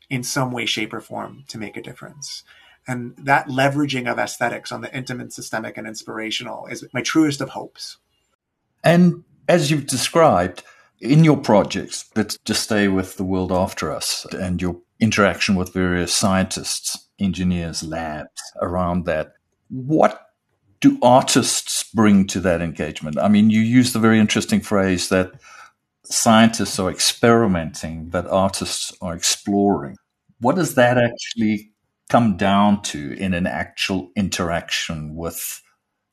in 0.10 0.24
some 0.24 0.52
way, 0.52 0.66
shape, 0.66 0.94
or 0.94 1.00
form 1.00 1.46
to 1.48 1.58
make 1.58 1.78
a 1.78 1.82
difference. 1.82 2.44
And 2.90 3.16
that 3.18 3.50
leveraging 3.50 4.12
of 4.12 4.18
aesthetics 4.18 4.72
on 4.72 4.82
the 4.82 4.92
intimate, 4.92 5.32
systemic, 5.32 5.78
and 5.78 5.86
inspirational 5.86 6.66
is 6.66 6.84
my 6.92 7.04
truest 7.04 7.40
of 7.40 7.50
hopes. 7.50 7.98
And 8.84 9.24
as 9.48 9.70
you've 9.70 9.86
described, 9.86 10.64
in 11.00 11.24
your 11.24 11.38
projects, 11.38 12.10
let's 12.16 12.40
just 12.46 12.64
stay 12.64 12.88
with 12.88 13.18
the 13.18 13.24
world 13.24 13.52
after 13.52 13.92
us 13.92 14.26
and 14.34 14.60
your 14.60 14.82
interaction 15.00 15.54
with 15.54 15.72
various 15.72 16.12
scientists, 16.12 17.10
engineers, 17.20 17.84
labs 17.84 18.42
around 18.60 19.06
that. 19.06 19.34
What 19.70 20.26
do 20.82 20.98
artists 21.04 21.84
bring 21.94 22.26
to 22.26 22.40
that 22.40 22.60
engagement? 22.60 23.20
I 23.20 23.28
mean, 23.28 23.52
you 23.52 23.62
use 23.62 23.94
the 23.94 24.00
very 24.00 24.20
interesting 24.20 24.62
phrase 24.62 25.10
that 25.10 25.32
scientists 26.06 26.80
are 26.80 26.90
experimenting, 26.90 28.06
but 28.10 28.26
artists 28.26 28.92
are 29.00 29.14
exploring. 29.14 29.96
What 30.40 30.56
does 30.56 30.74
that 30.74 30.98
actually 30.98 31.72
come 32.10 32.36
down 32.36 32.82
to 32.82 33.14
in 33.14 33.34
an 33.34 33.48
actual 33.48 34.12
interaction 34.16 35.16
with 35.16 35.62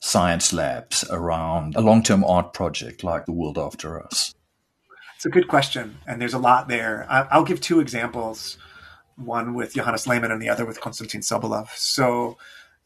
science 0.01 0.53
labs 0.53 1.05
around 1.11 1.75
a 1.75 1.81
long 1.81 2.03
term 2.03 2.23
art 2.23 2.53
project 2.53 3.03
like 3.03 3.27
The 3.27 3.33
World 3.33 3.59
After 3.59 4.03
Us? 4.03 4.35
It's 5.17 5.27
a 5.27 5.31
good 5.31 5.49
question, 5.49 5.97
and 6.07 6.21
there's 6.21 6.35
a 6.35 6.39
lot 6.39 6.69
there. 6.69 7.07
I'll 7.09 7.45
give 7.45 7.61
two 7.61 7.81
examples 7.81 8.59
one 9.17 9.55
with 9.55 9.75
Johannes 9.75 10.07
Lehmann 10.07 10.31
and 10.31 10.43
the 10.43 10.51
other 10.51 10.67
with 10.67 10.81
Konstantin 10.81 11.23
Sobolev. 11.23 11.71
So, 11.71 12.37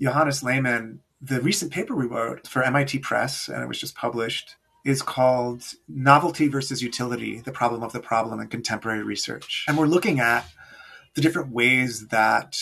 Johannes 0.01 0.45
Lehmann, 0.45 1.01
the 1.21 1.41
recent 1.41 1.73
paper 1.73 1.97
we 1.97 2.07
wrote 2.07 2.47
for 2.47 2.63
MIT 2.63 3.01
Press, 3.01 3.49
and 3.49 3.63
it 3.63 3.67
was 3.67 3.81
just 3.81 3.97
published, 3.97 4.55
is 4.85 5.03
called 5.03 5.65
Novelty 5.89 6.47
versus 6.47 6.83
Utility 6.83 7.41
The 7.41 7.53
Problem 7.53 7.83
of 7.83 7.93
the 7.93 8.01
Problem 8.01 8.39
in 8.39 8.47
Contemporary 8.47 9.03
Research. 9.03 9.65
And 9.69 9.77
we're 9.77 9.87
looking 9.87 10.21
at 10.21 10.47
the 11.15 11.21
different 11.21 11.51
ways 11.53 12.07
that 12.09 12.57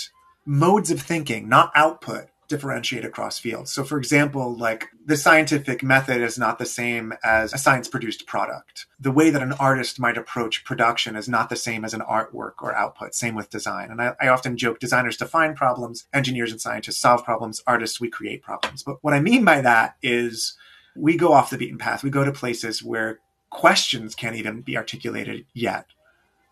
modes 0.48 0.90
of 0.90 1.02
thinking, 1.02 1.46
not 1.46 1.70
output, 1.74 2.28
differentiate 2.48 3.04
across 3.04 3.38
fields. 3.38 3.70
So, 3.70 3.84
for 3.84 3.98
example, 3.98 4.56
like 4.56 4.88
the 5.04 5.18
scientific 5.18 5.82
method 5.82 6.22
is 6.22 6.38
not 6.38 6.58
the 6.58 6.64
same 6.64 7.12
as 7.22 7.52
a 7.52 7.58
science 7.58 7.86
produced 7.86 8.26
product. 8.26 8.86
The 8.98 9.12
way 9.12 9.28
that 9.28 9.42
an 9.42 9.52
artist 9.52 10.00
might 10.00 10.16
approach 10.16 10.64
production 10.64 11.16
is 11.16 11.28
not 11.28 11.50
the 11.50 11.56
same 11.56 11.84
as 11.84 11.92
an 11.92 12.00
artwork 12.00 12.62
or 12.62 12.74
output. 12.74 13.14
Same 13.14 13.34
with 13.34 13.50
design. 13.50 13.90
And 13.90 14.00
I, 14.00 14.14
I 14.22 14.28
often 14.28 14.56
joke 14.56 14.80
designers 14.80 15.18
define 15.18 15.54
problems, 15.54 16.06
engineers 16.14 16.50
and 16.50 16.60
scientists 16.60 16.98
solve 16.98 17.22
problems, 17.24 17.62
artists, 17.66 18.00
we 18.00 18.08
create 18.08 18.42
problems. 18.42 18.82
But 18.82 19.04
what 19.04 19.12
I 19.12 19.20
mean 19.20 19.44
by 19.44 19.60
that 19.60 19.96
is 20.02 20.56
we 20.96 21.18
go 21.18 21.34
off 21.34 21.50
the 21.50 21.58
beaten 21.58 21.76
path. 21.76 22.02
We 22.02 22.08
go 22.08 22.24
to 22.24 22.32
places 22.32 22.82
where 22.82 23.20
questions 23.50 24.14
can't 24.14 24.36
even 24.36 24.62
be 24.62 24.78
articulated 24.78 25.44
yet, 25.52 25.88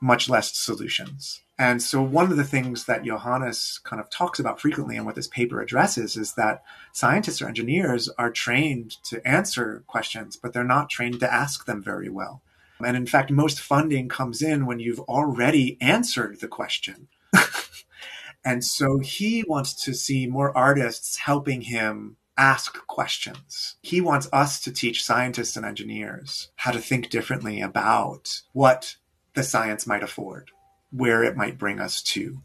much 0.03 0.29
less 0.29 0.55
solutions. 0.55 1.41
And 1.59 1.83
so, 1.83 2.03
one 2.03 2.31
of 2.31 2.37
the 2.37 2.45
things 2.45 2.85
that 2.85 3.05
Johannes 3.05 3.81
kind 3.83 3.99
of 4.01 4.11
talks 4.11 4.39
about 4.39 4.61
frequently 4.61 4.97
and 4.97 5.07
what 5.07 5.15
this 5.15 5.29
paper 5.29 5.63
addresses 5.63 6.17
is 6.17 6.35
that 6.35 6.63
scientists 6.93 7.41
or 7.41 7.49
engineers 7.49 8.11
are 8.19 8.31
trained 8.31 9.03
to 9.05 9.27
answer 9.27 9.83
questions, 9.87 10.37
but 10.37 10.53
they're 10.53 10.65
not 10.65 10.91
trained 10.91 11.21
to 11.21 11.33
ask 11.33 11.65
them 11.65 11.83
very 11.83 12.11
well. 12.11 12.43
And 12.85 12.95
in 12.95 13.07
fact, 13.07 13.31
most 13.31 13.59
funding 13.59 14.09
comes 14.09 14.43
in 14.43 14.67
when 14.67 14.81
you've 14.81 15.01
already 15.01 15.79
answered 15.81 16.41
the 16.41 16.49
question. 16.49 17.09
and 18.45 18.63
so, 18.63 18.99
he 18.99 19.43
wants 19.49 19.73
to 19.85 19.95
see 19.95 20.27
more 20.27 20.55
artists 20.55 21.17
helping 21.17 21.63
him 21.63 22.19
ask 22.37 22.87
questions. 22.87 23.77
He 23.81 24.03
wants 24.03 24.29
us 24.31 24.61
to 24.61 24.73
teach 24.73 25.03
scientists 25.03 25.57
and 25.57 25.65
engineers 25.65 26.51
how 26.57 26.73
to 26.73 26.81
think 26.81 27.09
differently 27.09 27.63
about 27.63 28.43
what 28.53 28.97
the 29.33 29.43
science 29.43 29.87
might 29.87 30.03
afford 30.03 30.51
where 30.97 31.23
it 31.23 31.37
might 31.37 31.59
bring 31.59 31.81
us 31.81 32.03
to. 32.03 32.43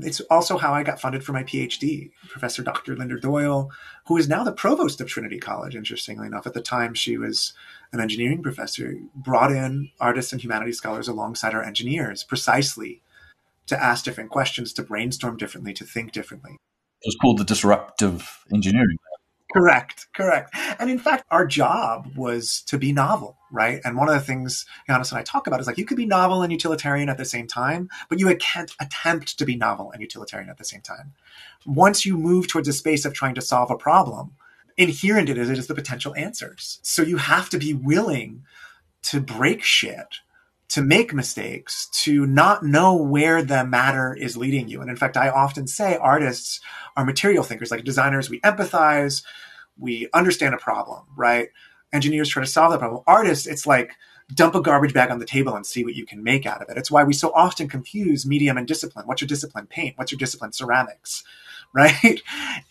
It's 0.00 0.20
also 0.22 0.58
how 0.58 0.72
I 0.72 0.84
got 0.84 1.00
funded 1.00 1.24
for 1.24 1.32
my 1.32 1.42
PhD. 1.42 2.12
Professor 2.28 2.62
Dr. 2.62 2.94
Linda 2.94 3.18
Doyle, 3.18 3.70
who 4.06 4.16
is 4.16 4.28
now 4.28 4.44
the 4.44 4.52
provost 4.52 5.00
of 5.00 5.08
Trinity 5.08 5.38
College, 5.38 5.74
interestingly 5.74 6.26
enough, 6.26 6.46
at 6.46 6.54
the 6.54 6.62
time 6.62 6.94
she 6.94 7.16
was 7.16 7.52
an 7.92 8.00
engineering 8.00 8.42
professor, 8.42 8.94
brought 9.14 9.50
in 9.50 9.90
artists 10.00 10.32
and 10.32 10.42
humanities 10.42 10.76
scholars 10.76 11.08
alongside 11.08 11.54
our 11.54 11.64
engineers 11.64 12.22
precisely 12.22 13.02
to 13.66 13.82
ask 13.82 14.04
different 14.04 14.30
questions, 14.30 14.72
to 14.72 14.82
brainstorm 14.82 15.36
differently, 15.36 15.72
to 15.74 15.84
think 15.84 16.12
differently. 16.12 16.52
It 16.52 17.06
was 17.06 17.16
called 17.20 17.38
the 17.38 17.44
disruptive 17.44 18.44
engineering 18.52 18.96
Correct, 19.52 20.08
correct. 20.14 20.54
And 20.78 20.90
in 20.90 20.98
fact, 20.98 21.24
our 21.30 21.46
job 21.46 22.12
was 22.14 22.62
to 22.66 22.76
be 22.76 22.92
novel, 22.92 23.38
right? 23.50 23.80
And 23.82 23.96
one 23.96 24.08
of 24.08 24.14
the 24.14 24.20
things 24.20 24.66
Johannes 24.86 25.10
and 25.10 25.18
I 25.18 25.22
talk 25.22 25.46
about 25.46 25.58
is 25.58 25.66
like 25.66 25.78
you 25.78 25.86
could 25.86 25.96
be 25.96 26.04
novel 26.04 26.42
and 26.42 26.52
utilitarian 26.52 27.08
at 27.08 27.16
the 27.16 27.24
same 27.24 27.46
time, 27.46 27.88
but 28.10 28.20
you 28.20 28.34
can't 28.36 28.72
attempt 28.78 29.38
to 29.38 29.46
be 29.46 29.56
novel 29.56 29.90
and 29.90 30.02
utilitarian 30.02 30.50
at 30.50 30.58
the 30.58 30.64
same 30.64 30.82
time. 30.82 31.14
Once 31.64 32.04
you 32.04 32.18
move 32.18 32.46
towards 32.46 32.68
a 32.68 32.74
space 32.74 33.06
of 33.06 33.14
trying 33.14 33.34
to 33.36 33.40
solve 33.40 33.70
a 33.70 33.76
problem, 33.76 34.32
inherent 34.76 35.30
in 35.30 35.38
it 35.38 35.48
is 35.48 35.66
the 35.66 35.74
potential 35.74 36.14
answers. 36.14 36.78
So 36.82 37.02
you 37.02 37.16
have 37.16 37.48
to 37.50 37.58
be 37.58 37.72
willing 37.72 38.44
to 39.04 39.20
break 39.20 39.62
shit 39.62 40.18
to 40.68 40.82
make 40.82 41.14
mistakes, 41.14 41.88
to 41.92 42.26
not 42.26 42.62
know 42.62 42.94
where 42.94 43.42
the 43.42 43.64
matter 43.64 44.14
is 44.14 44.36
leading 44.36 44.68
you. 44.68 44.80
And 44.80 44.90
in 44.90 44.96
fact, 44.96 45.16
I 45.16 45.30
often 45.30 45.66
say 45.66 45.96
artists 45.96 46.60
are 46.96 47.06
material 47.06 47.42
thinkers, 47.42 47.70
like 47.70 47.84
designers, 47.84 48.28
we 48.28 48.40
empathize, 48.40 49.22
we 49.78 50.08
understand 50.12 50.54
a 50.54 50.58
problem, 50.58 51.04
right? 51.16 51.48
Engineers 51.92 52.28
try 52.28 52.42
to 52.42 52.50
solve 52.50 52.72
the 52.72 52.78
problem. 52.78 53.02
Artists, 53.06 53.46
it's 53.46 53.66
like 53.66 53.92
dump 54.34 54.54
a 54.54 54.60
garbage 54.60 54.92
bag 54.92 55.10
on 55.10 55.18
the 55.18 55.24
table 55.24 55.54
and 55.54 55.64
see 55.64 55.84
what 55.84 55.94
you 55.94 56.04
can 56.04 56.22
make 56.22 56.44
out 56.44 56.60
of 56.60 56.68
it. 56.68 56.76
It's 56.76 56.90
why 56.90 57.02
we 57.04 57.14
so 57.14 57.32
often 57.34 57.68
confuse 57.68 58.26
medium 58.26 58.58
and 58.58 58.66
discipline. 58.66 59.06
What's 59.06 59.22
your 59.22 59.28
discipline? 59.28 59.66
Paint. 59.66 59.96
What's 59.96 60.12
your 60.12 60.18
discipline? 60.18 60.52
Ceramics, 60.52 61.24
right? 61.74 62.20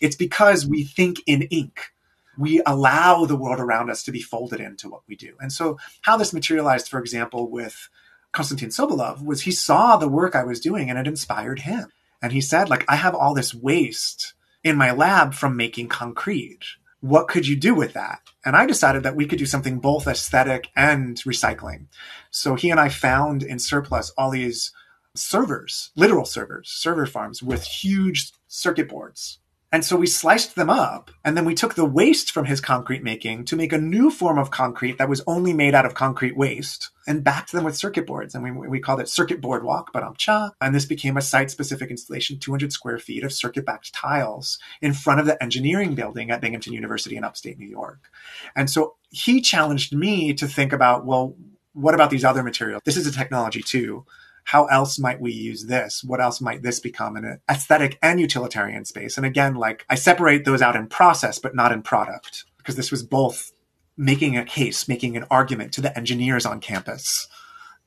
It's 0.00 0.16
because 0.16 0.66
we 0.66 0.84
think 0.84 1.20
in 1.26 1.42
ink 1.42 1.92
we 2.38 2.62
allow 2.64 3.24
the 3.24 3.36
world 3.36 3.58
around 3.58 3.90
us 3.90 4.04
to 4.04 4.12
be 4.12 4.22
folded 4.22 4.60
into 4.60 4.88
what 4.88 5.02
we 5.08 5.16
do. 5.16 5.34
And 5.40 5.52
so, 5.52 5.78
how 6.02 6.16
this 6.16 6.32
materialized, 6.32 6.88
for 6.88 7.00
example, 7.00 7.50
with 7.50 7.88
Konstantin 8.32 8.68
Sobolev 8.68 9.24
was 9.24 9.42
he 9.42 9.50
saw 9.50 9.96
the 9.96 10.08
work 10.08 10.36
I 10.36 10.44
was 10.44 10.60
doing 10.60 10.88
and 10.88 10.98
it 10.98 11.08
inspired 11.08 11.60
him. 11.60 11.88
And 12.22 12.32
he 12.32 12.40
said, 12.40 12.68
like, 12.68 12.84
I 12.88 12.96
have 12.96 13.14
all 13.14 13.34
this 13.34 13.54
waste 13.54 14.34
in 14.62 14.76
my 14.76 14.92
lab 14.92 15.34
from 15.34 15.56
making 15.56 15.88
concrete. 15.88 16.64
What 17.00 17.28
could 17.28 17.46
you 17.46 17.56
do 17.56 17.74
with 17.74 17.92
that? 17.94 18.20
And 18.44 18.56
I 18.56 18.66
decided 18.66 19.02
that 19.02 19.16
we 19.16 19.26
could 19.26 19.38
do 19.38 19.46
something 19.46 19.78
both 19.78 20.06
aesthetic 20.06 20.68
and 20.76 21.16
recycling. 21.18 21.86
So 22.30 22.54
he 22.54 22.70
and 22.70 22.80
I 22.80 22.88
found 22.88 23.42
in 23.42 23.58
surplus 23.58 24.10
all 24.18 24.30
these 24.30 24.72
servers, 25.14 25.90
literal 25.96 26.24
servers, 26.24 26.68
server 26.70 27.06
farms 27.06 27.42
with 27.42 27.64
huge 27.64 28.32
circuit 28.48 28.88
boards 28.88 29.38
and 29.70 29.84
so 29.84 29.96
we 29.96 30.06
sliced 30.06 30.54
them 30.54 30.70
up, 30.70 31.10
and 31.24 31.36
then 31.36 31.44
we 31.44 31.54
took 31.54 31.74
the 31.74 31.84
waste 31.84 32.30
from 32.30 32.46
his 32.46 32.60
concrete 32.60 33.02
making 33.02 33.44
to 33.46 33.56
make 33.56 33.72
a 33.72 33.78
new 33.78 34.10
form 34.10 34.38
of 34.38 34.50
concrete 34.50 34.96
that 34.96 35.10
was 35.10 35.22
only 35.26 35.52
made 35.52 35.74
out 35.74 35.84
of 35.84 35.92
concrete 35.92 36.38
waste, 36.38 36.90
and 37.06 37.22
backed 37.22 37.52
them 37.52 37.64
with 37.64 37.76
circuit 37.76 38.06
boards. 38.06 38.34
And 38.34 38.42
we, 38.42 38.50
we 38.50 38.80
called 38.80 39.00
it 39.00 39.08
Circuit 39.08 39.42
Board 39.42 39.64
Walk, 39.64 39.92
but 39.92 40.16
cha. 40.16 40.52
And 40.60 40.74
this 40.74 40.86
became 40.86 41.18
a 41.18 41.22
site 41.22 41.50
specific 41.50 41.90
installation, 41.90 42.38
200 42.38 42.72
square 42.72 42.98
feet 42.98 43.24
of 43.24 43.32
circuit 43.32 43.66
backed 43.66 43.92
tiles 43.92 44.58
in 44.80 44.94
front 44.94 45.20
of 45.20 45.26
the 45.26 45.42
engineering 45.42 45.94
building 45.94 46.30
at 46.30 46.40
Binghamton 46.40 46.72
University 46.72 47.16
in 47.16 47.24
upstate 47.24 47.58
New 47.58 47.68
York. 47.68 48.08
And 48.56 48.70
so 48.70 48.94
he 49.10 49.42
challenged 49.42 49.94
me 49.94 50.32
to 50.34 50.46
think 50.46 50.72
about, 50.72 51.04
well, 51.04 51.34
what 51.74 51.94
about 51.94 52.10
these 52.10 52.24
other 52.24 52.42
materials? 52.42 52.82
This 52.84 52.96
is 52.96 53.06
a 53.06 53.12
technology 53.12 53.62
too 53.62 54.06
how 54.48 54.64
else 54.64 54.98
might 54.98 55.20
we 55.20 55.30
use 55.30 55.66
this? 55.66 56.02
What 56.02 56.22
else 56.22 56.40
might 56.40 56.62
this 56.62 56.80
become 56.80 57.18
in 57.18 57.26
an 57.26 57.38
aesthetic 57.50 57.98
and 58.00 58.18
utilitarian 58.18 58.86
space? 58.86 59.18
And 59.18 59.26
again, 59.26 59.56
like 59.56 59.84
I 59.90 59.94
separate 59.94 60.46
those 60.46 60.62
out 60.62 60.74
in 60.74 60.86
process, 60.86 61.38
but 61.38 61.54
not 61.54 61.70
in 61.70 61.82
product, 61.82 62.46
because 62.56 62.74
this 62.74 62.90
was 62.90 63.02
both 63.02 63.52
making 63.98 64.38
a 64.38 64.46
case, 64.46 64.88
making 64.88 65.18
an 65.18 65.26
argument 65.30 65.74
to 65.74 65.82
the 65.82 65.94
engineers 65.98 66.46
on 66.46 66.60
campus, 66.60 67.28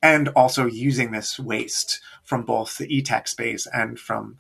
and 0.04 0.28
also 0.30 0.68
using 0.68 1.10
this 1.10 1.40
waste 1.40 2.00
from 2.24 2.44
both 2.44 2.78
the 2.78 2.96
e-tech 2.96 3.28
space 3.28 3.66
and 3.74 4.00
from 4.00 4.38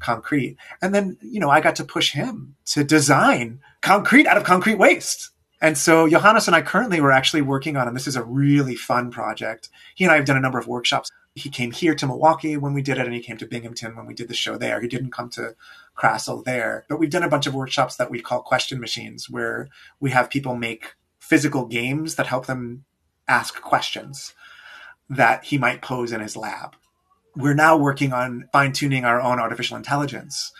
concrete. 0.00 0.56
And 0.82 0.92
then, 0.92 1.18
you 1.22 1.38
know, 1.38 1.50
I 1.50 1.60
got 1.60 1.76
to 1.76 1.84
push 1.84 2.10
him 2.10 2.56
to 2.64 2.82
design 2.82 3.60
concrete 3.80 4.26
out 4.26 4.36
of 4.36 4.42
concrete 4.42 4.78
waste. 4.78 5.30
And 5.60 5.78
so 5.78 6.08
Johannes 6.08 6.48
and 6.48 6.56
I 6.56 6.62
currently 6.62 7.00
were 7.00 7.12
actually 7.12 7.42
working 7.42 7.76
on, 7.76 7.86
and 7.86 7.94
this 7.94 8.08
is 8.08 8.16
a 8.16 8.24
really 8.24 8.74
fun 8.74 9.12
project. 9.12 9.68
He 9.94 10.02
and 10.04 10.10
I 10.10 10.16
have 10.16 10.24
done 10.24 10.36
a 10.36 10.40
number 10.40 10.58
of 10.58 10.66
workshops 10.66 11.10
he 11.40 11.50
came 11.50 11.72
here 11.72 11.94
to 11.94 12.06
Milwaukee 12.06 12.56
when 12.56 12.74
we 12.74 12.82
did 12.82 12.98
it, 12.98 13.06
and 13.06 13.14
he 13.14 13.20
came 13.20 13.36
to 13.38 13.46
Binghamton 13.46 13.96
when 13.96 14.06
we 14.06 14.14
did 14.14 14.28
the 14.28 14.34
show 14.34 14.56
there. 14.56 14.80
He 14.80 14.88
didn't 14.88 15.12
come 15.12 15.28
to 15.30 15.54
Krasl 15.96 16.44
there, 16.44 16.84
but 16.88 16.98
we've 16.98 17.10
done 17.10 17.22
a 17.22 17.28
bunch 17.28 17.46
of 17.46 17.54
workshops 17.54 17.96
that 17.96 18.10
we 18.10 18.20
call 18.20 18.42
question 18.42 18.80
machines, 18.80 19.28
where 19.28 19.68
we 19.98 20.10
have 20.10 20.30
people 20.30 20.56
make 20.56 20.94
physical 21.18 21.66
games 21.66 22.14
that 22.14 22.26
help 22.26 22.46
them 22.46 22.84
ask 23.28 23.60
questions 23.60 24.34
that 25.08 25.44
he 25.44 25.58
might 25.58 25.82
pose 25.82 26.12
in 26.12 26.20
his 26.20 26.36
lab. 26.36 26.76
We're 27.36 27.54
now 27.54 27.76
working 27.76 28.12
on 28.12 28.48
fine 28.52 28.72
tuning 28.72 29.04
our 29.04 29.20
own 29.20 29.38
artificial 29.38 29.76
intelligence, 29.76 30.52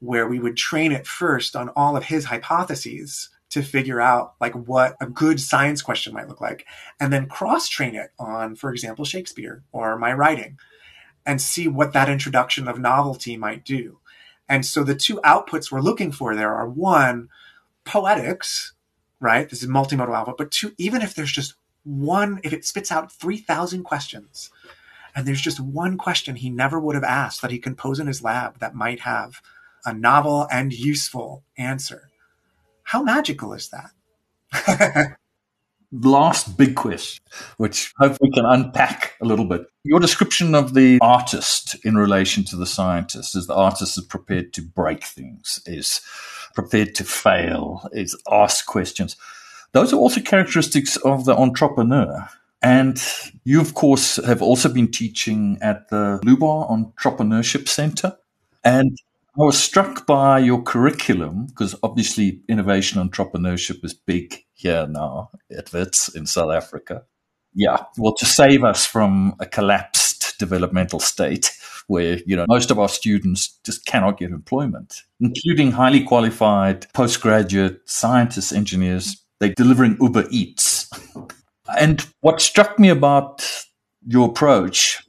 where 0.00 0.28
we 0.28 0.38
would 0.38 0.56
train 0.56 0.92
it 0.92 1.06
first 1.06 1.56
on 1.56 1.68
all 1.70 1.96
of 1.96 2.04
his 2.04 2.26
hypotheses 2.26 3.30
to 3.50 3.62
figure 3.62 4.00
out 4.00 4.34
like 4.40 4.54
what 4.54 4.96
a 5.00 5.06
good 5.06 5.40
science 5.40 5.80
question 5.80 6.12
might 6.12 6.28
look 6.28 6.40
like 6.40 6.66
and 7.00 7.12
then 7.12 7.26
cross 7.26 7.68
train 7.68 7.94
it 7.94 8.10
on 8.18 8.54
for 8.54 8.70
example 8.70 9.04
shakespeare 9.04 9.62
or 9.72 9.96
my 9.98 10.12
writing 10.12 10.58
and 11.24 11.40
see 11.40 11.68
what 11.68 11.92
that 11.92 12.08
introduction 12.08 12.68
of 12.68 12.78
novelty 12.78 13.36
might 13.36 13.64
do. 13.64 13.98
And 14.48 14.64
so 14.64 14.82
the 14.82 14.94
two 14.94 15.20
outputs 15.24 15.70
we're 15.70 15.80
looking 15.80 16.10
for 16.10 16.34
there 16.34 16.54
are 16.54 16.68
one 16.68 17.28
poetics 17.84 18.72
right? 19.20 19.48
This 19.50 19.62
is 19.62 19.68
multimodal 19.68 20.14
output 20.14 20.38
but 20.38 20.50
two 20.50 20.72
even 20.78 21.02
if 21.02 21.14
there's 21.14 21.32
just 21.32 21.54
one 21.84 22.40
if 22.42 22.52
it 22.52 22.64
spits 22.64 22.92
out 22.92 23.10
3000 23.10 23.82
questions 23.82 24.50
and 25.14 25.26
there's 25.26 25.40
just 25.40 25.58
one 25.58 25.96
question 25.96 26.36
he 26.36 26.50
never 26.50 26.78
would 26.78 26.94
have 26.94 27.04
asked 27.04 27.40
that 27.40 27.50
he 27.50 27.58
can 27.58 27.74
pose 27.74 27.98
in 27.98 28.06
his 28.06 28.22
lab 28.22 28.58
that 28.58 28.74
might 28.74 29.00
have 29.00 29.40
a 29.86 29.94
novel 29.94 30.46
and 30.50 30.72
useful 30.72 31.42
answer 31.56 32.07
how 32.88 33.02
magical 33.02 33.52
is 33.52 33.68
that? 33.68 35.18
Last 35.92 36.56
big 36.56 36.74
question, 36.74 37.22
which 37.58 37.92
hopefully 37.98 38.30
we 38.30 38.34
can 38.34 38.46
unpack 38.46 39.14
a 39.20 39.26
little 39.26 39.44
bit. 39.44 39.66
Your 39.84 40.00
description 40.00 40.54
of 40.54 40.72
the 40.72 40.98
artist 41.02 41.76
in 41.84 41.98
relation 41.98 42.44
to 42.44 42.56
the 42.56 42.64
scientist 42.64 43.36
is 43.36 43.46
the 43.46 43.54
artist 43.54 43.98
is 43.98 44.04
prepared 44.04 44.54
to 44.54 44.62
break 44.62 45.04
things, 45.04 45.60
is 45.66 46.00
prepared 46.54 46.94
to 46.94 47.04
fail, 47.04 47.86
is 47.92 48.16
ask 48.30 48.64
questions. 48.64 49.16
Those 49.72 49.92
are 49.92 49.96
also 49.96 50.22
characteristics 50.22 50.96
of 50.96 51.26
the 51.26 51.36
entrepreneur. 51.36 52.26
And 52.62 53.02
you, 53.44 53.60
of 53.60 53.74
course, 53.74 54.16
have 54.24 54.40
also 54.40 54.72
been 54.72 54.90
teaching 54.90 55.58
at 55.60 55.90
the 55.90 56.20
Lubar 56.24 56.70
Entrepreneurship 56.70 57.68
Center. 57.68 58.16
And 58.64 58.96
I 59.38 59.44
was 59.44 59.62
struck 59.62 60.04
by 60.04 60.40
your 60.40 60.60
curriculum 60.62 61.46
because 61.46 61.76
obviously 61.84 62.42
innovation 62.48 63.00
entrepreneurship 63.00 63.84
is 63.84 63.94
big 63.94 64.44
here 64.52 64.88
now 64.88 65.30
at 65.56 65.72
WITS 65.72 66.08
in 66.08 66.26
South 66.26 66.52
Africa. 66.52 67.04
Yeah, 67.54 67.84
well, 67.96 68.14
to 68.14 68.26
save 68.26 68.64
us 68.64 68.84
from 68.84 69.36
a 69.38 69.46
collapsed 69.46 70.40
developmental 70.40 70.98
state 70.98 71.52
where, 71.86 72.18
you 72.26 72.34
know, 72.34 72.46
most 72.48 72.72
of 72.72 72.80
our 72.80 72.88
students 72.88 73.60
just 73.64 73.86
cannot 73.86 74.18
get 74.18 74.32
employment, 74.32 75.02
including 75.20 75.70
highly 75.70 76.02
qualified 76.02 76.92
postgraduate 76.92 77.80
scientists, 77.88 78.52
engineers. 78.52 79.22
They're 79.38 79.54
delivering 79.54 79.98
Uber 80.00 80.26
Eats. 80.30 80.90
and 81.78 82.04
what 82.22 82.40
struck 82.40 82.76
me 82.80 82.88
about 82.88 83.48
your 84.04 84.30
approach 84.30 85.00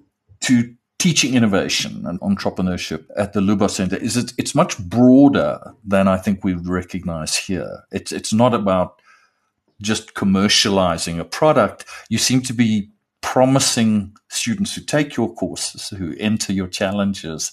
to 0.42 0.76
teaching 1.00 1.34
innovation 1.34 2.06
and 2.06 2.20
entrepreneurship 2.20 3.06
at 3.16 3.34
the 3.34 3.40
Lubar 3.40 3.70
Center 3.70 3.96
is 3.96 4.18
it, 4.18 4.34
it's 4.38 4.54
much 4.54 4.78
broader 4.78 5.60
than 5.84 6.08
I 6.08 6.18
think 6.18 6.44
we 6.44 6.54
recognize 6.54 7.36
here. 7.36 7.84
It's 7.92 8.12
it's 8.12 8.34
not 8.34 8.54
about 8.54 9.02
just 9.82 10.14
commercializing 10.14 11.20
a 11.20 11.24
product. 11.24 11.86
You 12.10 12.18
seem 12.18 12.42
to 12.42 12.54
be 12.54 12.90
promising 13.22 14.16
students 14.28 14.76
who 14.76 14.82
take 14.82 15.16
your 15.16 15.34
courses, 15.34 15.90
who 15.90 16.16
enter 16.20 16.52
your 16.54 16.68
challenges, 16.68 17.52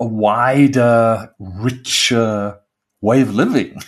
a 0.00 0.06
wider, 0.06 1.34
richer 1.38 2.58
way 3.00 3.20
of 3.20 3.34
living. 3.34 3.80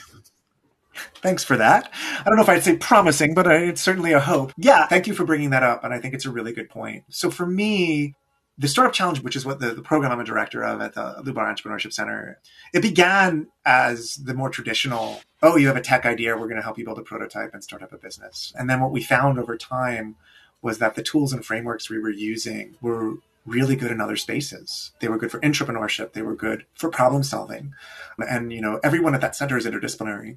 Thanks 1.22 1.45
for 1.45 1.57
that. 1.57 1.93
I 2.20 2.24
don't 2.24 2.36
know 2.36 2.43
if 2.43 2.49
I'd 2.49 2.64
say 2.64 2.76
promising, 2.76 3.34
but 3.34 3.47
uh, 3.47 3.51
it's 3.51 3.82
certainly 3.82 4.12
a 4.12 4.20
hope. 4.20 4.53
Yeah, 4.57 4.86
thank 4.86 5.07
you 5.07 5.14
for 5.14 5.24
bringing 5.24 5.51
that 5.51 5.62
up. 5.62 5.84
And 5.84 5.93
I 5.93 6.01
think 6.01 6.14
it's 6.14 6.24
a 6.24 6.30
really 6.30 6.53
good 6.53 6.70
point. 6.70 7.05
So 7.11 7.30
for 7.30 7.47
me, 7.47 8.14
the 8.59 8.68
Startup 8.68 8.92
Challenge, 8.92 9.20
which 9.22 9.36
is 9.36 9.46
what 9.46 9.59
the, 9.59 9.70
the 9.74 9.82
program 9.82 10.12
I'm 10.12 10.20
a 10.20 10.24
director 10.24 10.62
of 10.62 10.80
at 10.80 10.94
the 10.94 11.22
Lubar 11.24 11.46
Entrepreneurship 11.51 11.92
Center, 11.92 12.38
it 12.74 12.82
began 12.82 13.48
as 13.64 14.16
the 14.16 14.34
more 14.34 14.51
traditional, 14.51 15.20
oh, 15.42 15.57
you 15.57 15.66
have 15.66 15.76
a 15.76 15.80
tech 15.80 16.05
idea, 16.05 16.36
we're 16.36 16.46
going 16.46 16.57
to 16.57 16.62
help 16.62 16.78
you 16.78 16.84
build 16.84 16.98
a 16.98 17.03
prototype 17.03 17.55
and 17.55 17.64
start 17.64 17.82
up 17.82 17.92
a 17.92 17.96
business. 17.96 18.53
And 18.59 18.68
then 18.68 18.80
what 18.80 18.90
we 18.90 19.03
found 19.03 19.38
over 19.38 19.57
time 19.57 20.16
was 20.62 20.78
that 20.78 20.94
the 20.94 21.03
tools 21.03 21.32
and 21.32 21.44
frameworks 21.44 21.88
we 21.88 21.98
were 21.98 22.11
using 22.11 22.76
were 22.82 23.14
really 23.46 23.76
good 23.76 23.90
in 23.90 24.01
other 24.01 24.16
spaces. 24.16 24.92
They 25.01 25.09
were 25.09 25.16
good 25.16 25.30
for 25.30 25.40
entrepreneurship. 25.40 26.12
They 26.12 26.22
were 26.22 26.36
good 26.36 26.66
for 26.74 26.90
problem 26.90 27.22
solving. 27.22 27.74
And, 28.18 28.53
you 28.53 28.61
know, 28.61 28.78
everyone 28.84 29.14
at 29.14 29.22
that 29.22 29.34
center 29.34 29.57
is 29.57 29.64
interdisciplinary. 29.64 30.36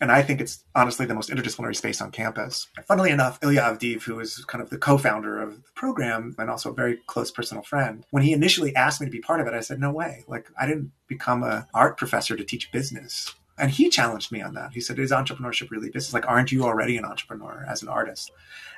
And 0.00 0.10
I 0.10 0.22
think 0.22 0.40
it's 0.40 0.64
honestly 0.74 1.06
the 1.06 1.14
most 1.14 1.30
interdisciplinary 1.30 1.76
space 1.76 2.00
on 2.00 2.10
campus. 2.10 2.66
Funnily 2.88 3.10
enough, 3.10 3.38
Ilya 3.42 3.60
Avdeev, 3.60 4.02
who 4.02 4.18
is 4.18 4.44
kind 4.46 4.62
of 4.62 4.70
the 4.70 4.78
co-founder 4.78 5.40
of 5.40 5.62
the 5.62 5.70
program 5.74 6.34
and 6.38 6.50
also 6.50 6.70
a 6.70 6.74
very 6.74 6.98
close 7.06 7.30
personal 7.30 7.62
friend, 7.62 8.04
when 8.10 8.24
he 8.24 8.32
initially 8.32 8.74
asked 8.74 9.00
me 9.00 9.06
to 9.06 9.12
be 9.12 9.20
part 9.20 9.40
of 9.40 9.46
it, 9.46 9.54
I 9.54 9.60
said, 9.60 9.78
no 9.78 9.92
way. 9.92 10.24
Like 10.26 10.48
I 10.58 10.66
didn't 10.66 10.90
become 11.06 11.44
an 11.44 11.66
art 11.72 11.98
professor 11.98 12.36
to 12.36 12.44
teach 12.44 12.72
business. 12.72 13.32
And 13.58 13.70
he 13.70 13.90
challenged 13.90 14.32
me 14.32 14.40
on 14.42 14.54
that. 14.54 14.72
He 14.72 14.80
said, 14.80 14.98
is 14.98 15.12
entrepreneurship 15.12 15.70
really 15.70 15.90
business? 15.90 16.14
Like, 16.14 16.26
aren't 16.26 16.50
you 16.50 16.64
already 16.64 16.96
an 16.96 17.04
entrepreneur 17.04 17.64
as 17.68 17.82
an 17.82 17.88
artist? 17.88 18.32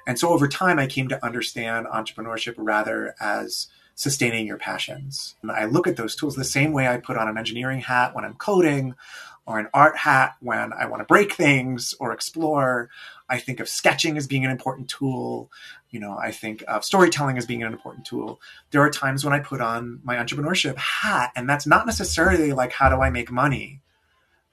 And 0.07 0.19
so 0.19 0.31
over 0.31 0.49
time, 0.49 0.79
I 0.79 0.87
came 0.87 1.09
to 1.09 1.25
understand 1.25 1.87
entrepreneurship 1.87 2.55
rather 2.59 3.15
as 3.21 3.69
sustaining 3.95 4.47
your 4.47 4.59
passions. 4.59 5.37
And 5.43 5.53
I 5.53 5.67
look 5.67 5.87
at 5.87 5.97
those 5.97 6.17
tools 6.17 6.35
the 6.35 6.45
same 6.45 6.73
way 6.73 6.89
I 6.89 6.99
put 6.99 7.17
on 7.17 7.29
an 7.29 7.39
engineering 7.39 7.81
hat 7.81 8.15
when 8.15 8.25
I'm 8.25 8.35
coding 8.35 8.95
or 9.47 9.59
an 9.59 9.69
art 9.75 9.97
hat 9.97 10.37
when 10.41 10.73
I 10.73 10.87
want 10.87 11.01
to 11.01 11.07
break 11.07 11.35
things 11.35 11.95
or 12.01 12.13
explore. 12.13 12.89
I 13.29 13.39
think 13.39 13.61
of 13.61 13.69
sketching 13.69 14.17
as 14.17 14.27
being 14.27 14.45
an 14.45 14.51
important 14.51 14.89
tool. 14.89 15.51
You 15.91 16.01
know, 16.01 16.17
I 16.19 16.31
think 16.31 16.65
of 16.67 16.85
storytelling 16.85 17.39
as 17.39 17.47
being 17.47 17.63
an 17.63 17.73
important 17.73 18.07
tool. 18.07 18.41
There 18.71 18.83
are 18.83 18.91
times 18.91 19.25
when 19.25 19.35
I 19.35 19.41
put 19.41 19.61
on 19.61 20.01
my 20.03 20.17
entrepreneurship 20.17 20.77
hat, 20.77 21.31
and 21.37 21.49
that's 21.49 21.67
not 21.67 21.87
necessarily 21.87 22.53
like, 22.53 22.73
how 22.73 22.89
do 22.89 23.03
I 23.03 23.11
make 23.11 23.31
money? 23.31 23.81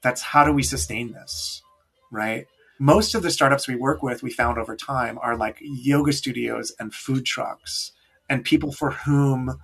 That's 0.02 0.22
how 0.22 0.44
do 0.44 0.52
we 0.52 0.62
sustain 0.62 1.12
this, 1.12 1.62
right? 2.10 2.46
Most 2.78 3.14
of 3.14 3.22
the 3.22 3.30
startups 3.30 3.68
we 3.68 3.76
work 3.76 4.02
with, 4.02 4.22
we 4.22 4.30
found 4.30 4.58
over 4.58 4.76
time, 4.76 5.18
are 5.22 5.36
like 5.36 5.58
yoga 5.60 6.12
studios 6.12 6.74
and 6.78 6.92
food 6.92 7.24
trucks 7.24 7.92
and 8.28 8.44
people 8.44 8.72
for 8.72 8.90
whom 8.90 9.58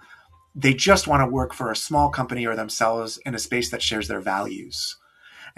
they 0.54 0.74
just 0.74 1.06
want 1.06 1.20
to 1.20 1.32
work 1.32 1.52
for 1.52 1.70
a 1.70 1.76
small 1.76 2.10
company 2.10 2.46
or 2.46 2.56
themselves 2.56 3.18
in 3.26 3.34
a 3.34 3.38
space 3.38 3.70
that 3.70 3.82
shares 3.82 4.08
their 4.08 4.20
values 4.20 4.96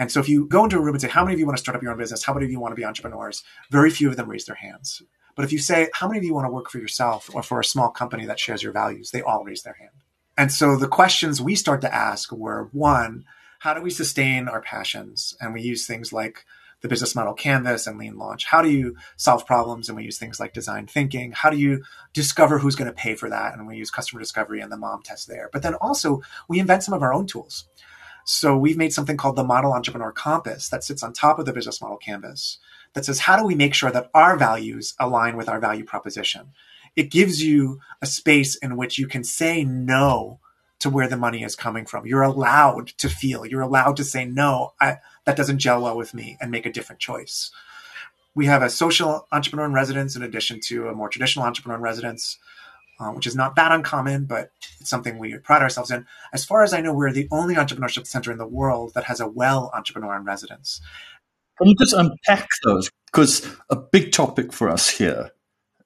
and 0.00 0.10
so 0.10 0.18
if 0.18 0.30
you 0.30 0.46
go 0.46 0.64
into 0.64 0.78
a 0.78 0.80
room 0.80 0.94
and 0.94 1.00
say, 1.02 1.08
how 1.08 1.22
many 1.22 1.34
of 1.34 1.38
you 1.38 1.44
want 1.44 1.58
to 1.58 1.62
start 1.62 1.76
up 1.76 1.82
your 1.82 1.92
own 1.92 1.98
business? 1.98 2.24
How 2.24 2.32
many 2.32 2.46
of 2.46 2.50
you 2.50 2.58
want 2.58 2.72
to 2.72 2.76
be 2.76 2.86
entrepreneurs? 2.86 3.44
Very 3.70 3.90
few 3.90 4.08
of 4.08 4.16
them 4.16 4.30
raise 4.30 4.46
their 4.46 4.56
hands. 4.56 5.02
But 5.36 5.44
if 5.44 5.52
you 5.52 5.58
say, 5.58 5.90
how 5.92 6.08
many 6.08 6.18
of 6.18 6.24
you 6.24 6.32
want 6.32 6.46
to 6.46 6.50
work 6.50 6.70
for 6.70 6.78
yourself 6.78 7.28
or 7.34 7.42
for 7.42 7.60
a 7.60 7.64
small 7.64 7.90
company 7.90 8.24
that 8.24 8.40
shares 8.40 8.62
your 8.62 8.72
values? 8.72 9.10
They 9.10 9.20
all 9.20 9.44
raise 9.44 9.62
their 9.62 9.74
hand. 9.74 9.90
And 10.38 10.50
so 10.50 10.76
the 10.76 10.88
questions 10.88 11.42
we 11.42 11.54
start 11.54 11.82
to 11.82 11.94
ask 11.94 12.32
were 12.32 12.70
one, 12.72 13.26
how 13.58 13.74
do 13.74 13.82
we 13.82 13.90
sustain 13.90 14.48
our 14.48 14.62
passions? 14.62 15.36
And 15.38 15.52
we 15.52 15.60
use 15.60 15.86
things 15.86 16.14
like 16.14 16.46
the 16.80 16.88
business 16.88 17.14
model 17.14 17.34
canvas 17.34 17.86
and 17.86 17.98
lean 17.98 18.16
launch. 18.16 18.46
How 18.46 18.62
do 18.62 18.70
you 18.70 18.96
solve 19.16 19.46
problems? 19.46 19.90
And 19.90 19.96
we 19.96 20.04
use 20.04 20.18
things 20.18 20.40
like 20.40 20.54
design 20.54 20.86
thinking. 20.86 21.32
How 21.32 21.50
do 21.50 21.58
you 21.58 21.84
discover 22.14 22.58
who's 22.58 22.74
going 22.74 22.90
to 22.90 22.96
pay 22.96 23.14
for 23.14 23.28
that? 23.28 23.52
And 23.52 23.66
we 23.66 23.76
use 23.76 23.90
customer 23.90 24.18
discovery 24.18 24.62
and 24.62 24.72
the 24.72 24.78
mom 24.78 25.02
test 25.02 25.28
there. 25.28 25.50
But 25.52 25.62
then 25.62 25.74
also 25.74 26.22
we 26.48 26.58
invent 26.58 26.84
some 26.84 26.94
of 26.94 27.02
our 27.02 27.12
own 27.12 27.26
tools. 27.26 27.66
So 28.32 28.56
we've 28.56 28.76
made 28.76 28.92
something 28.92 29.16
called 29.16 29.34
the 29.34 29.42
Model 29.42 29.72
Entrepreneur 29.72 30.12
Compass 30.12 30.68
that 30.68 30.84
sits 30.84 31.02
on 31.02 31.12
top 31.12 31.40
of 31.40 31.46
the 31.46 31.52
business 31.52 31.80
model 31.80 31.96
canvas 31.96 32.58
that 32.92 33.04
says, 33.04 33.18
how 33.18 33.36
do 33.36 33.44
we 33.44 33.56
make 33.56 33.74
sure 33.74 33.90
that 33.90 34.08
our 34.14 34.36
values 34.36 34.94
align 35.00 35.36
with 35.36 35.48
our 35.48 35.58
value 35.58 35.82
proposition? 35.82 36.52
It 36.94 37.10
gives 37.10 37.42
you 37.42 37.80
a 38.00 38.06
space 38.06 38.54
in 38.54 38.76
which 38.76 39.00
you 39.00 39.08
can 39.08 39.24
say 39.24 39.64
no 39.64 40.38
to 40.78 40.88
where 40.88 41.08
the 41.08 41.16
money 41.16 41.42
is 41.42 41.56
coming 41.56 41.84
from. 41.84 42.06
You're 42.06 42.22
allowed 42.22 42.86
to 42.98 43.08
feel, 43.08 43.44
you're 43.44 43.62
allowed 43.62 43.96
to 43.96 44.04
say, 44.04 44.26
no, 44.26 44.74
I, 44.80 44.98
that 45.24 45.36
doesn't 45.36 45.58
gel 45.58 45.82
well 45.82 45.96
with 45.96 46.14
me 46.14 46.38
and 46.40 46.52
make 46.52 46.66
a 46.66 46.72
different 46.72 47.00
choice. 47.00 47.50
We 48.36 48.46
have 48.46 48.62
a 48.62 48.70
social 48.70 49.26
entrepreneur 49.32 49.66
in 49.66 49.72
residence 49.72 50.14
in 50.14 50.22
addition 50.22 50.60
to 50.66 50.86
a 50.86 50.94
more 50.94 51.08
traditional 51.08 51.46
entrepreneur 51.46 51.78
in 51.78 51.82
residence 51.82 52.38
uh, 53.00 53.10
which 53.10 53.26
is 53.26 53.34
not 53.34 53.56
that 53.56 53.72
uncommon, 53.72 54.26
but 54.26 54.52
it's 54.78 54.90
something 54.90 55.18
we 55.18 55.36
pride 55.38 55.62
ourselves 55.62 55.90
in. 55.90 56.06
As 56.34 56.44
far 56.44 56.62
as 56.62 56.74
I 56.74 56.82
know, 56.82 56.92
we're 56.92 57.12
the 57.12 57.28
only 57.30 57.54
entrepreneurship 57.54 58.06
center 58.06 58.30
in 58.30 58.38
the 58.38 58.46
world 58.46 58.92
that 58.94 59.04
has 59.04 59.20
a 59.20 59.26
well 59.26 59.70
entrepreneur 59.74 60.14
in 60.16 60.24
residence. 60.24 60.80
Can 61.56 61.68
you 61.68 61.76
just 61.78 61.94
unpack 61.94 62.48
those? 62.64 62.90
Because 63.06 63.56
a 63.70 63.76
big 63.76 64.12
topic 64.12 64.52
for 64.52 64.68
us 64.68 64.88
here 64.90 65.30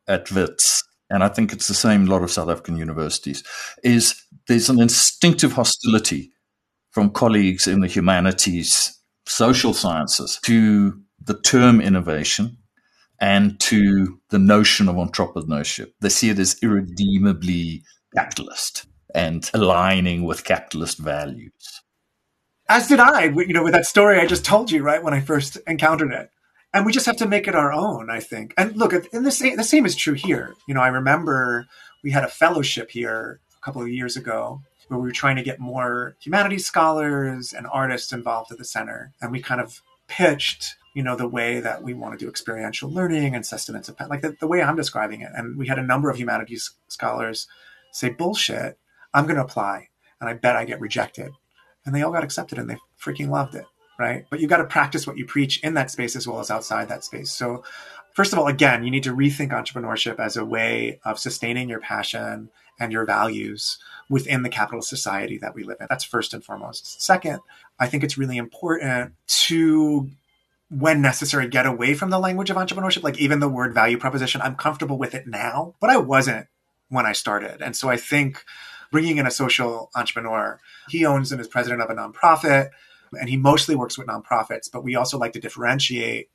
at 0.07 0.31
WITS, 0.31 0.83
and 1.09 1.23
I 1.23 1.29
think 1.29 1.53
it's 1.53 1.69
the 1.69 1.75
same 1.75 2.07
a 2.07 2.11
lot 2.11 2.23
of 2.23 2.31
South 2.31 2.49
African 2.49 2.77
universities, 2.77 3.45
is 3.83 4.21
there's 4.49 4.69
an 4.69 4.81
instinctive 4.81 5.53
hostility 5.53 6.33
from 6.91 7.11
colleagues 7.11 7.67
in 7.67 7.81
the 7.81 7.87
humanities, 7.87 9.01
social 9.27 9.73
sciences 9.73 10.39
to 10.45 11.01
the 11.23 11.41
term 11.41 11.81
innovation 11.81 12.59
and 13.21 13.59
to 13.61 14.21
the 14.31 14.39
notion 14.39 14.89
of 14.89 14.97
entrepreneurship. 14.97 15.93
They 16.01 16.09
see 16.09 16.31
it 16.31 16.39
as 16.39 16.57
irredeemably 16.63 17.83
capitalist 18.15 18.87
and 19.15 19.49
aligning 19.55 20.25
with 20.25 20.45
capitalist 20.45 20.99
values. 20.99 21.83
As 22.69 22.89
did 22.89 23.01
I, 23.01 23.25
you 23.25 23.53
know, 23.53 23.63
with 23.63 23.75
that 23.75 23.87
story 23.87 24.19
I 24.19 24.27
just 24.27 24.45
told 24.45 24.71
you, 24.71 24.83
right, 24.83 25.03
when 25.03 25.15
I 25.15 25.21
first 25.21 25.59
encountered 25.67 26.13
it. 26.13 26.31
And 26.73 26.85
we 26.85 26.93
just 26.93 27.07
have 27.07 27.19
to 27.19 27.29
make 27.29 27.47
it 27.47 27.55
our 27.55 27.73
own, 27.73 28.11
I 28.11 28.19
think. 28.19 28.53
And 28.57 28.77
look, 28.77 28.93
and 28.93 29.25
the 29.25 29.31
same, 29.31 29.57
the 29.57 29.63
same 29.63 29.87
is 29.87 29.95
true 29.95 30.15
here. 30.15 30.55
You 30.67 30.75
know, 30.75 30.81
I 30.81 30.89
remember 30.89 31.67
we 32.03 32.11
had 32.11 32.25
a 32.25 32.29
fellowship 32.29 32.91
here 32.91 33.39
a 33.57 33.65
couple 33.65 33.81
of 33.81 33.89
years 33.89 34.17
ago 34.17 34.61
where 34.89 34.99
we 34.99 35.07
were 35.07 35.13
trying 35.13 35.37
to 35.37 35.43
get 35.43 35.61
more 35.61 36.17
humanities 36.21 36.67
scholars 36.67 37.53
and 37.53 37.69
artists 37.73 38.13
involved 38.13 38.51
at 38.51 38.59
the 38.59 38.65
center. 38.65 39.13
And 39.21 39.31
we 39.31 39.41
kind 39.41 39.61
of 39.61 39.81
pitched 40.09 40.75
you 40.95 41.03
know, 41.03 41.17
the 41.17 41.29
way 41.29 41.61
that 41.61 41.83
we 41.83 41.93
want 41.93 42.17
to 42.17 42.25
do 42.25 42.31
experiential 42.31 42.89
learning 42.89 43.35
and 43.35 43.45
sustenance 43.45 43.89
of 43.89 43.97
like 44.09 44.23
the, 44.23 44.37
the 44.41 44.47
way 44.47 44.63
I'm 44.63 44.77
describing 44.77 45.21
it. 45.21 45.31
And 45.35 45.59
we 45.59 45.67
had 45.67 45.79
a 45.79 45.83
number 45.83 46.09
of 46.09 46.17
humanities 46.17 46.71
scholars 46.89 47.49
say, 47.93 48.11
bullshit, 48.11 48.79
I'm 49.13 49.25
going 49.25 49.37
to 49.37 49.43
apply. 49.43 49.89
And 50.21 50.31
I 50.31 50.35
bet 50.35 50.57
I 50.57 50.65
get 50.65 50.81
rejected. 50.81 51.33
And 51.85 51.95
they 51.95 52.03
all 52.03 52.13
got 52.13 52.25
accepted 52.25 52.59
and 52.59 52.71
they 52.71 52.79
freaking 52.99 53.29
loved 53.29 53.57
it. 53.57 53.67
Right. 53.99 54.25
But 54.31 54.41
you 54.41 54.49
got 54.49 54.57
to 54.57 54.65
practice 54.65 55.07
what 55.07 55.19
you 55.19 55.27
preach 55.27 55.63
in 55.63 55.75
that 55.75 55.91
space 55.91 56.17
as 56.17 56.27
well 56.27 56.41
as 56.41 56.51
outside 56.51 56.89
that 56.89 57.05
space. 57.05 57.31
So, 57.31 57.63
first 58.13 58.33
of 58.33 58.41
all, 58.41 58.49
again, 58.49 58.83
you 58.83 58.91
need 58.91 59.05
to 59.05 59.15
rethink 59.15 59.51
entrepreneurship 59.51 60.19
as 60.19 60.37
a 60.37 60.45
way 60.45 60.99
of 61.05 61.21
sustaining 61.21 61.69
your 61.69 61.79
passion 61.79 62.51
and 62.81 62.91
your 62.91 63.05
values 63.05 63.79
within 64.09 64.43
the 64.43 64.49
capitalist 64.49 64.89
society 64.89 65.39
that 65.39 65.55
we 65.55 65.63
live 65.63 65.77
in. 65.81 65.87
That's 65.89 66.03
first 66.03 66.35
and 66.35 66.45
foremost. 66.45 67.03
Second, 67.03 67.39
I 67.79 67.87
think 67.87 68.03
it's 68.03 68.19
really 68.19 68.37
important 68.37 69.15
to 69.27 70.11
when 70.71 71.03
necessary, 71.03 71.49
get 71.49 71.67
away 71.67 71.95
from 71.95 72.11
the 72.11 72.19
language 72.19 72.51
of 72.51 72.57
entrepreneurship. 72.57 73.03
Like 73.03 73.19
even 73.19 73.41
the 73.41 73.49
word 73.49 73.75
value 73.75 73.99
proposition, 73.99 74.41
I'm 74.41 74.57
comfortable 74.57 74.99
with 74.99 75.15
it 75.15 75.27
now, 75.27 75.75
but 75.81 75.91
I 75.91 75.97
wasn't 75.97 76.47
when 76.89 77.07
I 77.07 77.13
started. 77.13 77.63
And 77.63 77.77
so 77.77 77.89
I 77.89 77.97
think 77.97 78.45
bringing 78.91 79.19
in 79.19 79.27
a 79.27 79.31
social 79.31 79.91
entrepreneur, 79.95 80.61
he 80.89 81.05
owns 81.05 81.33
and 81.33 81.41
is 81.41 81.49
president 81.49 81.83
of 81.83 81.91
a 81.91 81.95
nonprofit, 81.95 82.71
and 83.19 83.29
he 83.29 83.37
mostly 83.37 83.75
works 83.75 83.99
with 83.99 84.07
nonprofits, 84.07 84.71
but 84.73 84.85
we 84.85 84.97
also 84.97 85.19
like 85.19 85.33
to 85.33 85.41
differentiate 85.41 86.31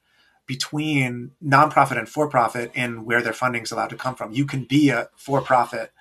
between 0.45 1.31
nonprofit 1.45 1.97
and 1.97 2.09
for 2.09 2.27
profit 2.27 2.71
in 2.73 3.05
where 3.05 3.21
their 3.21 3.33
funding 3.33 3.61
is 3.61 3.71
allowed 3.71 3.91
to 3.91 3.95
come 3.95 4.15
from. 4.15 4.31
You 4.31 4.45
can 4.45 4.63
be 4.63 4.89
a 4.89 5.09
for 5.15 5.41
profit 5.41 5.91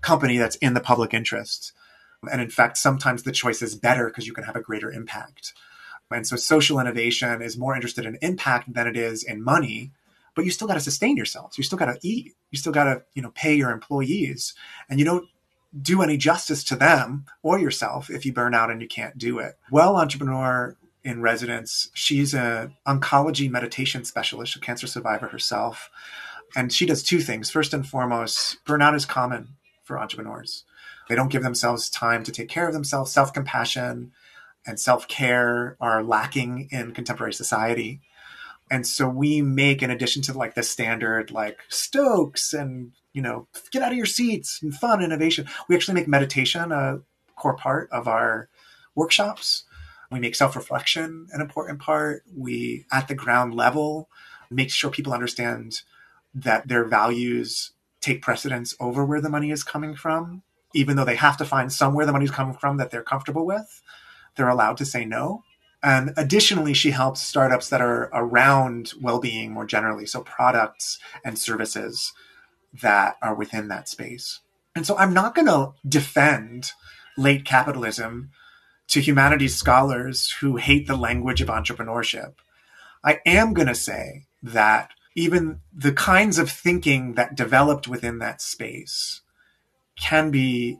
company 0.00 0.38
that's 0.38 0.56
in 0.56 0.74
the 0.74 0.80
public 0.80 1.12
interest. 1.12 1.72
And 2.30 2.40
in 2.40 2.50
fact, 2.50 2.78
sometimes 2.78 3.22
the 3.22 3.32
choice 3.32 3.62
is 3.62 3.74
better 3.74 4.06
because 4.06 4.26
you 4.26 4.32
can 4.32 4.44
have 4.44 4.56
a 4.56 4.62
greater 4.62 4.90
impact. 4.90 5.52
And 6.12 6.26
so 6.26 6.36
social 6.36 6.78
innovation 6.80 7.42
is 7.42 7.56
more 7.58 7.74
interested 7.74 8.06
in 8.06 8.18
impact 8.22 8.72
than 8.72 8.86
it 8.86 8.96
is 8.96 9.22
in 9.24 9.42
money. 9.42 9.90
but 10.34 10.44
you 10.46 10.50
still 10.50 10.68
got 10.68 10.74
to 10.74 10.80
sustain 10.80 11.16
yourself. 11.16 11.58
You 11.58 11.64
still 11.64 11.78
got 11.78 11.86
to 11.92 11.98
eat. 12.02 12.34
You 12.50 12.58
still 12.58 12.72
got 12.72 12.84
to, 12.84 13.02
you 13.14 13.22
know, 13.22 13.32
pay 13.34 13.54
your 13.54 13.70
employees 13.70 14.54
and 14.88 14.98
you 14.98 15.04
don't 15.04 15.28
do 15.80 16.02
any 16.02 16.16
justice 16.16 16.64
to 16.64 16.76
them 16.76 17.24
or 17.42 17.58
yourself 17.58 18.10
if 18.10 18.24
you 18.26 18.32
burn 18.32 18.54
out 18.54 18.70
and 18.70 18.80
you 18.82 18.88
can't 18.88 19.16
do 19.18 19.38
it. 19.38 19.58
Well 19.70 19.96
entrepreneur 19.96 20.76
in 21.04 21.20
residence, 21.20 21.90
she's 21.94 22.32
an 22.34 22.74
oncology 22.86 23.50
meditation 23.50 24.04
specialist, 24.04 24.56
a 24.56 24.60
cancer 24.60 24.86
survivor 24.86 25.28
herself. 25.28 25.90
And 26.54 26.72
she 26.72 26.86
does 26.86 27.02
two 27.02 27.20
things. 27.20 27.50
First 27.50 27.74
and 27.74 27.86
foremost, 27.86 28.62
burnout 28.64 28.94
is 28.94 29.06
common 29.06 29.48
for 29.82 29.98
entrepreneurs. 29.98 30.64
They 31.08 31.14
don't 31.14 31.32
give 31.32 31.42
themselves 31.42 31.90
time 31.90 32.22
to 32.24 32.32
take 32.32 32.48
care 32.48 32.66
of 32.68 32.74
themselves. 32.74 33.10
Self 33.10 33.32
compassion 33.32 34.12
and 34.66 34.78
self 34.78 35.08
care 35.08 35.76
are 35.80 36.02
lacking 36.02 36.68
in 36.70 36.92
contemporary 36.92 37.34
society. 37.34 38.00
And 38.70 38.86
so 38.86 39.08
we 39.08 39.42
make, 39.42 39.82
in 39.82 39.90
addition 39.90 40.22
to 40.22 40.32
like 40.32 40.54
the 40.54 40.62
standard, 40.62 41.30
like 41.30 41.58
Stokes 41.68 42.54
and, 42.54 42.92
you 43.12 43.20
know, 43.20 43.46
get 43.70 43.82
out 43.82 43.92
of 43.92 43.98
your 43.98 44.06
seats 44.06 44.60
and 44.62 44.74
fun 44.74 45.02
innovation, 45.02 45.46
we 45.68 45.74
actually 45.74 45.94
make 45.94 46.08
meditation 46.08 46.72
a 46.72 47.00
core 47.36 47.56
part 47.56 47.90
of 47.92 48.08
our 48.08 48.48
workshops. 48.94 49.64
We 50.10 50.20
make 50.20 50.34
self 50.34 50.56
reflection 50.56 51.28
an 51.32 51.40
important 51.40 51.80
part. 51.80 52.22
We, 52.34 52.86
at 52.92 53.08
the 53.08 53.14
ground 53.14 53.54
level, 53.54 54.08
make 54.50 54.70
sure 54.70 54.90
people 54.90 55.12
understand 55.12 55.82
that 56.34 56.68
their 56.68 56.84
values 56.84 57.72
take 58.00 58.22
precedence 58.22 58.74
over 58.80 59.04
where 59.04 59.20
the 59.20 59.30
money 59.30 59.50
is 59.50 59.64
coming 59.64 59.94
from, 59.94 60.42
even 60.74 60.96
though 60.96 61.04
they 61.04 61.16
have 61.16 61.36
to 61.38 61.44
find 61.44 61.72
somewhere 61.72 62.04
the 62.04 62.12
money's 62.12 62.30
coming 62.30 62.54
from 62.54 62.76
that 62.78 62.90
they're 62.90 63.02
comfortable 63.02 63.46
with. 63.46 63.82
They're 64.36 64.48
allowed 64.48 64.76
to 64.78 64.84
say 64.84 65.04
no. 65.04 65.44
And 65.82 66.14
additionally, 66.16 66.74
she 66.74 66.92
helps 66.92 67.20
startups 67.20 67.68
that 67.70 67.80
are 67.80 68.08
around 68.12 68.92
well 69.00 69.18
being 69.18 69.52
more 69.52 69.66
generally. 69.66 70.06
So, 70.06 70.22
products 70.22 70.98
and 71.24 71.38
services 71.38 72.12
that 72.80 73.16
are 73.20 73.34
within 73.34 73.68
that 73.68 73.88
space. 73.88 74.40
And 74.76 74.86
so, 74.86 74.96
I'm 74.96 75.12
not 75.12 75.34
going 75.34 75.48
to 75.48 75.72
defend 75.86 76.72
late 77.18 77.44
capitalism 77.44 78.30
to 78.88 79.00
humanities 79.00 79.56
scholars 79.56 80.30
who 80.40 80.56
hate 80.56 80.86
the 80.86 80.96
language 80.96 81.40
of 81.40 81.48
entrepreneurship. 81.48 82.34
I 83.04 83.20
am 83.26 83.52
going 83.52 83.68
to 83.68 83.74
say 83.74 84.26
that 84.42 84.90
even 85.14 85.60
the 85.72 85.92
kinds 85.92 86.38
of 86.38 86.50
thinking 86.50 87.14
that 87.14 87.34
developed 87.34 87.88
within 87.88 88.18
that 88.18 88.40
space 88.40 89.20
can 89.98 90.30
be 90.30 90.78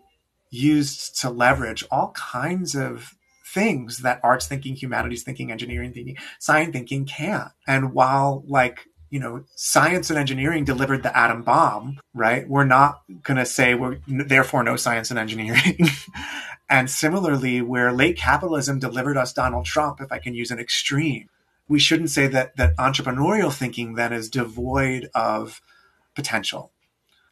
used 0.50 1.20
to 1.20 1.30
leverage 1.30 1.84
all 1.90 2.12
kinds 2.12 2.74
of 2.74 3.14
things 3.52 3.98
that 3.98 4.20
arts 4.22 4.46
thinking, 4.46 4.74
humanities 4.74 5.22
thinking, 5.22 5.52
engineering 5.52 5.92
thinking, 5.92 6.16
science 6.38 6.72
thinking 6.72 7.04
can't. 7.04 7.50
And 7.66 7.92
while 7.92 8.44
like 8.46 8.88
you 9.12 9.20
know, 9.20 9.44
science 9.54 10.08
and 10.08 10.18
engineering 10.18 10.64
delivered 10.64 11.02
the 11.02 11.14
atom 11.16 11.42
bomb, 11.42 12.00
right? 12.14 12.48
We're 12.48 12.64
not 12.64 13.02
going 13.22 13.36
to 13.36 13.44
say 13.44 13.74
we're 13.74 13.98
therefore 14.08 14.64
no 14.64 14.76
science 14.76 15.10
and 15.10 15.18
engineering. 15.18 15.86
and 16.70 16.88
similarly, 16.88 17.60
where 17.60 17.92
late 17.92 18.16
capitalism 18.16 18.78
delivered 18.78 19.18
us 19.18 19.34
Donald 19.34 19.66
Trump, 19.66 20.00
if 20.00 20.10
I 20.10 20.18
can 20.18 20.32
use 20.32 20.50
an 20.50 20.58
extreme, 20.58 21.28
we 21.68 21.78
shouldn't 21.78 22.08
say 22.08 22.26
that 22.28 22.56
that 22.56 22.74
entrepreneurial 22.78 23.52
thinking 23.52 23.96
then 23.96 24.14
is 24.14 24.30
devoid 24.30 25.10
of 25.14 25.60
potential. 26.14 26.71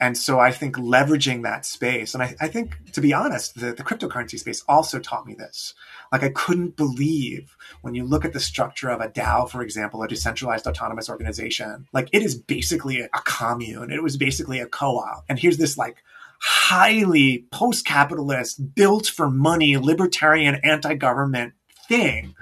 And 0.00 0.16
so 0.16 0.40
I 0.40 0.50
think 0.50 0.76
leveraging 0.76 1.42
that 1.42 1.66
space, 1.66 2.14
and 2.14 2.22
I, 2.22 2.34
I 2.40 2.48
think, 2.48 2.92
to 2.92 3.02
be 3.02 3.12
honest, 3.12 3.60
the, 3.60 3.74
the, 3.74 3.84
cryptocurrency 3.84 4.38
space 4.38 4.64
also 4.66 4.98
taught 4.98 5.26
me 5.26 5.34
this. 5.34 5.74
Like, 6.10 6.22
I 6.22 6.30
couldn't 6.30 6.74
believe 6.74 7.54
when 7.82 7.94
you 7.94 8.04
look 8.04 8.24
at 8.24 8.32
the 8.32 8.40
structure 8.40 8.88
of 8.88 9.02
a 9.02 9.08
DAO, 9.08 9.48
for 9.48 9.60
example, 9.60 10.02
a 10.02 10.08
decentralized 10.08 10.66
autonomous 10.66 11.10
organization, 11.10 11.86
like 11.92 12.08
it 12.12 12.22
is 12.22 12.34
basically 12.34 13.00
a, 13.00 13.08
commune. 13.24 13.90
It 13.90 14.02
was 14.02 14.16
basically 14.16 14.58
a 14.58 14.66
co 14.66 14.96
op. 14.96 15.24
And 15.28 15.38
here's 15.38 15.58
this 15.58 15.76
like 15.76 16.02
highly 16.40 17.44
post 17.50 17.84
capitalist, 17.84 18.74
built 18.74 19.06
for 19.06 19.30
money, 19.30 19.76
libertarian, 19.76 20.54
anti 20.64 20.94
government 20.94 21.52
thing 21.88 22.34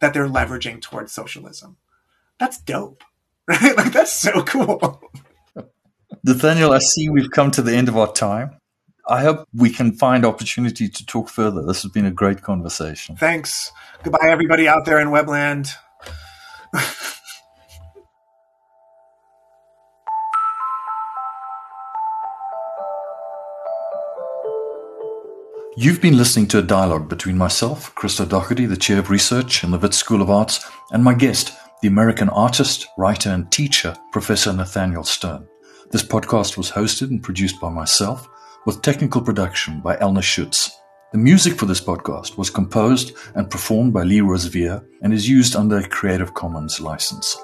that 0.00 0.12
they're 0.12 0.28
leveraging 0.28 0.82
towards 0.82 1.12
socialism. 1.12 1.78
That's 2.38 2.60
dope, 2.60 3.02
right? 3.46 3.76
Like, 3.76 3.92
that's 3.92 4.12
so 4.12 4.42
cool. 4.42 5.00
Nathaniel, 6.24 6.72
I 6.72 6.78
see 6.78 7.08
we've 7.08 7.30
come 7.30 7.50
to 7.52 7.62
the 7.62 7.74
end 7.74 7.88
of 7.88 7.96
our 7.96 8.12
time. 8.12 8.56
I 9.08 9.22
hope 9.22 9.48
we 9.54 9.70
can 9.70 9.92
find 9.92 10.24
opportunity 10.24 10.88
to 10.88 11.06
talk 11.06 11.30
further. 11.30 11.62
This 11.62 11.82
has 11.82 11.90
been 11.92 12.04
a 12.04 12.10
great 12.10 12.42
conversation. 12.42 13.16
Thanks. 13.16 13.72
Goodbye, 14.02 14.28
everybody 14.28 14.68
out 14.68 14.84
there 14.84 15.00
in 15.00 15.08
Webland. 15.08 15.72
You've 25.80 26.02
been 26.02 26.16
listening 26.16 26.48
to 26.48 26.58
a 26.58 26.62
dialogue 26.62 27.08
between 27.08 27.38
myself, 27.38 27.94
Christo 27.94 28.24
Doherty, 28.24 28.66
the 28.66 28.76
Chair 28.76 28.98
of 28.98 29.10
Research 29.10 29.62
in 29.62 29.70
the 29.70 29.78
Wits 29.78 29.96
School 29.96 30.20
of 30.20 30.28
Arts, 30.28 30.68
and 30.90 31.04
my 31.04 31.14
guest, 31.14 31.52
the 31.82 31.88
American 31.88 32.28
artist, 32.30 32.88
writer, 32.98 33.30
and 33.30 33.50
teacher, 33.52 33.96
Professor 34.10 34.52
Nathaniel 34.52 35.04
Stern. 35.04 35.46
This 35.90 36.02
podcast 36.02 36.58
was 36.58 36.70
hosted 36.70 37.08
and 37.08 37.22
produced 37.22 37.58
by 37.60 37.70
myself, 37.70 38.28
with 38.66 38.82
technical 38.82 39.22
production 39.22 39.80
by 39.80 39.96
Elna 39.96 40.22
Schutz. 40.22 40.70
The 41.12 41.18
music 41.18 41.54
for 41.54 41.64
this 41.64 41.80
podcast 41.80 42.36
was 42.36 42.50
composed 42.50 43.16
and 43.34 43.50
performed 43.50 43.94
by 43.94 44.02
Lee 44.02 44.20
Rosevere 44.20 44.84
and 45.00 45.14
is 45.14 45.26
used 45.26 45.56
under 45.56 45.78
a 45.78 45.88
Creative 45.88 46.34
Commons 46.34 46.78
license. 46.78 47.38